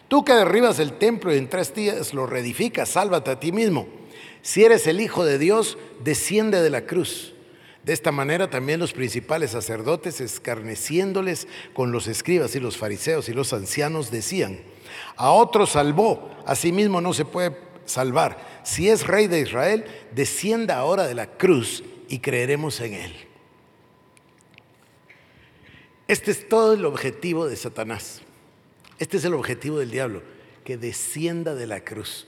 Tú 0.10 0.26
que 0.26 0.34
derribas 0.34 0.80
el 0.80 0.93
templo 0.93 1.34
y 1.34 1.38
en 1.38 1.47
tres 1.47 1.74
días 1.74 2.16
lo 2.16 2.26
reedificas, 2.26 2.89
sálvate 2.89 3.30
a 3.30 3.39
ti 3.39 3.51
mismo. 3.51 3.88
Si 4.41 4.66
eres 4.66 4.88
el 4.88 5.01
Hijo 5.01 5.24
de 5.24 5.38
Dios, 5.38 5.78
desciende 6.03 6.62
de 6.62 6.72
la 6.72 6.88
cruz. 6.88 7.36
De 7.84 7.93
esta 7.93 8.12
manera 8.12 8.49
también 8.49 8.80
los 8.80 8.91
principales 8.91 9.51
sacerdotes, 9.51 10.20
escarneciéndoles 10.20 11.47
con 11.74 11.91
los 11.91 12.07
escribas 12.07 12.55
y 12.55 12.60
los 12.60 12.76
fariseos 12.76 13.30
y 13.30 13.34
los 13.34 13.53
ancianos, 13.53 14.10
decían, 14.10 14.60
a 15.16 15.30
otro 15.30 15.68
salvó, 15.68 16.32
a 16.45 16.55
sí 16.55 16.72
mismo 16.72 17.01
no 17.01 17.14
se 17.14 17.26
puede 17.26 17.55
salvar. 17.86 18.62
Si 18.64 18.89
es 18.89 19.05
rey 19.05 19.28
de 19.28 19.41
Israel, 19.41 19.86
descienda 20.16 20.78
ahora 20.78 21.05
de 21.05 21.14
la 21.14 21.28
cruz 21.28 21.84
y 22.07 22.18
creeremos 22.18 22.82
en 22.82 22.95
él. 22.95 23.14
Este 26.07 26.32
es 26.32 26.49
todo 26.49 26.74
el 26.74 26.86
objetivo 26.86 27.47
de 27.47 27.55
Satanás. 27.55 28.24
Este 29.00 29.18
es 29.18 29.24
el 29.24 29.34
objetivo 29.34 29.80
del 29.80 29.89
diablo, 29.89 30.22
que 30.64 30.78
descienda 30.78 31.56
de 31.56 31.66
la 31.66 31.84
cruz. 31.84 32.28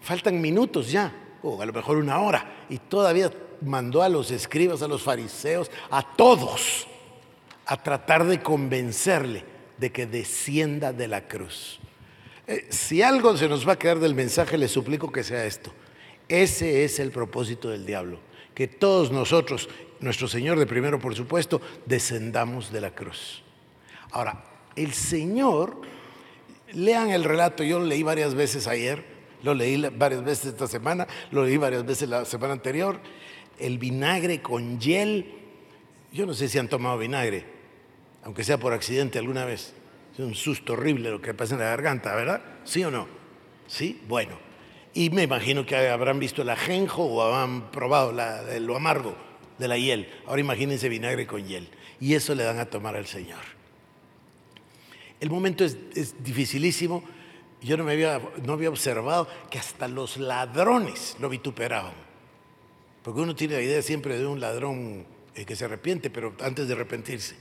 Faltan 0.00 0.40
minutos 0.40 0.90
ya, 0.90 1.12
o 1.42 1.60
a 1.60 1.66
lo 1.66 1.72
mejor 1.72 1.98
una 1.98 2.18
hora, 2.18 2.66
y 2.70 2.78
todavía 2.78 3.30
mandó 3.60 4.02
a 4.02 4.08
los 4.08 4.30
escribas, 4.30 4.80
a 4.80 4.88
los 4.88 5.02
fariseos, 5.02 5.70
a 5.90 6.16
todos, 6.16 6.88
a 7.66 7.82
tratar 7.82 8.24
de 8.24 8.42
convencerle 8.42 9.44
de 9.76 9.92
que 9.92 10.06
descienda 10.06 10.94
de 10.94 11.08
la 11.08 11.28
cruz. 11.28 11.78
Eh, 12.46 12.66
si 12.70 13.02
algo 13.02 13.36
se 13.36 13.48
nos 13.48 13.68
va 13.68 13.74
a 13.74 13.78
quedar 13.78 13.98
del 14.00 14.14
mensaje, 14.14 14.56
le 14.56 14.66
suplico 14.66 15.12
que 15.12 15.22
sea 15.22 15.44
esto. 15.44 15.72
Ese 16.26 16.84
es 16.84 16.98
el 16.98 17.10
propósito 17.10 17.68
del 17.68 17.84
diablo, 17.84 18.18
que 18.54 18.66
todos 18.66 19.12
nosotros, 19.12 19.68
nuestro 20.00 20.26
Señor 20.26 20.58
de 20.58 20.66
primero 20.66 20.98
por 20.98 21.14
supuesto, 21.14 21.60
descendamos 21.84 22.72
de 22.72 22.80
la 22.80 22.94
cruz. 22.94 23.42
Ahora, 24.10 24.49
el 24.76 24.92
Señor, 24.92 25.80
lean 26.72 27.10
el 27.10 27.24
relato, 27.24 27.62
yo 27.62 27.78
lo 27.78 27.86
leí 27.86 28.02
varias 28.02 28.34
veces 28.34 28.66
ayer, 28.66 29.04
lo 29.42 29.54
leí 29.54 29.80
varias 29.96 30.24
veces 30.24 30.46
esta 30.46 30.66
semana, 30.66 31.06
lo 31.30 31.44
leí 31.44 31.56
varias 31.56 31.84
veces 31.84 32.08
la 32.08 32.24
semana 32.24 32.52
anterior, 32.52 33.00
el 33.58 33.78
vinagre 33.78 34.40
con 34.42 34.78
hiel, 34.80 35.34
yo 36.12 36.26
no 36.26 36.34
sé 36.34 36.48
si 36.48 36.58
han 36.58 36.68
tomado 36.68 36.98
vinagre, 36.98 37.44
aunque 38.24 38.44
sea 38.44 38.58
por 38.58 38.72
accidente 38.72 39.18
alguna 39.18 39.44
vez. 39.44 39.74
Es 40.12 40.18
un 40.18 40.34
susto 40.34 40.72
horrible 40.72 41.10
lo 41.10 41.20
que 41.20 41.34
pasa 41.34 41.54
en 41.54 41.60
la 41.60 41.66
garganta, 41.66 42.14
¿verdad? 42.14 42.42
¿Sí 42.64 42.84
o 42.84 42.90
no? 42.90 43.06
Sí, 43.66 44.02
bueno. 44.08 44.36
Y 44.92 45.10
me 45.10 45.22
imagino 45.22 45.64
que 45.64 45.88
habrán 45.88 46.18
visto 46.18 46.42
el 46.42 46.50
ajenjo 46.50 47.04
o 47.04 47.22
habrán 47.22 47.70
probado 47.70 48.12
lo 48.12 48.76
amargo 48.76 49.14
de 49.56 49.68
la 49.68 49.78
hiel. 49.78 50.08
Ahora 50.26 50.40
imagínense 50.40 50.88
vinagre 50.88 51.28
con 51.28 51.46
hiel. 51.46 51.68
Y 52.00 52.14
eso 52.14 52.34
le 52.34 52.42
dan 52.42 52.58
a 52.58 52.66
tomar 52.66 52.96
al 52.96 53.06
Señor. 53.06 53.59
El 55.20 55.30
momento 55.30 55.64
es, 55.64 55.76
dificilísimo. 56.22 57.02
Yo 57.62 57.76
no, 57.76 57.84
me 57.84 57.92
había, 57.92 58.20
no 58.44 58.54
había 58.54 58.70
observado 58.70 59.28
que 59.50 59.58
hasta 59.58 59.86
los 59.86 60.16
ladrones 60.16 61.16
lo 61.20 61.28
vituperaban. 61.28 61.92
Porque 63.02 63.20
uno 63.20 63.34
tiene 63.34 63.54
la 63.54 63.62
idea 63.62 63.82
siempre 63.82 64.18
de 64.18 64.26
un 64.26 64.40
ladrón 64.40 65.06
eh, 65.34 65.44
que 65.44 65.56
se 65.56 65.66
arrepiente, 65.66 66.10
pero 66.10 66.34
antes 66.40 66.66
de 66.66 66.74
arrepentirse. 66.74 67.34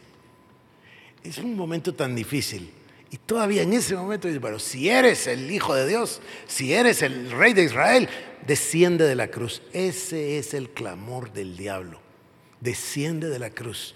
Es 1.24 1.38
un 1.38 1.56
momento 1.56 1.94
tan 1.94 2.16
difícil. 2.16 2.72
Y 3.12 3.18
todavía 3.18 3.64
en 3.64 3.74
ese 3.74 3.96
momento 3.96 4.28
dice, 4.28 4.40
bueno, 4.40 4.60
si 4.60 4.90
eres 4.90 5.26
el 5.28 5.50
Hijo 5.50 5.74
de 5.74 5.88
Dios, 5.88 6.22
si 6.48 6.74
eres 6.74 7.02
el 7.02 7.32
Rey 7.32 7.54
de 7.54 7.64
Israel, 7.64 8.08
desciende 8.46 9.06
de 9.06 9.16
la 9.16 9.30
cruz. 9.30 9.62
Ese 9.74 10.38
es 10.38 10.54
el 10.54 10.70
clamor 10.70 11.34
del 11.34 11.58
diablo 11.58 12.00
desciende 12.60 13.30
de 13.30 13.40
la 13.40 13.50
cruz. 13.50 13.96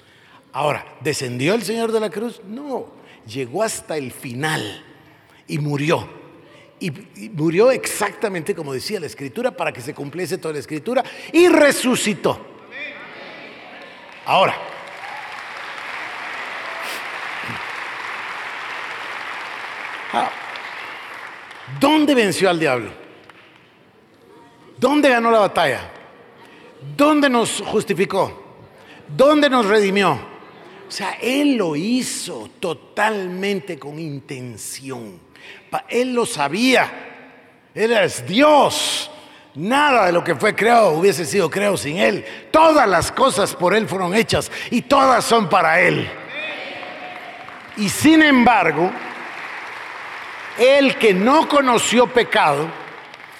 Ahora, 0.51 0.85
¿descendió 1.01 1.55
el 1.55 1.63
Señor 1.63 1.91
de 1.91 1.99
la 1.99 2.09
cruz? 2.09 2.41
No, 2.47 2.87
llegó 3.25 3.63
hasta 3.63 3.97
el 3.97 4.11
final 4.11 4.83
y 5.47 5.59
murió. 5.59 6.07
Y, 6.79 6.91
murió 7.31 7.71
exactamente 7.71 8.53
como 8.53 8.73
decía 8.73 8.99
la 8.99 9.05
Escritura 9.05 9.51
para 9.51 9.71
que 9.71 9.81
se 9.81 9.93
cumpliese 9.93 10.37
toda 10.37 10.53
la 10.53 10.59
Escritura 10.59 11.03
y 11.31 11.47
resucitó. 11.47 12.47
Ahora, 14.25 14.55
ah, 20.13 20.29
¿dónde 21.79 22.15
venció 22.15 22.49
al 22.49 22.59
diablo? 22.59 22.89
¿Dónde 24.77 25.09
ganó 25.09 25.29
la 25.31 25.39
batalla? 25.39 25.89
¿Dónde 26.95 27.29
nos 27.29 27.61
justificó? 27.61 28.43
¿Dónde 29.07 29.49
nos 29.49 29.65
redimió? 29.65 30.32
O 30.93 30.95
sea, 30.95 31.17
Él 31.19 31.55
lo 31.55 31.75
hizo 31.75 32.51
totalmente 32.59 33.79
con 33.79 33.97
intención. 33.97 35.19
Él 35.89 36.13
lo 36.13 36.23
sabía. 36.23 37.71
Él 37.73 37.93
es 37.93 38.23
Dios. 38.27 39.09
Nada 39.55 40.05
de 40.05 40.11
lo 40.11 40.23
que 40.23 40.35
fue 40.35 40.53
creado 40.53 40.91
hubiese 40.91 41.25
sido 41.25 41.49
creado 41.49 41.77
sin 41.77 41.97
Él. 41.97 42.23
Todas 42.51 42.87
las 42.87 43.11
cosas 43.11 43.55
por 43.55 43.73
Él 43.73 43.87
fueron 43.87 44.13
hechas 44.13 44.51
y 44.69 44.83
todas 44.83 45.25
son 45.25 45.49
para 45.49 45.81
Él. 45.81 46.07
Y 47.77 47.89
sin 47.89 48.21
embargo, 48.21 48.91
el 50.59 50.95
que 50.99 51.11
no 51.11 51.47
conoció 51.47 52.05
pecado 52.05 52.67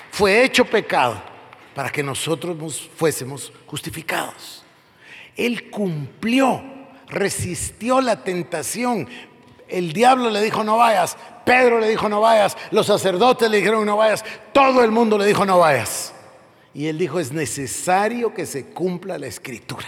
fue 0.10 0.43
hecho 0.43 0.66
pecado 0.66 1.22
para 1.76 1.91
que 1.91 2.01
nosotros 2.01 2.89
fuésemos 2.97 3.54
justificados. 3.68 4.64
Él 5.38 5.70
cumplió, 5.70 6.72
resistió 7.14 8.01
la 8.01 8.24
tentación. 8.24 9.07
El 9.68 9.93
diablo 9.93 10.30
le 10.30 10.41
dijo 10.41 10.64
no 10.64 10.78
vayas, 10.78 11.18
Pedro 11.45 11.80
le 11.80 11.89
dijo 11.89 12.09
no 12.09 12.22
vayas, 12.22 12.57
los 12.72 12.86
sacerdotes 12.86 13.49
le 13.49 13.57
dijeron 13.57 13.86
no 13.86 13.97
vayas, 13.97 14.24
todo 14.51 14.84
el 14.84 14.91
mundo 14.91 15.18
le 15.18 15.26
dijo 15.26 15.45
no 15.45 15.59
vayas. 15.59 16.14
Y 16.74 16.88
él 16.88 16.97
dijo 16.97 17.20
es 17.20 17.32
necesario 17.32 18.34
que 18.34 18.45
se 18.45 18.68
cumpla 18.68 19.18
la 19.18 19.28
escritura, 19.28 19.88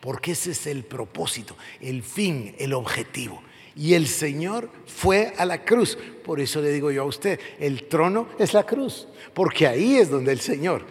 porque 0.00 0.32
ese 0.32 0.52
es 0.52 0.66
el 0.66 0.84
propósito, 0.84 1.56
el 1.80 2.02
fin, 2.02 2.54
el 2.58 2.72
objetivo. 2.72 3.42
Y 3.76 3.94
el 3.94 4.06
Señor 4.06 4.70
fue 4.86 5.32
a 5.36 5.44
la 5.44 5.64
cruz. 5.64 5.98
Por 6.24 6.40
eso 6.40 6.60
le 6.60 6.70
digo 6.70 6.90
yo 6.90 7.02
a 7.02 7.06
usted, 7.06 7.40
el 7.58 7.88
trono 7.88 8.28
es 8.38 8.54
la 8.54 8.64
cruz, 8.64 9.08
porque 9.32 9.66
ahí 9.66 9.96
es 9.96 10.10
donde 10.10 10.32
el 10.32 10.40
Señor 10.40 10.86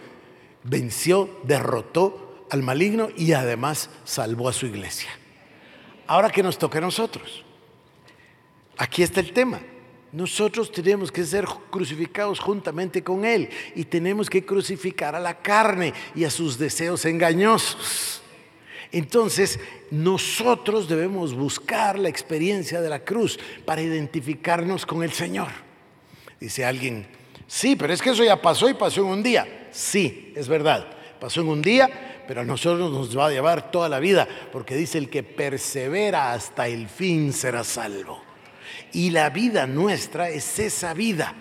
venció, 0.64 1.40
derrotó 1.44 2.46
al 2.50 2.62
maligno 2.62 3.08
y 3.16 3.32
además 3.32 3.90
salvó 4.04 4.48
a 4.48 4.52
su 4.52 4.66
iglesia. 4.66 5.10
Ahora 6.06 6.30
que 6.30 6.42
nos 6.42 6.58
toca 6.58 6.78
a 6.78 6.82
nosotros. 6.82 7.44
Aquí 8.76 9.02
está 9.02 9.20
el 9.20 9.32
tema. 9.32 9.60
Nosotros 10.12 10.70
tenemos 10.70 11.10
que 11.10 11.24
ser 11.24 11.44
crucificados 11.70 12.38
juntamente 12.38 13.02
con 13.02 13.24
Él 13.24 13.48
y 13.74 13.84
tenemos 13.84 14.30
que 14.30 14.44
crucificar 14.44 15.16
a 15.16 15.20
la 15.20 15.38
carne 15.38 15.92
y 16.14 16.24
a 16.24 16.30
sus 16.30 16.56
deseos 16.56 17.04
engañosos. 17.04 18.22
Entonces, 18.92 19.58
nosotros 19.90 20.88
debemos 20.88 21.34
buscar 21.34 21.98
la 21.98 22.08
experiencia 22.08 22.80
de 22.80 22.88
la 22.88 23.00
cruz 23.00 23.40
para 23.64 23.82
identificarnos 23.82 24.86
con 24.86 25.02
el 25.02 25.12
Señor. 25.12 25.48
Dice 26.38 26.64
alguien, 26.64 27.08
sí, 27.48 27.74
pero 27.74 27.92
es 27.92 28.00
que 28.00 28.10
eso 28.10 28.22
ya 28.22 28.40
pasó 28.40 28.68
y 28.68 28.74
pasó 28.74 29.00
en 29.00 29.08
un 29.08 29.22
día. 29.22 29.68
Sí, 29.72 30.32
es 30.36 30.46
verdad, 30.46 30.86
pasó 31.18 31.40
en 31.40 31.48
un 31.48 31.60
día, 31.60 32.13
pero 32.26 32.42
a 32.42 32.44
nosotros 32.44 32.90
nos 32.90 33.16
va 33.16 33.26
a 33.26 33.30
llevar 33.30 33.70
toda 33.70 33.88
la 33.88 34.00
vida, 34.00 34.28
porque 34.52 34.76
dice 34.76 34.98
el 34.98 35.08
que 35.08 35.22
persevera 35.22 36.32
hasta 36.32 36.68
el 36.68 36.88
fin 36.88 37.32
será 37.32 37.64
salvo. 37.64 38.22
Y 38.92 39.10
la 39.10 39.30
vida 39.30 39.66
nuestra 39.66 40.28
es 40.30 40.58
esa 40.58 40.94
vida. 40.94 41.34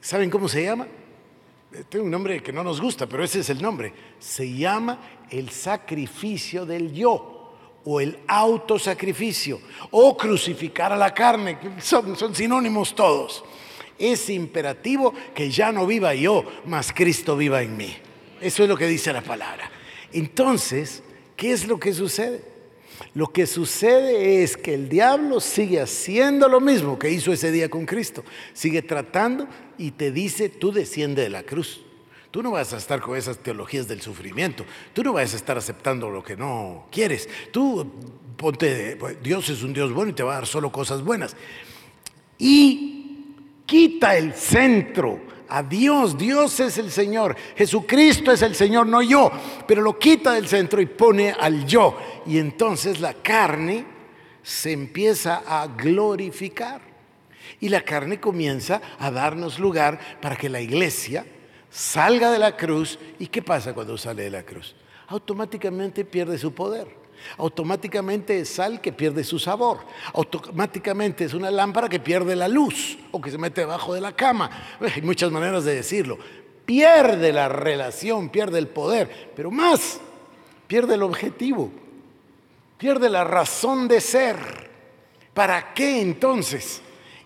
¿Saben 0.00 0.28
cómo 0.30 0.48
se 0.48 0.64
llama? 0.64 0.86
Eh, 1.72 1.84
Tiene 1.88 2.04
un 2.04 2.10
nombre 2.10 2.42
que 2.42 2.52
no 2.52 2.62
nos 2.62 2.80
gusta, 2.80 3.06
pero 3.06 3.24
ese 3.24 3.40
es 3.40 3.50
el 3.50 3.62
nombre. 3.62 3.92
Se 4.18 4.52
llama 4.52 4.98
el 5.30 5.50
sacrificio 5.50 6.66
del 6.66 6.92
yo 6.92 7.52
o 7.84 8.00
el 8.00 8.18
autosacrificio 8.26 9.60
o 9.90 10.16
crucificar 10.16 10.92
a 10.92 10.96
la 10.96 11.14
carne. 11.14 11.58
Son, 11.80 12.16
son 12.16 12.34
sinónimos 12.34 12.94
todos. 12.94 13.44
Es 13.98 14.28
imperativo 14.28 15.14
que 15.34 15.50
ya 15.50 15.70
no 15.70 15.86
viva 15.86 16.14
yo, 16.14 16.44
mas 16.66 16.92
Cristo 16.92 17.36
viva 17.36 17.62
en 17.62 17.76
mí. 17.76 17.94
Eso 18.40 18.64
es 18.64 18.68
lo 18.68 18.76
que 18.76 18.86
dice 18.86 19.12
la 19.12 19.22
palabra. 19.22 19.70
Entonces, 20.14 21.02
¿qué 21.36 21.52
es 21.52 21.66
lo 21.66 21.78
que 21.78 21.92
sucede? 21.92 22.40
Lo 23.14 23.26
que 23.26 23.46
sucede 23.46 24.42
es 24.42 24.56
que 24.56 24.74
el 24.74 24.88
diablo 24.88 25.40
sigue 25.40 25.80
haciendo 25.80 26.48
lo 26.48 26.60
mismo 26.60 26.98
que 26.98 27.10
hizo 27.10 27.32
ese 27.32 27.50
día 27.50 27.68
con 27.68 27.86
Cristo. 27.86 28.24
Sigue 28.52 28.82
tratando 28.82 29.48
y 29.76 29.90
te 29.90 30.12
dice, 30.12 30.48
tú 30.48 30.72
desciende 30.72 31.22
de 31.22 31.30
la 31.30 31.42
cruz. 31.42 31.80
Tú 32.30 32.42
no 32.42 32.52
vas 32.52 32.72
a 32.72 32.76
estar 32.76 33.00
con 33.00 33.16
esas 33.16 33.38
teologías 33.38 33.86
del 33.86 34.00
sufrimiento. 34.00 34.64
Tú 34.92 35.02
no 35.02 35.12
vas 35.12 35.34
a 35.34 35.36
estar 35.36 35.58
aceptando 35.58 36.10
lo 36.10 36.22
que 36.22 36.36
no 36.36 36.86
quieres. 36.90 37.28
Tú 37.52 37.90
ponte, 38.36 38.98
Dios 39.22 39.48
es 39.48 39.62
un 39.62 39.72
Dios 39.72 39.92
bueno 39.92 40.10
y 40.10 40.14
te 40.14 40.22
va 40.22 40.32
a 40.32 40.36
dar 40.36 40.46
solo 40.46 40.70
cosas 40.70 41.02
buenas. 41.02 41.36
Y 42.38 43.34
quita 43.66 44.16
el 44.16 44.34
centro 44.34 45.20
a 45.54 45.62
Dios. 45.62 46.18
Dios 46.18 46.58
es 46.58 46.78
el 46.78 46.90
Señor. 46.90 47.36
Jesucristo 47.56 48.32
es 48.32 48.42
el 48.42 48.56
Señor, 48.56 48.88
no 48.88 49.00
yo. 49.02 49.30
Pero 49.68 49.82
lo 49.82 49.98
quita 49.98 50.32
del 50.32 50.48
centro 50.48 50.80
y 50.80 50.86
pone 50.86 51.30
al 51.30 51.64
yo. 51.64 51.96
Y 52.26 52.38
entonces 52.38 53.00
la 53.00 53.14
carne 53.14 53.86
se 54.42 54.72
empieza 54.72 55.42
a 55.46 55.68
glorificar. 55.68 56.80
Y 57.60 57.68
la 57.68 57.82
carne 57.82 58.18
comienza 58.18 58.82
a 58.98 59.12
darnos 59.12 59.60
lugar 59.60 60.18
para 60.20 60.34
que 60.34 60.48
la 60.48 60.60
iglesia 60.60 61.24
salga 61.70 62.32
de 62.32 62.40
la 62.40 62.56
cruz. 62.56 62.98
¿Y 63.20 63.28
qué 63.28 63.40
pasa 63.40 63.72
cuando 63.72 63.96
sale 63.96 64.24
de 64.24 64.30
la 64.30 64.42
cruz? 64.42 64.74
Automáticamente 65.06 66.04
pierde 66.04 66.36
su 66.36 66.52
poder. 66.52 67.03
Automáticamente 67.38 68.38
es 68.38 68.48
sal 68.48 68.80
que 68.80 68.92
pierde 68.92 69.24
su 69.24 69.38
sabor. 69.38 69.78
Automáticamente 70.12 71.24
es 71.24 71.34
una 71.34 71.50
lámpara 71.50 71.88
que 71.88 72.00
pierde 72.00 72.36
la 72.36 72.48
luz 72.48 72.98
o 73.10 73.20
que 73.20 73.30
se 73.30 73.38
mete 73.38 73.62
debajo 73.62 73.94
de 73.94 74.00
la 74.00 74.12
cama. 74.12 74.50
Hay 74.94 75.02
muchas 75.02 75.30
maneras 75.30 75.64
de 75.64 75.74
decirlo. 75.74 76.18
Pierde 76.64 77.32
la 77.32 77.48
relación, 77.48 78.30
pierde 78.30 78.58
el 78.58 78.68
poder, 78.68 79.32
pero 79.36 79.50
más, 79.50 80.00
pierde 80.66 80.94
el 80.94 81.02
objetivo, 81.02 81.70
pierde 82.78 83.10
la 83.10 83.24
razón 83.24 83.86
de 83.86 84.00
ser. 84.00 84.36
¿Para 85.34 85.74
qué 85.74 86.00
entonces? 86.00 86.80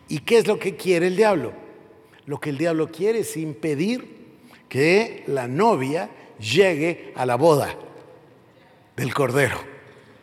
¿Y 0.08 0.20
qué 0.20 0.38
es 0.38 0.46
lo 0.46 0.58
que 0.58 0.76
quiere 0.76 1.06
el 1.06 1.16
diablo? 1.16 1.52
Lo 2.26 2.40
que 2.40 2.50
el 2.50 2.58
diablo 2.58 2.90
quiere 2.90 3.20
es 3.20 3.36
impedir 3.36 4.18
que 4.68 5.24
la 5.28 5.46
novia 5.46 6.10
llegue 6.38 7.12
a 7.16 7.24
la 7.24 7.36
boda 7.36 7.74
del 8.96 9.14
Cordero. 9.14 9.77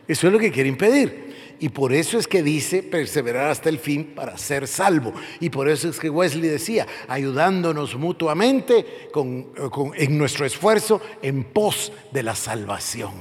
Eso 0.08 0.26
es 0.26 0.32
lo 0.32 0.38
que 0.38 0.52
quiere 0.52 0.68
impedir. 0.68 1.26
Y 1.58 1.70
por 1.70 1.92
eso 1.92 2.18
es 2.18 2.26
que 2.26 2.42
dice 2.42 2.82
perseverar 2.82 3.50
hasta 3.50 3.70
el 3.70 3.78
fin 3.78 4.12
para 4.14 4.36
ser 4.36 4.68
salvo. 4.68 5.14
Y 5.40 5.48
por 5.48 5.68
eso 5.68 5.88
es 5.88 5.98
que 5.98 6.10
Wesley 6.10 6.48
decía, 6.48 6.86
ayudándonos 7.08 7.96
mutuamente 7.96 9.08
en 9.14 10.18
nuestro 10.18 10.44
esfuerzo 10.44 11.00
en 11.22 11.44
pos 11.44 11.92
de 12.12 12.22
la 12.22 12.34
salvación. 12.34 13.12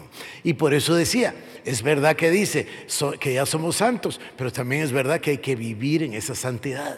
Y 0.43 0.53
por 0.53 0.73
eso 0.73 0.95
decía, 0.95 1.33
es 1.63 1.81
verdad 1.81 2.15
que 2.17 2.29
dice 2.29 2.67
que 3.19 3.33
ya 3.33 3.45
somos 3.45 3.77
santos, 3.77 4.19
pero 4.37 4.51
también 4.51 4.83
es 4.83 4.91
verdad 4.91 5.21
que 5.21 5.31
hay 5.31 5.37
que 5.37 5.55
vivir 5.55 6.03
en 6.03 6.13
esa 6.13 6.35
santidad. 6.35 6.97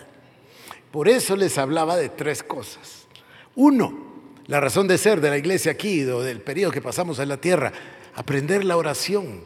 Por 0.91 1.07
eso 1.07 1.35
les 1.35 1.57
hablaba 1.59 1.97
de 1.97 2.09
tres 2.09 2.41
cosas. 2.41 3.07
Uno, 3.55 4.07
la 4.47 4.59
razón 4.59 4.87
de 4.87 4.97
ser 4.97 5.21
de 5.21 5.29
la 5.29 5.37
iglesia 5.37 5.71
aquí, 5.71 6.01
del 6.01 6.41
periodo 6.41 6.71
que 6.71 6.81
pasamos 6.81 7.19
en 7.19 7.29
la 7.29 7.37
tierra, 7.37 7.71
aprender 8.15 8.65
la 8.65 8.77
oración, 8.77 9.41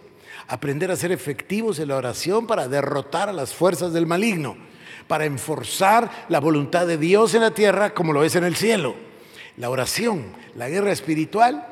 aprender 0.48 0.92
a 0.92 0.96
ser 0.96 1.12
efectivos 1.12 1.80
en 1.80 1.90
la 1.90 1.96
oración 1.96 2.48
para 2.48 2.68
derrotar 2.68 3.30
a 3.30 3.34
las 3.34 3.54
fuerzas 3.54 3.94
del 3.94 4.06
maligno, 4.06 4.58
para 5.08 5.26
enforzar 5.26 6.26
la 6.30 6.40
voluntad 6.40 6.88
de 6.88 6.98
Dios 6.98 7.34
en 7.34 7.42
la 7.42 7.52
tierra 7.52 7.94
como 7.94 8.14
lo 8.14 8.24
es 8.24 8.36
en 8.36 8.44
el 8.44 8.56
cielo. 8.56 8.96
La 9.58 9.70
oración, 9.70 10.26
la 10.56 10.70
guerra 10.70 10.92
espiritual. 10.92 11.68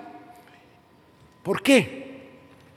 ¿Por 1.43 1.61
qué? 1.61 2.27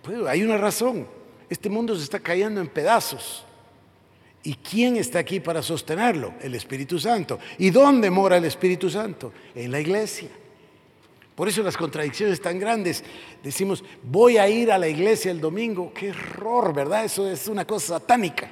Pues 0.03 0.19
hay 0.27 0.43
una 0.43 0.59
razón. 0.59 1.07
Este 1.49 1.69
mundo 1.69 1.97
se 1.97 2.05
está 2.05 2.21
cayendo 2.21 2.61
en 2.61 2.69
pedazos. 2.69 3.45
¿Y 4.45 4.55
quién 4.55 4.97
está 4.97 5.21
aquí 5.21 5.39
para 5.39 5.63
sostenerlo? 5.63 6.35
El 6.41 6.55
Espíritu 6.55 6.99
Santo. 6.99 7.39
¿Y 7.59 7.71
dónde 7.71 8.11
mora 8.11 8.37
el 8.37 8.45
Espíritu 8.45 8.91
Santo? 8.91 9.33
En 9.55 9.71
la 9.71 9.81
iglesia. 9.81 10.29
Por 11.35 11.49
eso 11.49 11.63
las 11.63 11.77
contradicciones 11.77 12.41
tan 12.41 12.59
grandes. 12.59 13.03
Decimos, 13.43 13.83
voy 14.03 14.37
a 14.37 14.49
ir 14.49 14.71
a 14.71 14.79
la 14.79 14.89
iglesia 14.89 15.31
el 15.31 15.41
domingo. 15.41 15.93
Qué 15.95 16.09
error, 16.09 16.75
¿verdad? 16.75 17.05
Eso 17.05 17.29
es 17.31 17.49
una 17.49 17.67
cosa 17.67 17.99
satánica. 17.99 18.51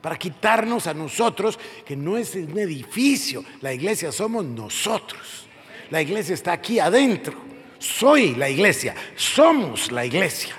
Para 0.00 0.18
quitarnos 0.18 0.86
a 0.86 0.94
nosotros, 0.94 1.58
que 1.84 1.96
no 1.96 2.16
es 2.16 2.34
un 2.34 2.58
edificio. 2.58 3.44
La 3.60 3.72
iglesia 3.72 4.12
somos 4.12 4.44
nosotros. 4.44 5.46
La 5.90 6.02
iglesia 6.02 6.34
está 6.34 6.52
aquí 6.52 6.78
adentro. 6.78 7.34
Soy 7.78 8.34
la 8.34 8.48
iglesia. 8.50 8.94
Somos 9.16 9.90
la 9.90 10.04
iglesia 10.04 10.56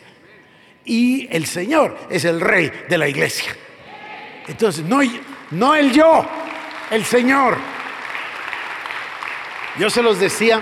y 0.86 1.28
el 1.32 1.46
Señor 1.46 1.98
es 2.10 2.26
el 2.26 2.42
rey 2.42 2.72
de 2.90 2.98
la 2.98 3.08
iglesia. 3.08 3.56
Entonces, 4.48 4.84
no, 4.84 5.00
no 5.52 5.76
el 5.76 5.92
yo, 5.92 6.26
el 6.92 7.06
Señor. 7.06 7.58
Yo 9.80 9.90
se 9.90 10.04
los 10.04 10.20
decía, 10.20 10.62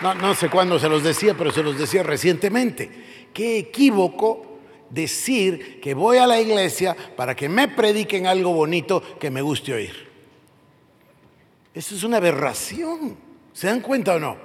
no, 0.00 0.34
sé 0.34 0.48
cuándo 0.50 0.78
se 0.78 0.88
los 0.88 1.02
decía, 1.02 1.34
pero 1.36 1.50
se 1.50 1.62
los 1.62 1.78
decía 1.78 2.02
recientemente. 2.02 3.28
Qué 3.32 3.58
equívoco 3.58 4.58
decir 4.90 5.80
que 5.80 5.94
voy 5.94 6.18
a 6.18 6.26
la 6.26 6.40
iglesia 6.40 6.96
para 7.16 7.34
que 7.34 7.48
me 7.48 7.68
prediquen 7.68 8.26
algo 8.26 8.52
bonito 8.52 9.02
que 9.18 9.30
me 9.30 9.42
guste 9.42 9.72
oír. 9.72 10.06
Eso 11.74 11.94
es 11.94 12.02
una 12.04 12.18
aberración. 12.18 13.16
¿Se 13.52 13.66
dan 13.66 13.80
cuenta 13.80 14.14
o 14.14 14.18
no? 14.18 14.36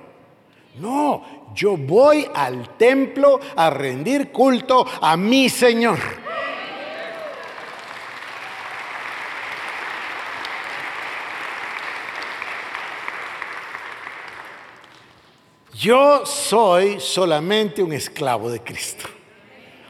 No, 0.80 1.52
yo 1.54 1.76
voy 1.76 2.26
al 2.34 2.78
templo 2.78 3.40
a 3.56 3.70
rendir 3.70 4.32
culto 4.32 4.86
a 5.02 5.18
mi 5.18 5.50
Señor. 5.50 6.00
Yo 15.82 16.28
soy 16.28 17.00
solamente 17.00 17.82
un 17.82 17.92
esclavo 17.92 18.52
de 18.52 18.62
Cristo. 18.62 19.06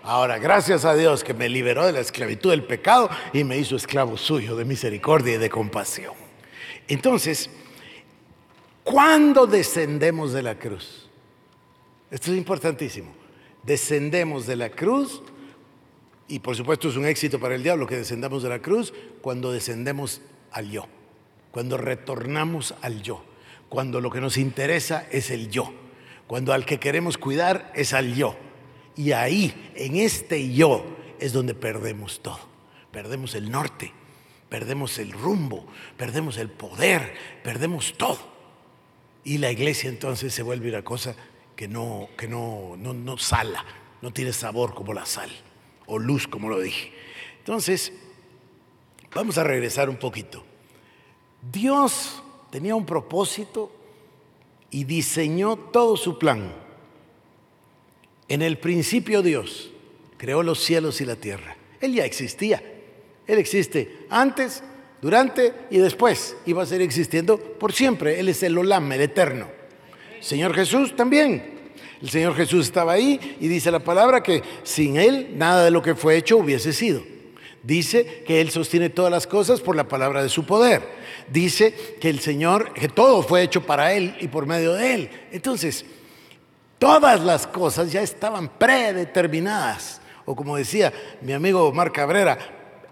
Ahora, 0.03 0.39
gracias 0.39 0.85
a 0.85 0.95
Dios 0.95 1.21
que 1.21 1.33
me 1.33 1.49
liberó 1.49 1.85
de 1.85 1.91
la 1.91 1.99
esclavitud 1.99 2.51
del 2.51 2.63
pecado 2.63 3.09
y 3.33 3.43
me 3.43 3.57
hizo 3.57 3.75
esclavo 3.75 4.15
suyo 4.15 4.55
de 4.55 4.63
misericordia 4.63 5.33
y 5.33 5.37
de 5.37 5.49
compasión. 5.49 6.13
Entonces, 6.87 7.49
¿Cuándo 8.83 9.45
descendemos 9.45 10.33
de 10.33 10.41
la 10.41 10.57
cruz? 10.57 11.07
Esto 12.09 12.31
es 12.31 12.37
importantísimo. 12.37 13.13
Descendemos 13.63 14.47
de 14.47 14.55
la 14.55 14.69
cruz, 14.69 15.21
y 16.27 16.39
por 16.39 16.55
supuesto 16.55 16.89
es 16.89 16.95
un 16.95 17.05
éxito 17.05 17.39
para 17.39 17.55
el 17.55 17.63
diablo 17.63 17.85
que 17.85 17.97
descendamos 17.97 18.41
de 18.41 18.49
la 18.49 18.59
cruz, 18.59 18.93
cuando 19.21 19.51
descendemos 19.51 20.21
al 20.51 20.71
yo, 20.71 20.87
cuando 21.51 21.77
retornamos 21.77 22.73
al 22.81 23.03
yo, 23.03 23.23
cuando 23.69 24.01
lo 24.01 24.09
que 24.09 24.19
nos 24.19 24.37
interesa 24.37 25.07
es 25.11 25.29
el 25.29 25.49
yo, 25.49 25.71
cuando 26.31 26.53
al 26.53 26.65
que 26.65 26.79
queremos 26.79 27.17
cuidar 27.17 27.73
es 27.75 27.91
al 27.91 28.15
yo. 28.15 28.37
Y 28.95 29.11
ahí, 29.11 29.73
en 29.75 29.97
este 29.97 30.53
yo, 30.53 30.85
es 31.19 31.33
donde 31.33 31.53
perdemos 31.53 32.21
todo. 32.21 32.39
Perdemos 32.89 33.35
el 33.35 33.51
norte, 33.51 33.91
perdemos 34.47 34.97
el 34.97 35.11
rumbo, 35.11 35.67
perdemos 35.97 36.37
el 36.37 36.49
poder, 36.49 37.13
perdemos 37.43 37.95
todo. 37.97 38.17
Y 39.25 39.39
la 39.39 39.51
iglesia 39.51 39.89
entonces 39.89 40.33
se 40.33 40.41
vuelve 40.41 40.69
una 40.69 40.85
cosa 40.85 41.17
que 41.57 41.67
no, 41.67 42.07
que 42.17 42.29
no, 42.29 42.77
no, 42.77 42.93
no 42.93 43.17
sala, 43.17 43.65
no 44.01 44.13
tiene 44.13 44.31
sabor 44.31 44.73
como 44.73 44.93
la 44.93 45.05
sal, 45.05 45.31
o 45.85 45.99
luz 45.99 46.29
como 46.29 46.47
lo 46.47 46.61
dije. 46.61 46.93
Entonces, 47.39 47.91
vamos 49.13 49.37
a 49.37 49.43
regresar 49.43 49.89
un 49.89 49.97
poquito. 49.97 50.45
Dios 51.51 52.23
tenía 52.51 52.73
un 52.73 52.85
propósito 52.85 53.80
y 54.71 54.85
diseñó 54.85 55.57
todo 55.57 55.97
su 55.97 56.17
plan. 56.17 56.53
En 58.27 58.41
el 58.41 58.57
principio 58.57 59.21
Dios 59.21 59.71
creó 60.17 60.41
los 60.41 60.59
cielos 60.59 61.01
y 61.01 61.05
la 61.05 61.17
tierra. 61.17 61.57
Él 61.81 61.93
ya 61.93 62.05
existía. 62.05 62.63
Él 63.27 63.37
existe 63.37 64.05
antes, 64.09 64.63
durante 65.01 65.53
y 65.69 65.77
después. 65.77 66.37
Y 66.45 66.53
va 66.53 66.63
a 66.63 66.65
seguir 66.65 66.83
existiendo 66.83 67.37
por 67.37 67.73
siempre. 67.73 68.19
Él 68.19 68.29
es 68.29 68.41
el 68.43 68.57
Olam, 68.57 68.91
el 68.93 69.01
eterno. 69.01 69.47
Señor 70.21 70.53
Jesús 70.53 70.95
también. 70.95 71.59
El 72.01 72.09
Señor 72.09 72.35
Jesús 72.35 72.65
estaba 72.65 72.93
ahí 72.93 73.37
y 73.39 73.47
dice 73.47 73.69
la 73.69 73.79
palabra 73.79 74.23
que 74.23 74.41
sin 74.63 74.97
Él 74.97 75.33
nada 75.35 75.65
de 75.65 75.71
lo 75.71 75.83
que 75.83 75.93
fue 75.93 76.17
hecho 76.17 76.37
hubiese 76.37 76.73
sido. 76.73 77.03
Dice 77.63 78.23
que 78.25 78.41
Él 78.41 78.49
sostiene 78.49 78.89
todas 78.89 79.11
las 79.11 79.27
cosas 79.27 79.61
por 79.61 79.75
la 79.75 79.87
palabra 79.87 80.23
de 80.23 80.29
su 80.29 80.45
poder. 80.45 80.81
Dice 81.31 81.95
que 82.01 82.09
el 82.09 82.19
Señor, 82.19 82.73
que 82.73 82.89
todo 82.89 83.23
fue 83.23 83.43
hecho 83.43 83.65
para 83.65 83.93
Él 83.93 84.17
y 84.19 84.27
por 84.27 84.45
medio 84.45 84.73
de 84.73 84.93
Él. 84.93 85.09
Entonces, 85.31 85.85
todas 86.77 87.21
las 87.21 87.47
cosas 87.47 87.91
ya 87.91 88.01
estaban 88.01 88.49
predeterminadas. 88.49 90.01
O 90.25 90.35
como 90.35 90.57
decía 90.57 90.91
mi 91.21 91.31
amigo 91.31 91.65
Omar 91.65 91.91
Cabrera, 91.91 92.37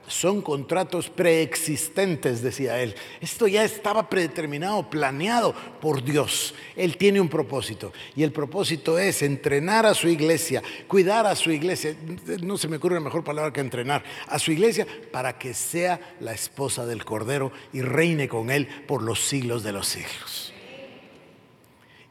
son 0.09 0.41
contratos 0.41 1.09
preexistentes, 1.09 2.41
decía 2.41 2.81
él. 2.81 2.95
Esto 3.21 3.47
ya 3.47 3.63
estaba 3.63 4.09
predeterminado, 4.09 4.89
planeado 4.89 5.53
por 5.79 6.03
Dios. 6.03 6.53
Él 6.75 6.97
tiene 6.97 7.21
un 7.21 7.29
propósito 7.29 7.93
y 8.15 8.23
el 8.23 8.31
propósito 8.31 8.99
es 8.99 9.21
entrenar 9.21 9.85
a 9.85 9.93
su 9.93 10.09
iglesia, 10.09 10.61
cuidar 10.87 11.25
a 11.25 11.35
su 11.35 11.51
iglesia. 11.51 11.95
No 12.41 12.57
se 12.57 12.67
me 12.67 12.77
ocurre 12.77 12.97
una 12.97 13.05
mejor 13.05 13.23
palabra 13.23 13.53
que 13.53 13.61
entrenar 13.61 14.03
a 14.27 14.39
su 14.39 14.51
iglesia 14.51 14.85
para 15.11 15.37
que 15.37 15.53
sea 15.53 16.15
la 16.19 16.33
esposa 16.33 16.85
del 16.85 17.05
Cordero 17.05 17.51
y 17.71 17.81
reine 17.81 18.27
con 18.27 18.49
él 18.49 18.67
por 18.87 19.03
los 19.03 19.19
siglos 19.19 19.63
de 19.63 19.71
los 19.71 19.87
siglos. 19.87 20.53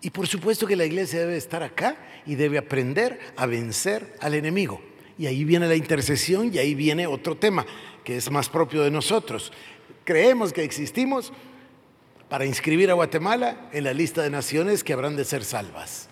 Y 0.01 0.11
por 0.11 0.29
supuesto 0.29 0.67
que 0.67 0.77
la 0.77 0.85
iglesia 0.85 1.21
debe 1.21 1.37
estar 1.37 1.63
acá 1.63 1.97
y 2.25 2.37
debe 2.37 2.59
aprender 2.59 3.19
a 3.37 3.47
vencer 3.47 4.15
al 4.21 4.35
enemigo. 4.35 4.81
Y 5.19 5.27
ahí 5.27 5.45
viene 5.45 5.67
la 5.67 5.75
intercesión 5.75 6.51
y 6.55 6.59
ahí 6.59 6.75
viene 6.75 7.07
otro 7.07 7.37
tema 7.37 7.67
que 8.05 8.17
es 8.17 8.31
más 8.31 8.49
propio 8.49 8.83
de 8.83 8.91
nosotros. 8.91 9.53
Creemos 10.05 10.53
que 10.53 10.63
existimos 10.63 11.33
para 12.29 12.47
inscribir 12.47 12.91
a 12.91 12.95
Guatemala 12.95 13.69
en 13.73 13.85
la 13.85 13.93
lista 13.93 14.23
de 14.23 14.31
naciones 14.31 14.85
que 14.85 14.93
habrán 14.93 15.17
de 15.17 15.25
ser 15.25 15.45
salvas. 15.45 16.09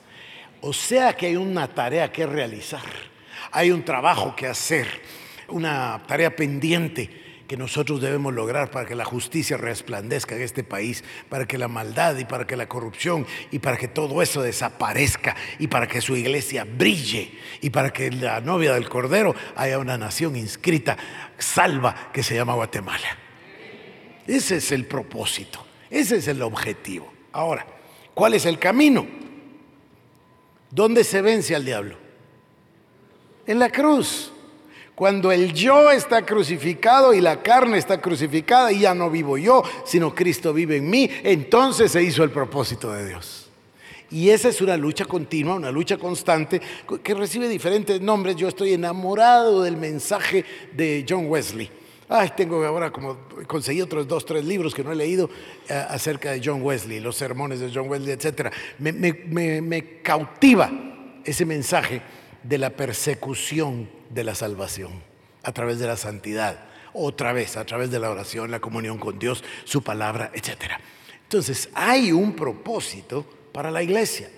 O 0.60 0.72
sea 0.72 1.12
que 1.12 1.26
hay 1.26 1.36
una 1.36 1.68
tarea 1.68 2.10
que 2.10 2.26
realizar, 2.26 2.82
hay 3.52 3.70
un 3.70 3.84
trabajo 3.84 4.34
que 4.34 4.46
hacer, 4.46 4.86
una 5.48 6.02
tarea 6.06 6.34
pendiente 6.34 7.25
que 7.46 7.56
nosotros 7.56 8.00
debemos 8.00 8.34
lograr 8.34 8.70
para 8.70 8.86
que 8.86 8.94
la 8.94 9.04
justicia 9.04 9.56
resplandezca 9.56 10.34
en 10.34 10.42
este 10.42 10.64
país, 10.64 11.04
para 11.28 11.46
que 11.46 11.58
la 11.58 11.68
maldad 11.68 12.16
y 12.18 12.24
para 12.24 12.46
que 12.46 12.56
la 12.56 12.68
corrupción 12.68 13.26
y 13.50 13.58
para 13.58 13.76
que 13.76 13.88
todo 13.88 14.20
eso 14.22 14.42
desaparezca 14.42 15.36
y 15.58 15.68
para 15.68 15.86
que 15.86 16.00
su 16.00 16.16
iglesia 16.16 16.64
brille 16.64 17.38
y 17.60 17.70
para 17.70 17.92
que 17.92 18.10
la 18.10 18.40
novia 18.40 18.74
del 18.74 18.88
Cordero 18.88 19.34
haya 19.54 19.78
una 19.78 19.96
nación 19.96 20.36
inscrita, 20.36 20.96
salva, 21.38 22.10
que 22.12 22.22
se 22.22 22.34
llama 22.34 22.54
Guatemala. 22.54 23.18
Ese 24.26 24.56
es 24.56 24.72
el 24.72 24.86
propósito, 24.86 25.64
ese 25.88 26.16
es 26.16 26.28
el 26.28 26.42
objetivo. 26.42 27.12
Ahora, 27.32 27.66
¿cuál 28.14 28.34
es 28.34 28.44
el 28.44 28.58
camino? 28.58 29.06
¿Dónde 30.70 31.04
se 31.04 31.22
vence 31.22 31.54
al 31.54 31.64
diablo? 31.64 31.96
En 33.46 33.58
la 33.58 33.70
cruz. 33.70 34.32
Cuando 34.96 35.30
el 35.30 35.52
yo 35.52 35.90
está 35.90 36.24
crucificado 36.24 37.12
y 37.12 37.20
la 37.20 37.42
carne 37.42 37.76
está 37.76 38.00
crucificada 38.00 38.72
y 38.72 38.80
ya 38.80 38.94
no 38.94 39.10
vivo 39.10 39.36
yo, 39.36 39.62
sino 39.84 40.14
Cristo 40.14 40.54
vive 40.54 40.78
en 40.78 40.88
mí, 40.88 41.10
entonces 41.22 41.92
se 41.92 42.02
hizo 42.02 42.24
el 42.24 42.30
propósito 42.30 42.90
de 42.90 43.06
Dios. 43.06 43.50
Y 44.10 44.30
esa 44.30 44.48
es 44.48 44.62
una 44.62 44.74
lucha 44.78 45.04
continua, 45.04 45.56
una 45.56 45.70
lucha 45.70 45.98
constante 45.98 46.62
que 47.02 47.12
recibe 47.12 47.46
diferentes 47.46 48.00
nombres. 48.00 48.36
Yo 48.36 48.48
estoy 48.48 48.72
enamorado 48.72 49.62
del 49.62 49.76
mensaje 49.76 50.46
de 50.72 51.04
John 51.06 51.26
Wesley. 51.26 51.70
Ay, 52.08 52.32
tengo 52.34 52.64
ahora 52.64 52.90
como 52.90 53.18
conseguí 53.46 53.82
otros 53.82 54.08
dos, 54.08 54.24
tres 54.24 54.46
libros 54.46 54.74
que 54.74 54.82
no 54.82 54.92
he 54.92 54.96
leído 54.96 55.28
eh, 55.68 55.74
acerca 55.90 56.30
de 56.30 56.40
John 56.42 56.62
Wesley, 56.62 57.00
los 57.00 57.16
sermones 57.16 57.60
de 57.60 57.70
John 57.70 57.90
Wesley, 57.90 58.12
etc. 58.12 58.50
Me, 58.78 58.92
me 59.60 60.00
cautiva 60.00 60.70
ese 61.22 61.44
mensaje 61.44 62.00
de 62.48 62.58
la 62.58 62.70
persecución 62.70 63.88
de 64.10 64.24
la 64.24 64.34
salvación 64.34 65.02
a 65.42 65.52
través 65.52 65.78
de 65.78 65.86
la 65.86 65.96
santidad, 65.96 66.58
otra 66.92 67.32
vez 67.32 67.56
a 67.56 67.64
través 67.64 67.90
de 67.90 67.98
la 67.98 68.10
oración, 68.10 68.50
la 68.50 68.60
comunión 68.60 68.98
con 68.98 69.18
Dios, 69.18 69.44
su 69.64 69.82
palabra, 69.82 70.30
etc. 70.34 70.72
Entonces, 71.22 71.68
hay 71.74 72.12
un 72.12 72.34
propósito 72.34 73.24
para 73.52 73.70
la 73.70 73.82
iglesia, 73.82 74.30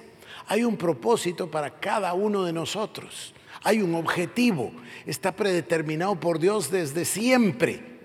hay 0.46 0.64
un 0.64 0.76
propósito 0.76 1.50
para 1.50 1.80
cada 1.80 2.14
uno 2.14 2.44
de 2.44 2.52
nosotros, 2.52 3.34
hay 3.62 3.82
un 3.82 3.94
objetivo, 3.94 4.72
está 5.06 5.32
predeterminado 5.32 6.18
por 6.18 6.38
Dios 6.38 6.70
desde 6.70 7.04
siempre. 7.04 7.98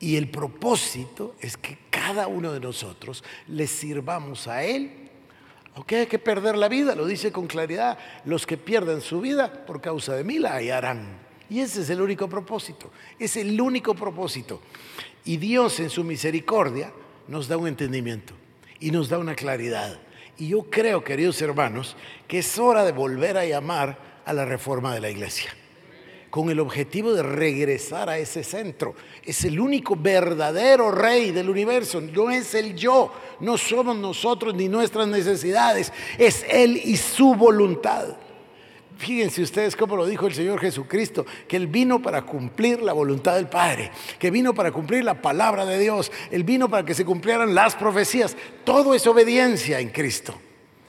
Y 0.00 0.16
el 0.16 0.28
propósito 0.30 1.36
es 1.40 1.56
que 1.56 1.78
cada 1.90 2.26
uno 2.26 2.52
de 2.52 2.60
nosotros 2.60 3.22
le 3.46 3.68
sirvamos 3.68 4.48
a 4.48 4.64
Él 4.64 5.01
aunque 5.74 5.96
hay 5.96 6.06
que 6.06 6.18
perder 6.18 6.56
la 6.56 6.68
vida, 6.68 6.94
lo 6.94 7.06
dice 7.06 7.32
con 7.32 7.46
claridad. 7.46 7.98
Los 8.24 8.46
que 8.46 8.56
pierden 8.56 9.00
su 9.00 9.20
vida 9.20 9.64
por 9.64 9.80
causa 9.80 10.14
de 10.14 10.24
mí 10.24 10.38
la 10.38 10.54
hallarán. 10.54 11.18
Y 11.48 11.60
ese 11.60 11.82
es 11.82 11.90
el 11.90 12.00
único 12.00 12.28
propósito. 12.28 12.90
Es 13.18 13.36
el 13.36 13.58
único 13.60 13.94
propósito. 13.94 14.60
Y 15.24 15.38
Dios 15.38 15.80
en 15.80 15.88
su 15.88 16.04
misericordia 16.04 16.92
nos 17.28 17.48
da 17.48 17.56
un 17.56 17.68
entendimiento 17.68 18.34
y 18.80 18.90
nos 18.90 19.08
da 19.08 19.18
una 19.18 19.34
claridad. 19.34 19.98
Y 20.36 20.48
yo 20.48 20.64
creo, 20.64 21.04
queridos 21.04 21.40
hermanos, 21.40 21.96
que 22.28 22.40
es 22.40 22.58
hora 22.58 22.84
de 22.84 22.92
volver 22.92 23.38
a 23.38 23.46
llamar 23.46 24.22
a 24.24 24.32
la 24.32 24.44
reforma 24.44 24.92
de 24.92 25.00
la 25.00 25.10
iglesia 25.10 25.54
con 26.32 26.48
el 26.48 26.60
objetivo 26.60 27.12
de 27.12 27.22
regresar 27.22 28.08
a 28.08 28.16
ese 28.16 28.42
centro. 28.42 28.94
Es 29.22 29.44
el 29.44 29.60
único 29.60 29.96
verdadero 29.96 30.90
rey 30.90 31.30
del 31.30 31.50
universo, 31.50 32.00
no 32.00 32.30
es 32.30 32.54
el 32.54 32.74
yo, 32.74 33.12
no 33.40 33.58
somos 33.58 33.98
nosotros 33.98 34.54
ni 34.54 34.66
nuestras 34.66 35.06
necesidades, 35.08 35.92
es 36.16 36.46
Él 36.48 36.80
y 36.82 36.96
su 36.96 37.34
voluntad. 37.34 38.16
Fíjense 38.96 39.42
ustedes 39.42 39.76
cómo 39.76 39.94
lo 39.94 40.06
dijo 40.06 40.26
el 40.26 40.32
Señor 40.32 40.58
Jesucristo, 40.58 41.26
que 41.46 41.58
Él 41.58 41.66
vino 41.66 42.00
para 42.00 42.22
cumplir 42.22 42.80
la 42.80 42.94
voluntad 42.94 43.34
del 43.34 43.48
Padre, 43.48 43.90
que 44.18 44.30
vino 44.30 44.54
para 44.54 44.72
cumplir 44.72 45.04
la 45.04 45.20
palabra 45.20 45.66
de 45.66 45.78
Dios, 45.78 46.10
Él 46.30 46.44
vino 46.44 46.70
para 46.70 46.86
que 46.86 46.94
se 46.94 47.04
cumplieran 47.04 47.54
las 47.54 47.74
profecías. 47.74 48.38
Todo 48.64 48.94
es 48.94 49.06
obediencia 49.06 49.80
en 49.80 49.90
Cristo. 49.90 50.34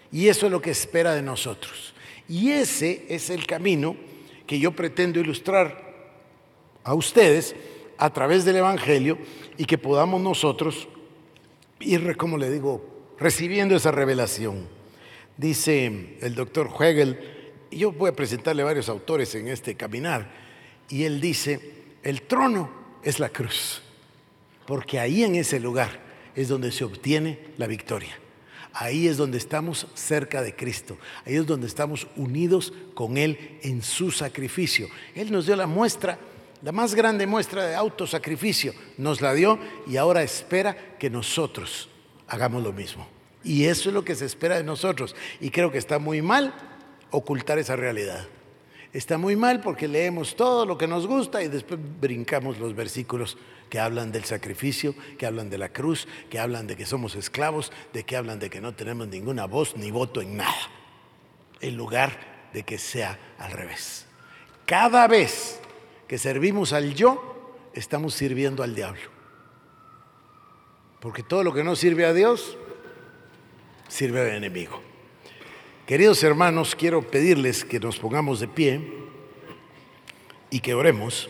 Y 0.09 0.29
eso 0.29 0.45
es 0.45 0.53
lo 0.53 0.61
que 0.61 0.71
espera 0.71 1.13
de 1.13 1.21
nosotros. 1.21 1.93
Y 2.29 2.51
ese 2.51 3.05
es 3.09 3.29
el 3.29 3.45
camino 3.45 4.12
que 4.47 4.59
yo 4.59 4.71
pretendo 4.71 5.19
ilustrar 5.19 5.93
a 6.83 6.93
ustedes 6.93 7.55
a 7.97 8.11
través 8.11 8.45
del 8.45 8.57
Evangelio 8.57 9.17
y 9.57 9.65
que 9.65 9.77
podamos 9.77 10.21
nosotros 10.21 10.87
ir, 11.79 12.15
como 12.17 12.37
le 12.37 12.49
digo, 12.49 12.83
recibiendo 13.17 13.75
esa 13.75 13.91
revelación. 13.91 14.67
Dice 15.37 16.17
el 16.21 16.35
doctor 16.35 16.69
Hegel, 16.79 17.19
y 17.71 17.77
yo 17.77 17.91
voy 17.91 18.09
a 18.09 18.15
presentarle 18.15 18.63
varios 18.63 18.89
autores 18.89 19.33
en 19.35 19.47
este 19.47 19.75
caminar, 19.75 20.29
y 20.89 21.03
él 21.03 21.19
dice, 21.21 21.59
el 22.03 22.23
trono 22.23 22.69
es 23.03 23.19
la 23.19 23.29
cruz, 23.29 23.81
porque 24.67 24.99
ahí 24.99 25.23
en 25.23 25.35
ese 25.35 25.59
lugar 25.59 25.99
es 26.35 26.49
donde 26.49 26.71
se 26.71 26.83
obtiene 26.83 27.39
la 27.57 27.67
victoria. 27.67 28.19
Ahí 28.73 29.07
es 29.07 29.17
donde 29.17 29.37
estamos 29.37 29.87
cerca 29.93 30.41
de 30.41 30.55
Cristo. 30.55 30.97
Ahí 31.25 31.35
es 31.35 31.45
donde 31.45 31.67
estamos 31.67 32.07
unidos 32.15 32.73
con 32.95 33.17
Él 33.17 33.59
en 33.61 33.83
su 33.83 34.09
sacrificio. 34.09 34.87
Él 35.13 35.31
nos 35.31 35.45
dio 35.45 35.55
la 35.55 35.67
muestra, 35.67 36.17
la 36.63 36.71
más 36.71 36.95
grande 36.95 37.27
muestra 37.27 37.65
de 37.65 37.75
autosacrificio. 37.75 38.73
Nos 38.97 39.21
la 39.21 39.33
dio 39.33 39.59
y 39.85 39.97
ahora 39.97 40.23
espera 40.23 40.97
que 40.97 41.11
nosotros 41.11 41.87
hagamos 42.27 42.63
lo 42.63 42.73
mismo. 42.73 43.07
Y 43.43 43.65
eso 43.65 43.89
es 43.89 43.93
lo 43.93 44.03
que 44.03 44.15
se 44.15 44.25
espera 44.25 44.57
de 44.57 44.63
nosotros. 44.63 45.15
Y 45.39 45.51
creo 45.51 45.71
que 45.71 45.77
está 45.77 45.99
muy 45.99 46.23
mal 46.23 46.53
ocultar 47.11 47.59
esa 47.59 47.75
realidad. 47.75 48.27
Está 48.91 49.17
muy 49.17 49.35
mal 49.35 49.61
porque 49.61 49.87
leemos 49.87 50.35
todo 50.35 50.65
lo 50.65 50.77
que 50.77 50.87
nos 50.87 51.05
gusta 51.05 51.43
y 51.43 51.47
después 51.47 51.79
brincamos 51.99 52.59
los 52.59 52.75
versículos 52.75 53.37
que 53.73 53.79
hablan 53.79 54.11
del 54.11 54.23
sacrificio, 54.23 54.93
que 55.17 55.25
hablan 55.25 55.49
de 55.49 55.57
la 55.57 55.69
cruz, 55.69 56.07
que 56.29 56.37
hablan 56.37 56.67
de 56.67 56.75
que 56.75 56.85
somos 56.85 57.15
esclavos, 57.15 57.71
de 57.91 58.03
que 58.03 58.15
hablan 58.15 58.37
de 58.37 58.51
que 58.51 58.61
no 58.61 58.75
tenemos 58.75 59.07
ninguna 59.07 59.45
voz 59.45 59.75
ni 59.77 59.89
voto 59.89 60.21
en 60.21 60.37
nada, 60.37 60.69
en 61.59 61.75
lugar 61.75 62.51
de 62.53 62.61
que 62.61 62.77
sea 62.77 63.17
al 63.39 63.51
revés. 63.51 64.05
Cada 64.67 65.07
vez 65.07 65.59
que 66.07 66.19
servimos 66.19 66.71
al 66.71 66.93
yo, 66.93 67.51
estamos 67.73 68.13
sirviendo 68.13 68.61
al 68.61 68.75
diablo. 68.75 69.09
Porque 70.99 71.23
todo 71.23 71.43
lo 71.43 71.51
que 71.51 71.63
no 71.63 71.75
sirve 71.75 72.05
a 72.05 72.13
Dios, 72.13 72.55
sirve 73.87 74.21
al 74.21 74.37
enemigo. 74.37 74.83
Queridos 75.87 76.21
hermanos, 76.23 76.75
quiero 76.75 77.01
pedirles 77.01 77.65
que 77.65 77.79
nos 77.79 77.97
pongamos 77.97 78.39
de 78.39 78.49
pie 78.49 78.93
y 80.51 80.59
que 80.59 80.75
oremos. 80.75 81.27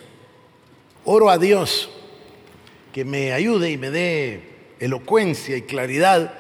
Oro 1.06 1.30
a 1.30 1.38
Dios 1.38 1.89
que 2.94 3.04
me 3.04 3.34
ayude 3.34 3.72
y 3.72 3.78
me 3.78 3.89
dé 3.89 4.54
elocuencia 4.80 5.58
y 5.58 5.64
claridad 5.64 6.34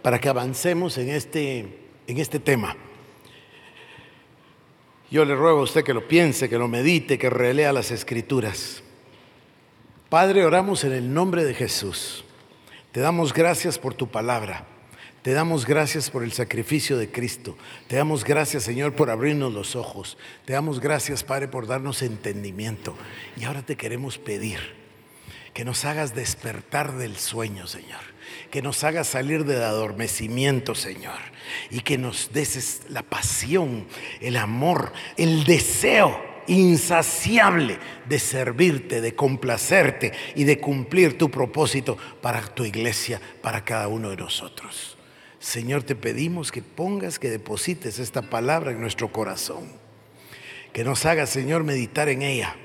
para 0.00 0.20
que 0.20 0.28
avancemos 0.28 0.96
en 0.98 1.10
este, 1.10 1.66
en 2.06 2.18
este 2.18 2.38
tema. 2.38 2.76
Yo 5.10 5.24
le 5.24 5.34
ruego 5.34 5.60
a 5.60 5.64
usted 5.64 5.84
que 5.84 5.92
lo 5.92 6.06
piense, 6.08 6.48
que 6.48 6.58
lo 6.58 6.68
medite, 6.68 7.18
que 7.18 7.28
relea 7.28 7.72
las 7.72 7.90
escrituras. 7.90 8.82
Padre, 10.08 10.44
oramos 10.44 10.84
en 10.84 10.92
el 10.92 11.12
nombre 11.12 11.44
de 11.44 11.54
Jesús. 11.54 12.24
Te 12.92 13.00
damos 13.00 13.32
gracias 13.32 13.78
por 13.78 13.94
tu 13.94 14.08
palabra. 14.08 14.66
Te 15.22 15.32
damos 15.32 15.66
gracias 15.66 16.08
por 16.08 16.22
el 16.22 16.30
sacrificio 16.32 16.96
de 16.96 17.10
Cristo. 17.10 17.56
Te 17.88 17.96
damos 17.96 18.24
gracias, 18.24 18.62
Señor, 18.62 18.94
por 18.94 19.10
abrirnos 19.10 19.52
los 19.52 19.74
ojos. 19.74 20.16
Te 20.44 20.52
damos 20.52 20.78
gracias, 20.78 21.24
Padre, 21.24 21.48
por 21.48 21.66
darnos 21.66 22.02
entendimiento. 22.02 22.94
Y 23.36 23.44
ahora 23.44 23.62
te 23.62 23.76
queremos 23.76 24.18
pedir 24.18 24.85
que 25.56 25.64
nos 25.64 25.86
hagas 25.86 26.14
despertar 26.14 26.98
del 26.98 27.16
sueño, 27.16 27.66
Señor. 27.66 28.02
Que 28.50 28.60
nos 28.60 28.84
hagas 28.84 29.06
salir 29.06 29.46
del 29.46 29.62
adormecimiento, 29.62 30.74
Señor. 30.74 31.16
Y 31.70 31.80
que 31.80 31.96
nos 31.96 32.30
des 32.34 32.82
la 32.90 33.02
pasión, 33.02 33.86
el 34.20 34.36
amor, 34.36 34.92
el 35.16 35.44
deseo 35.44 36.22
insaciable 36.46 37.78
de 38.06 38.18
servirte, 38.18 39.00
de 39.00 39.14
complacerte 39.14 40.12
y 40.34 40.44
de 40.44 40.60
cumplir 40.60 41.16
tu 41.16 41.30
propósito 41.30 41.96
para 42.20 42.42
tu 42.42 42.66
iglesia, 42.66 43.18
para 43.40 43.64
cada 43.64 43.88
uno 43.88 44.10
de 44.10 44.16
nosotros. 44.16 44.98
Señor, 45.38 45.84
te 45.84 45.96
pedimos 45.96 46.52
que 46.52 46.60
pongas, 46.60 47.18
que 47.18 47.30
deposites 47.30 47.98
esta 47.98 48.20
palabra 48.20 48.72
en 48.72 48.80
nuestro 48.82 49.10
corazón. 49.10 49.72
Que 50.74 50.84
nos 50.84 51.06
hagas, 51.06 51.30
Señor, 51.30 51.64
meditar 51.64 52.10
en 52.10 52.20
ella 52.20 52.56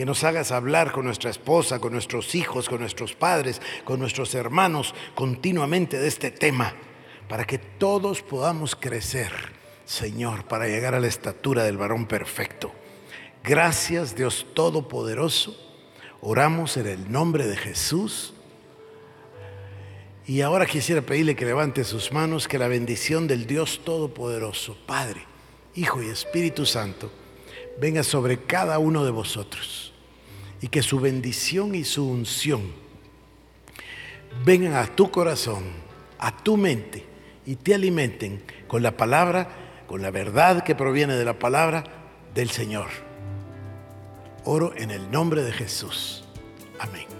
que 0.00 0.06
nos 0.06 0.24
hagas 0.24 0.50
hablar 0.50 0.92
con 0.92 1.04
nuestra 1.04 1.28
esposa, 1.28 1.78
con 1.78 1.92
nuestros 1.92 2.34
hijos, 2.34 2.70
con 2.70 2.80
nuestros 2.80 3.12
padres, 3.12 3.60
con 3.84 4.00
nuestros 4.00 4.34
hermanos 4.34 4.94
continuamente 5.14 5.98
de 5.98 6.08
este 6.08 6.30
tema, 6.30 6.72
para 7.28 7.44
que 7.44 7.58
todos 7.58 8.22
podamos 8.22 8.74
crecer, 8.74 9.30
Señor, 9.84 10.46
para 10.46 10.68
llegar 10.68 10.94
a 10.94 11.00
la 11.00 11.06
estatura 11.06 11.64
del 11.64 11.76
varón 11.76 12.06
perfecto. 12.06 12.72
Gracias 13.44 14.16
Dios 14.16 14.46
Todopoderoso. 14.54 15.54
Oramos 16.22 16.78
en 16.78 16.86
el 16.86 17.12
nombre 17.12 17.46
de 17.46 17.58
Jesús. 17.58 18.32
Y 20.26 20.40
ahora 20.40 20.64
quisiera 20.64 21.02
pedirle 21.02 21.36
que 21.36 21.44
levante 21.44 21.84
sus 21.84 22.10
manos, 22.10 22.48
que 22.48 22.58
la 22.58 22.68
bendición 22.68 23.26
del 23.26 23.46
Dios 23.46 23.82
Todopoderoso, 23.84 24.78
Padre, 24.86 25.26
Hijo 25.74 26.02
y 26.02 26.08
Espíritu 26.08 26.64
Santo, 26.64 27.12
venga 27.78 28.02
sobre 28.02 28.38
cada 28.38 28.78
uno 28.78 29.04
de 29.04 29.10
vosotros 29.10 29.89
y 30.60 30.68
que 30.68 30.82
su 30.82 31.00
bendición 31.00 31.74
y 31.74 31.84
su 31.84 32.08
unción 32.08 32.62
vengan 34.44 34.74
a 34.74 34.86
tu 34.86 35.10
corazón, 35.10 35.64
a 36.18 36.36
tu 36.36 36.56
mente 36.56 37.04
y 37.46 37.56
te 37.56 37.74
alimenten 37.74 38.42
con 38.68 38.82
la 38.82 38.96
palabra, 38.96 39.48
con 39.86 40.02
la 40.02 40.10
verdad 40.10 40.62
que 40.62 40.74
proviene 40.74 41.14
de 41.14 41.24
la 41.24 41.38
palabra 41.38 41.84
del 42.34 42.50
Señor. 42.50 42.88
Oro 44.44 44.72
en 44.76 44.90
el 44.90 45.10
nombre 45.10 45.42
de 45.42 45.52
Jesús. 45.52 46.24
Amén. 46.78 47.19